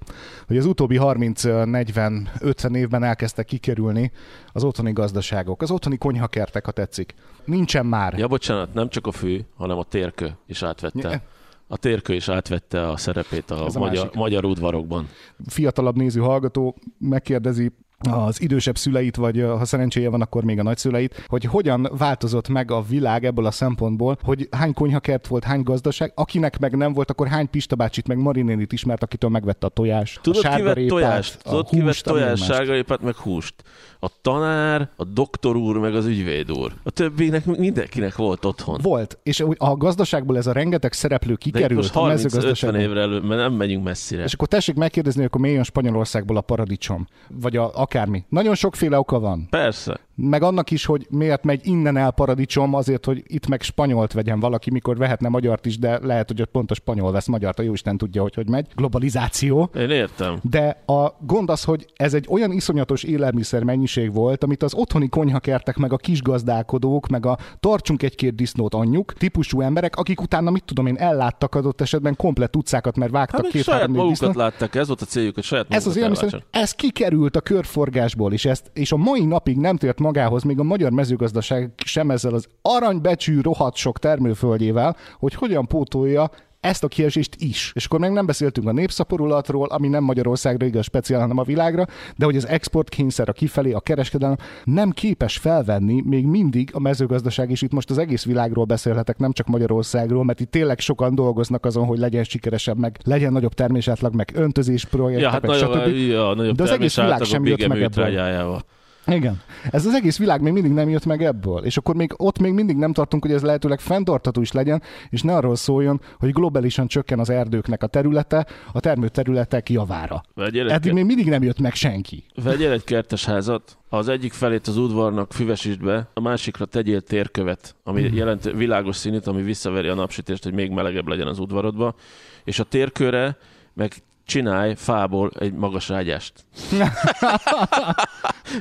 hogy 0.47 0.57
az 0.57 0.65
utóbbi 0.65 0.97
30-40-50 1.01 2.75
évben 2.75 3.03
elkezdtek 3.03 3.45
kikerülni 3.45 4.11
az 4.53 4.63
otthoni 4.63 4.93
gazdaságok, 4.93 5.61
az 5.61 5.71
otthoni 5.71 5.97
konyhakertek, 5.97 6.65
ha 6.65 6.71
tetszik. 6.71 7.13
Nincsen 7.45 7.85
már. 7.85 8.17
Ja, 8.17 8.27
bocsánat, 8.27 8.73
nem 8.73 8.89
csak 8.89 9.07
a 9.07 9.11
fű, 9.11 9.41
hanem 9.55 9.77
a 9.77 9.83
térkő 9.83 10.37
is 10.47 10.63
átvette. 10.63 11.09
Ja. 11.09 11.21
A 11.67 11.77
térkő 11.77 12.13
is 12.13 12.29
átvette 12.29 12.89
a 12.89 12.97
szerepét 12.97 13.51
a, 13.51 13.65
a 13.65 13.79
magyar, 13.79 14.09
magyar 14.13 14.45
udvarokban. 14.45 15.07
Fiatalabb 15.47 15.95
néző 15.95 16.21
hallgató 16.21 16.75
megkérdezi, 16.97 17.71
az 17.97 18.41
idősebb 18.41 18.77
szüleit, 18.77 19.15
vagy 19.15 19.41
ha 19.41 19.65
szerencséje 19.65 20.09
van, 20.09 20.21
akkor 20.21 20.43
még 20.43 20.59
a 20.59 20.63
nagyszüleit, 20.63 21.23
hogy 21.27 21.43
hogyan 21.43 21.89
változott 21.97 22.47
meg 22.47 22.71
a 22.71 22.81
világ 22.81 23.25
ebből 23.25 23.45
a 23.45 23.51
szempontból, 23.51 24.17
hogy 24.23 24.47
hány 24.51 24.73
konyhakert 24.73 25.27
volt, 25.27 25.43
hány 25.43 25.63
gazdaság, 25.63 26.11
akinek 26.15 26.59
meg 26.59 26.75
nem 26.75 26.93
volt, 26.93 27.09
akkor 27.09 27.27
hány 27.27 27.49
Pista 27.49 27.75
bácsit, 27.75 28.07
meg 28.07 28.17
Marinénit 28.17 28.71
ismert, 28.71 29.03
akitől 29.03 29.29
megvette 29.29 29.65
a 29.65 29.69
tojást. 29.69 30.21
Tudod, 30.21 30.45
a 30.45 30.63
vett 30.63 30.87
tojást? 30.87 31.43
Tudod, 31.43 31.69
ki 31.69 31.81
vett 31.81 31.95
tojást, 31.95 32.43
sárgarépát, 32.43 33.01
meg 33.01 33.15
húst? 33.15 33.53
A 33.99 34.07
tanár, 34.21 34.89
a 34.95 35.03
doktor 35.03 35.55
úr, 35.55 35.77
meg 35.77 35.95
az 35.95 36.05
ügyvéd 36.05 36.51
úr. 36.51 36.73
A 36.83 36.89
többinek 36.89 37.45
mindenkinek 37.45 38.15
volt 38.15 38.45
otthon. 38.45 38.79
Volt, 38.81 39.17
és 39.23 39.43
a 39.57 39.75
gazdaságból 39.75 40.37
ez 40.37 40.47
a 40.47 40.51
rengeteg 40.51 40.93
szereplő 40.93 41.35
kikerült. 41.35 41.91
De 41.93 41.99
most 41.99 42.23
30-50 42.23 42.77
évre 42.77 42.99
előtt, 42.99 43.27
mert 43.27 43.41
nem 43.41 43.53
megyünk 43.53 43.83
messzire. 43.83 44.23
És 44.23 44.33
akkor 44.33 44.47
tessék 44.47 44.75
megkérdezni, 44.75 45.19
hogy 45.19 45.29
akkor 45.29 45.41
mi 45.41 45.49
jön 45.49 45.63
Spanyolországból 45.63 46.37
a 46.37 46.41
paradicsom? 46.41 47.07
Vagy 47.27 47.57
a, 47.57 47.71
akármi. 47.87 48.25
Nagyon 48.29 48.55
sokféle 48.55 48.99
oka 48.99 49.19
van. 49.19 49.47
Persze 49.49 49.99
meg 50.17 50.43
annak 50.43 50.71
is, 50.71 50.85
hogy 50.85 51.07
miért 51.09 51.43
megy 51.43 51.59
innen 51.63 51.97
el 51.97 52.11
paradicsom, 52.11 52.73
azért, 52.73 53.05
hogy 53.05 53.23
itt 53.27 53.47
meg 53.47 53.61
spanyolt 53.61 54.13
vegyen 54.13 54.39
valaki, 54.39 54.71
mikor 54.71 54.97
vehetne 54.97 55.29
magyart 55.29 55.65
is, 55.65 55.79
de 55.79 55.99
lehet, 56.01 56.27
hogy 56.27 56.41
ott 56.41 56.51
pont 56.51 56.71
a 56.71 56.73
spanyol 56.73 57.11
vesz 57.11 57.27
magyart, 57.27 57.59
a 57.59 57.63
Isten 57.63 57.97
tudja, 57.97 58.21
hogy 58.21 58.35
hogy 58.35 58.49
megy. 58.49 58.67
Globalizáció. 58.75 59.69
Én 59.75 59.89
értem. 59.89 60.39
De 60.41 60.83
a 60.85 61.17
gond 61.19 61.49
az, 61.49 61.63
hogy 61.63 61.85
ez 61.95 62.13
egy 62.13 62.25
olyan 62.29 62.51
iszonyatos 62.51 63.03
élelmiszer 63.03 63.63
mennyiség 63.63 64.13
volt, 64.13 64.43
amit 64.43 64.63
az 64.63 64.73
otthoni 64.73 65.09
konyhakertek, 65.09 65.77
meg 65.77 65.93
a 65.93 65.97
kisgazdálkodók, 65.97 67.07
meg 67.07 67.25
a 67.25 67.37
tartsunk 67.59 68.03
egy-két 68.03 68.35
disznót 68.35 68.73
anyjuk, 68.73 69.13
típusú 69.13 69.61
emberek, 69.61 69.95
akik 69.95 70.21
utána, 70.21 70.51
mit 70.51 70.63
tudom 70.63 70.85
én, 70.85 70.97
elláttak 70.97 71.55
adott 71.55 71.81
esetben 71.81 72.15
komplet 72.15 72.55
utcákat, 72.55 72.97
mert 72.97 73.11
vágtak 73.11 73.41
hát, 73.41 73.51
két 73.51 73.63
saját 73.63 73.87
magukat 73.87 74.09
disznót. 74.09 74.35
láttak, 74.35 74.75
ez 74.75 74.87
volt 74.87 75.01
a 75.01 75.05
céljuk, 75.05 75.35
hogy 75.35 75.43
saját 75.43 75.65
Ez 75.69 75.87
az 75.87 75.97
élelmiszer, 75.97 76.43
ez 76.51 76.71
kikerült 76.71 77.35
a 77.35 77.41
körforgásból, 77.41 78.33
és, 78.33 78.45
ezt, 78.45 78.71
és 78.73 78.91
a 78.91 78.97
mai 78.97 79.25
napig 79.25 79.57
nem 79.57 79.77
tért 79.77 79.99
magához 80.07 80.43
még 80.43 80.59
a 80.59 80.63
magyar 80.63 80.91
mezőgazdaság 80.91 81.71
sem 81.85 82.11
ezzel 82.11 82.33
az 82.33 82.47
aranybecsű 82.61 83.41
rohadt 83.41 83.75
sok 83.75 83.99
termőföldjével, 83.99 84.95
hogy 85.19 85.33
hogyan 85.33 85.67
pótolja 85.67 86.29
ezt 86.59 86.83
a 86.83 86.87
kiesést 86.87 87.35
is. 87.37 87.71
És 87.75 87.85
akkor 87.85 87.99
meg 87.99 88.11
nem 88.11 88.25
beszéltünk 88.25 88.67
a 88.67 88.71
népszaporulatról, 88.71 89.67
ami 89.67 89.87
nem 89.87 90.03
Magyarországra 90.03 90.65
igaz 90.65 90.85
speciál, 90.85 91.21
hanem 91.21 91.37
a 91.37 91.43
világra, 91.43 91.85
de 92.15 92.25
hogy 92.25 92.35
az 92.35 92.47
export 92.47 92.89
kényszer 92.89 93.29
a 93.29 93.31
kifelé, 93.31 93.71
a 93.71 93.79
kereskedelem 93.79 94.35
nem 94.63 94.89
képes 94.89 95.37
felvenni 95.37 96.01
még 96.05 96.25
mindig 96.25 96.69
a 96.73 96.79
mezőgazdaság, 96.79 97.51
és 97.51 97.61
itt 97.61 97.71
most 97.71 97.89
az 97.89 97.97
egész 97.97 98.25
világról 98.25 98.65
beszélhetek, 98.65 99.17
nem 99.17 99.31
csak 99.31 99.47
Magyarországról, 99.47 100.23
mert 100.23 100.39
itt 100.39 100.51
tényleg 100.51 100.79
sokan 100.79 101.15
dolgoznak 101.15 101.65
azon, 101.65 101.85
hogy 101.85 101.97
legyen 101.97 102.23
sikeresebb, 102.23 102.77
meg 102.77 102.97
legyen 103.03 103.31
nagyobb 103.31 103.53
termésátlag, 103.53 104.15
meg 104.15 104.31
öntözés 104.35 104.85
projektek, 104.85 105.23
ja, 105.23 105.29
hát 105.29 105.41
meg 105.41 105.49
nagyobb, 105.49 105.73
stb. 105.73 105.95
Ja, 105.95 106.33
nagyobb 106.33 106.55
de 106.55 106.63
az 106.63 106.71
egész 106.71 106.95
világ 106.95 107.23
sem 107.23 107.45
jött 107.45 107.67
meg 107.67 107.81
ebből. 107.81 108.63
Igen. 109.07 109.41
Ez 109.71 109.85
az 109.85 109.93
egész 109.93 110.17
világ 110.17 110.41
még 110.41 110.53
mindig 110.53 110.71
nem 110.71 110.89
jött 110.89 111.05
meg 111.05 111.23
ebből. 111.23 111.63
És 111.63 111.77
akkor 111.77 111.95
még 111.95 112.13
ott 112.17 112.39
még 112.39 112.53
mindig 112.53 112.75
nem 112.75 112.93
tartunk, 112.93 113.23
hogy 113.23 113.33
ez 113.33 113.41
lehetőleg 113.41 113.79
fenntartató 113.79 114.41
is 114.41 114.51
legyen, 114.51 114.81
és 115.09 115.21
ne 115.21 115.35
arról 115.35 115.55
szóljon, 115.55 116.01
hogy 116.19 116.31
globálisan 116.31 116.87
csökken 116.87 117.19
az 117.19 117.29
erdőknek 117.29 117.83
a 117.83 117.87
területe 117.87 118.47
a 118.73 118.79
termőterületek 118.79 119.69
javára. 119.69 120.23
Eddig 120.35 120.67
ke- 120.67 120.93
még 120.93 121.05
mindig 121.05 121.29
nem 121.29 121.43
jött 121.43 121.59
meg 121.59 121.73
senki. 121.73 122.23
Vegyél 122.43 122.71
egy 122.71 122.83
kertes 122.83 123.25
házat, 123.25 123.77
az 123.89 124.07
egyik 124.07 124.33
felét 124.33 124.67
az 124.67 124.77
udvarnak 124.77 125.33
füvesítsd 125.33 125.83
be, 125.83 126.09
a 126.13 126.19
másikra 126.19 126.65
tegyél 126.65 127.01
térkövet, 127.01 127.75
ami 127.83 128.01
mm. 128.01 128.13
jelent 128.13 128.43
világos 128.43 128.95
színűt, 128.95 129.27
ami 129.27 129.41
visszaveri 129.41 129.87
a 129.87 129.93
napsütést, 129.93 130.43
hogy 130.43 130.53
még 130.53 130.71
melegebb 130.71 131.07
legyen 131.07 131.27
az 131.27 131.39
udvarodba, 131.39 131.95
és 132.43 132.59
a 132.59 132.63
térkőre 132.63 133.37
meg 133.73 133.93
csinálj 134.27 134.73
fából 134.75 135.31
egy 135.39 135.53
magas 135.53 135.89
ágyást. 135.91 136.33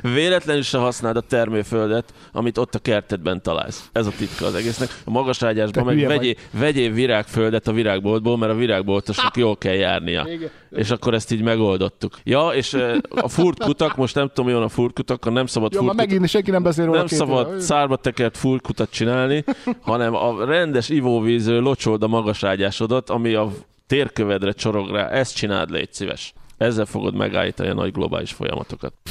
Véletlenül 0.01 0.61
se 0.61 0.77
használd 0.77 1.17
a 1.17 1.21
termőföldet, 1.21 2.13
amit 2.31 2.57
ott 2.57 2.75
a 2.75 2.79
kertedben 2.79 3.41
találsz. 3.41 3.89
Ez 3.91 4.05
a 4.05 4.11
titka 4.17 4.45
az 4.45 4.55
egésznek. 4.55 4.89
A 5.05 5.09
magas 5.09 5.43
ágyásban 5.43 5.85
meg 5.85 6.07
vegyél, 6.07 6.33
vegyél 6.51 6.91
virágföldet 6.91 7.67
a 7.67 7.71
virágboltból, 7.71 8.37
mert 8.37 8.51
a 8.51 8.55
virágboltosnak 8.55 9.37
jól 9.37 9.57
kell 9.57 9.73
járnia. 9.73 10.25
Igen. 10.29 10.49
És 10.69 10.91
akkor 10.91 11.13
ezt 11.13 11.31
így 11.31 11.41
megoldottuk. 11.41 12.19
Ja, 12.23 12.49
és 12.49 12.77
a 13.09 13.27
furtkutak, 13.27 13.95
most 13.95 14.15
nem 14.15 14.31
tudom, 14.33 14.53
van 14.53 14.63
a 14.63 14.69
furtkutakkal, 14.69 15.33
nem 15.33 15.45
szabad 15.45 15.73
Jó, 15.73 15.79
furtkutak, 15.79 16.07
megint 16.07 16.29
senki 16.29 16.51
nem 16.51 16.63
beszél 16.63 16.85
róla 16.85 16.97
Nem 16.97 17.07
szabad 17.07 17.47
éve. 17.49 17.59
szárba 17.59 17.95
tekert 17.95 18.37
furtkutat 18.37 18.89
csinálni, 18.89 19.43
hanem 19.81 20.15
a 20.15 20.45
rendes 20.45 20.89
ivóvízről 20.89 21.61
locsold 21.61 22.03
a 22.03 22.07
magas 22.07 22.43
ágyásodat, 22.43 23.09
ami 23.09 23.33
a 23.33 23.51
térkövedre 23.87 24.51
csorog 24.51 24.89
rá, 24.89 25.07
ezt 25.09 25.35
csináld, 25.35 25.69
légy 25.69 25.93
szíves. 25.93 26.33
Ezzel 26.57 26.85
fogod 26.85 27.15
megállítani 27.15 27.69
a 27.69 27.73
nagy 27.73 27.91
globális 27.91 28.31
folyamatokat. 28.31 28.93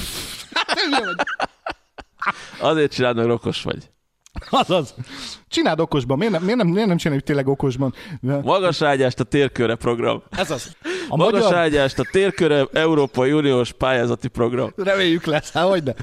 Azért 2.61 2.93
csináld, 2.93 3.17
mert 3.17 3.29
okos 3.29 3.62
vagy. 3.62 3.91
Azaz. 4.51 4.95
Csináld 5.49 5.81
okosban. 5.81 6.19
Miért 6.19 6.33
nem, 6.33 6.43
miért 6.43 6.59
nem, 6.59 6.67
miért 6.67 6.89
nem 6.89 6.97
csináljuk 6.97 7.25
tényleg 7.25 7.49
okosban? 7.49 7.95
Magas 8.21 8.83
ágyást 8.83 9.21
a 9.21 9.25
térköre 9.25 9.75
program. 9.75 10.23
Ez 10.31 10.51
az. 10.51 10.77
A 11.09 11.17
Magas 11.17 11.43
magyar... 11.43 11.59
ágyást 11.59 11.99
a 11.99 12.09
térköre 12.11 12.67
Európai 12.73 13.33
Uniós 13.33 13.73
pályázati 13.73 14.29
program. 14.29 14.73
Reméljük 14.77 15.25
lesz, 15.25 15.53
hát 15.53 15.69
hogy 15.69 15.83
de. 15.83 15.95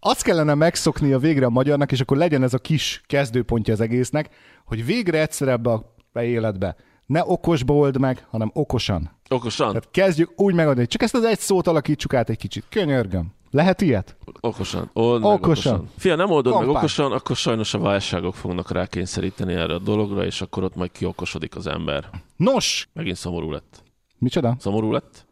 Azt 0.00 0.22
kellene 0.22 0.54
megszokni 0.54 1.12
a 1.12 1.18
végre 1.18 1.46
a 1.46 1.50
magyarnak, 1.50 1.92
és 1.92 2.00
akkor 2.00 2.16
legyen 2.16 2.42
ez 2.42 2.54
a 2.54 2.58
kis 2.58 3.02
kezdőpontja 3.06 3.72
az 3.72 3.80
egésznek, 3.80 4.28
hogy 4.64 4.84
végre 4.84 5.20
egyszer 5.20 5.48
ebbe 5.48 5.70
a 5.70 6.20
életbe 6.20 6.76
ne 7.06 7.22
okosba 7.24 7.74
old 7.74 7.98
meg, 7.98 8.26
hanem 8.30 8.50
okosan. 8.54 9.10
Okosan? 9.28 9.68
Tehát 9.68 9.90
kezdjük 9.90 10.40
úgy 10.40 10.54
megadni, 10.54 10.86
csak 10.86 11.02
ezt 11.02 11.14
az 11.14 11.24
egy 11.24 11.38
szót 11.38 11.66
alakítsuk 11.66 12.14
át 12.14 12.30
egy 12.30 12.36
kicsit. 12.36 12.64
Könyörgöm. 12.68 13.32
Lehet 13.50 13.80
ilyet? 13.80 14.16
Okosan. 14.40 14.90
Old 14.92 15.24
okosan. 15.24 15.34
okosan. 15.34 15.90
Fia, 15.98 16.16
nem 16.16 16.30
oldod 16.30 16.52
Kompán. 16.52 16.68
meg 16.68 16.76
okosan, 16.76 17.12
akkor 17.12 17.36
sajnos 17.36 17.74
a 17.74 17.78
válságok 17.78 18.34
fognak 18.34 18.70
rákényszeríteni 18.70 19.52
erre 19.52 19.74
a 19.74 19.78
dologra, 19.78 20.24
és 20.24 20.40
akkor 20.40 20.62
ott 20.62 20.76
majd 20.76 20.92
kiokosodik 20.92 21.56
az 21.56 21.66
ember. 21.66 22.10
Nos! 22.36 22.88
Megint 22.92 23.16
szomorú 23.16 23.50
lett. 23.50 23.82
Micsoda? 24.18 24.56
Szomorú 24.58 24.92
lett? 24.92 25.23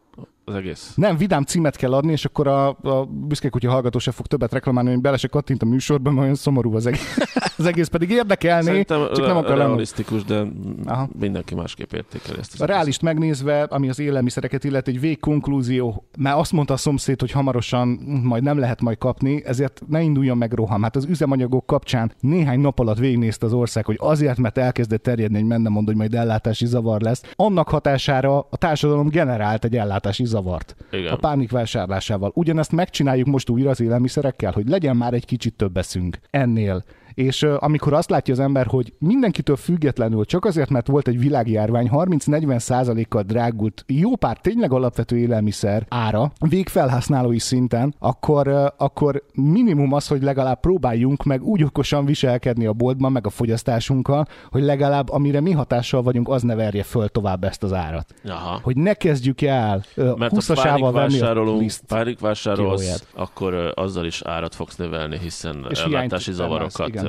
Az 0.45 0.55
egész. 0.55 0.93
Nem, 0.95 1.17
vidám 1.17 1.43
címet 1.43 1.75
kell 1.75 1.93
adni, 1.93 2.11
és 2.11 2.25
akkor 2.25 2.47
a, 2.47 2.67
a 2.67 3.05
büszke 3.05 3.49
kutya 3.49 3.69
hallgató 3.69 3.99
se 3.99 4.11
fog 4.11 4.25
többet 4.25 4.51
reklamálni, 4.51 4.89
hogy 4.89 5.01
bele 5.01 5.17
se 5.17 5.27
kattint 5.27 5.61
a 5.61 5.65
műsorban, 5.65 6.13
mert 6.13 6.23
olyan 6.23 6.35
szomorú 6.35 6.75
az 6.75 6.85
egész. 6.85 7.17
az 7.57 7.65
egész 7.65 7.87
pedig 7.87 8.09
érdekelni, 8.09 8.65
Szerintem 8.65 9.07
csak 9.13 9.25
nem 9.25 9.37
akar 9.37 9.57
realisztikus, 9.57 10.23
de 10.23 10.43
Aha. 10.85 11.09
mindenki 11.19 11.55
másképp 11.55 11.93
értékeli 11.93 12.39
ezt. 12.39 12.61
A 12.61 12.65
reálist 12.65 13.01
megnézve, 13.01 13.63
ami 13.63 13.89
az 13.89 13.99
élelmiszereket 13.99 14.63
illet, 14.63 14.87
egy 14.87 14.99
végkonklúzió, 14.99 16.07
mert 16.17 16.37
azt 16.37 16.51
mondta 16.51 16.73
a 16.73 16.77
szomszéd, 16.77 17.19
hogy 17.19 17.31
hamarosan 17.31 17.87
majd 18.23 18.43
nem 18.43 18.57
lehet 18.57 18.81
majd 18.81 18.97
kapni, 18.97 19.45
ezért 19.45 19.81
ne 19.87 20.01
induljon 20.01 20.37
meg 20.37 20.53
roham. 20.53 20.83
Hát 20.83 20.95
az 20.95 21.05
üzemanyagok 21.05 21.65
kapcsán 21.65 22.11
néhány 22.19 22.59
nap 22.59 22.79
alatt 22.79 22.97
végignézte 22.97 23.45
az 23.45 23.53
ország, 23.53 23.85
hogy 23.85 23.97
azért, 23.99 24.37
mert 24.37 24.57
elkezdett 24.57 25.03
terjedni, 25.03 25.37
hogy 25.37 25.47
menne 25.47 25.69
mond, 25.69 25.87
hogy 25.87 25.95
majd 25.95 26.13
ellátási 26.13 26.65
zavar 26.65 27.01
lesz. 27.01 27.21
Annak 27.35 27.69
hatására 27.69 28.47
a 28.49 28.57
társadalom 28.57 29.07
generált 29.07 29.65
egy 29.65 29.75
ellátási 29.75 30.25
zavart. 30.33 30.75
Igen. 30.91 31.13
A 31.13 31.15
pánik 31.15 31.51
vásárlásával. 31.51 32.31
Ugyanezt 32.35 32.71
megcsináljuk 32.71 33.27
most 33.27 33.49
újra 33.49 33.69
az 33.69 33.81
élelmiszerekkel, 33.81 34.51
hogy 34.51 34.67
legyen 34.67 34.97
már 34.97 35.13
egy 35.13 35.25
kicsit 35.25 35.53
több 35.53 35.77
eszünk 35.77 36.17
ennél. 36.29 36.83
És 37.13 37.43
amikor 37.43 37.93
azt 37.93 38.09
látja 38.09 38.33
az 38.33 38.39
ember, 38.39 38.65
hogy 38.65 38.93
mindenkitől 38.99 39.55
függetlenül, 39.55 40.25
csak 40.25 40.45
azért, 40.45 40.69
mert 40.69 40.87
volt 40.87 41.07
egy 41.07 41.19
világjárvány, 41.19 41.89
30-40 41.93 42.59
százalékkal 42.59 43.21
drágult 43.21 43.83
jó 43.87 44.15
pár 44.15 44.37
tényleg 44.37 44.71
alapvető 44.71 45.17
élelmiszer 45.17 45.85
ára 45.89 46.31
végfelhasználói 46.49 47.39
szinten, 47.39 47.95
akkor, 47.99 48.73
akkor 48.77 49.23
minimum 49.33 49.93
az, 49.93 50.07
hogy 50.07 50.21
legalább 50.21 50.59
próbáljunk 50.59 51.23
meg 51.23 51.43
úgy 51.43 51.63
okosan 51.63 52.05
viselkedni 52.05 52.65
a 52.65 52.73
boltban, 52.73 53.11
meg 53.11 53.25
a 53.25 53.29
fogyasztásunkkal, 53.29 54.27
hogy 54.51 54.63
legalább 54.63 55.09
amire 55.09 55.41
mi 55.41 55.51
hatással 55.51 56.01
vagyunk, 56.01 56.29
az 56.29 56.41
ne 56.41 56.55
verje 56.55 56.83
föl 56.83 57.07
tovább 57.07 57.43
ezt 57.43 57.63
az 57.63 57.73
árat. 57.73 58.13
Aha. 58.25 58.59
Hogy 58.63 58.77
ne 58.77 58.93
kezdjük 58.93 59.41
el 59.41 59.83
Mert 59.95 60.19
ha 60.19 60.37
20-asával 60.39 60.89
pánik 60.93 61.21
venni 61.21 61.49
a 61.49 61.57
liszt. 61.57 61.83
pánik 61.87 62.19
vásárolsz, 62.19 62.81
kilóját. 62.81 63.07
akkor 63.15 63.71
azzal 63.75 64.05
is 64.05 64.21
árat 64.21 64.55
fogsz 64.55 64.75
növelni, 64.75 65.17
hiszen 65.17 65.65
És 65.69 65.79
ellátási 65.79 66.31
zavarokat 66.31 67.02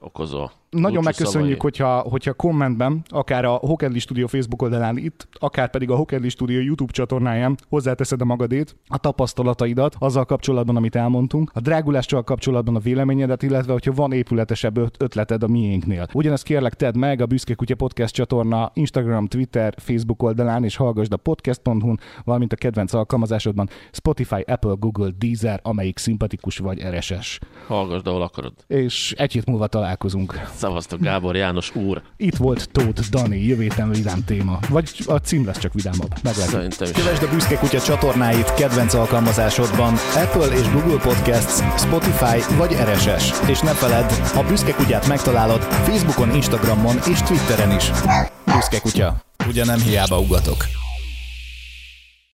okozol. 0.00 0.50
Nagyon 0.70 1.02
megköszönjük, 1.02 1.60
szavai. 1.60 1.70
hogyha, 1.70 1.98
hogyha 1.98 2.32
kommentben, 2.32 3.02
akár 3.08 3.44
a 3.44 3.52
Hokedli 3.52 3.98
Studio 3.98 4.26
Facebook 4.26 4.62
oldalán 4.62 4.96
itt, 4.96 5.28
akár 5.32 5.70
pedig 5.70 5.90
a 5.90 5.96
Hokedli 5.96 6.28
Studio 6.28 6.60
YouTube 6.60 6.92
csatornáján 6.92 7.56
hozzáteszed 7.68 8.20
a 8.20 8.24
magadét, 8.24 8.76
a 8.86 8.98
tapasztalataidat 8.98 9.96
azzal 9.98 10.24
kapcsolatban, 10.24 10.76
amit 10.76 10.96
elmondtunk, 10.96 11.50
a 11.54 11.60
drágulással 11.60 12.22
kapcsolatban 12.22 12.76
a 12.76 12.78
véleményedet, 12.78 13.42
illetve 13.42 13.72
hogyha 13.72 13.92
van 13.92 14.12
épületesebb 14.12 14.76
öt- 14.76 15.02
ötleted 15.02 15.42
a 15.42 15.48
miénknél. 15.48 16.06
Ugyanezt 16.12 16.42
kérlek 16.42 16.74
tedd 16.74 16.98
meg 16.98 17.20
a 17.20 17.26
Büszke 17.26 17.54
Kutya 17.54 17.74
Podcast 17.74 18.14
csatorna 18.14 18.70
Instagram, 18.74 19.26
Twitter, 19.26 19.74
Facebook 19.76 20.22
oldalán, 20.22 20.64
és 20.64 20.76
hallgassd 20.76 21.12
a 21.12 21.16
podcast.hu-n, 21.16 21.98
valamint 22.24 22.52
a 22.52 22.56
kedvenc 22.56 22.92
alkalmazásodban 22.92 23.68
Spotify, 23.92 24.40
Apple, 24.46 24.74
Google, 24.78 25.10
Deezer, 25.18 25.60
amelyik 25.62 25.98
szimpatikus 25.98 26.58
vagy 26.58 26.82
RSS. 26.82 27.38
Hallgassd, 27.66 28.06
ahol 28.06 28.22
akarod. 28.22 28.52
És 28.66 29.14
egy 29.18 29.32
hét 29.32 29.46
múlva 29.46 29.66
találkozunk. 29.66 30.32
Szavaztok 30.58 31.00
Gábor 31.00 31.36
János 31.36 31.74
úr. 31.74 32.02
Itt 32.16 32.36
volt 32.36 32.68
Tóth 32.72 33.08
Dani, 33.10 33.46
jövő 33.46 33.62
héten 33.62 33.90
vidám 33.90 34.24
téma. 34.24 34.58
Vagy 34.68 34.90
a 35.06 35.16
cím 35.16 35.46
lesz 35.46 35.58
csak 35.58 35.72
vidámabb. 35.72 36.14
Meglátjuk. 36.22 36.48
Szerintem 36.48 36.88
is. 36.90 36.96
Kövesd 36.96 37.22
a 37.22 37.28
Büszke 37.28 37.56
Kutya 37.56 37.80
csatornáit 37.80 38.54
kedvenc 38.54 38.94
alkalmazásodban 38.94 39.94
Apple 40.16 40.46
és 40.46 40.70
Google 40.70 40.98
Podcasts, 40.98 41.80
Spotify 41.80 42.54
vagy 42.56 42.72
RSS. 42.72 43.48
És 43.48 43.60
ne 43.60 43.72
feledd, 43.72 44.10
a 44.34 44.44
Büszke 44.48 44.72
Kutyát 44.72 45.06
megtalálod 45.06 45.60
Facebookon, 45.60 46.34
Instagramon 46.34 46.96
és 47.10 47.22
Twitteren 47.22 47.70
is. 47.76 47.90
Büszke 48.44 48.80
Kutya. 48.80 49.16
Ugye 49.48 49.64
nem 49.64 49.80
hiába 49.80 50.18
ugatok. 50.18 50.87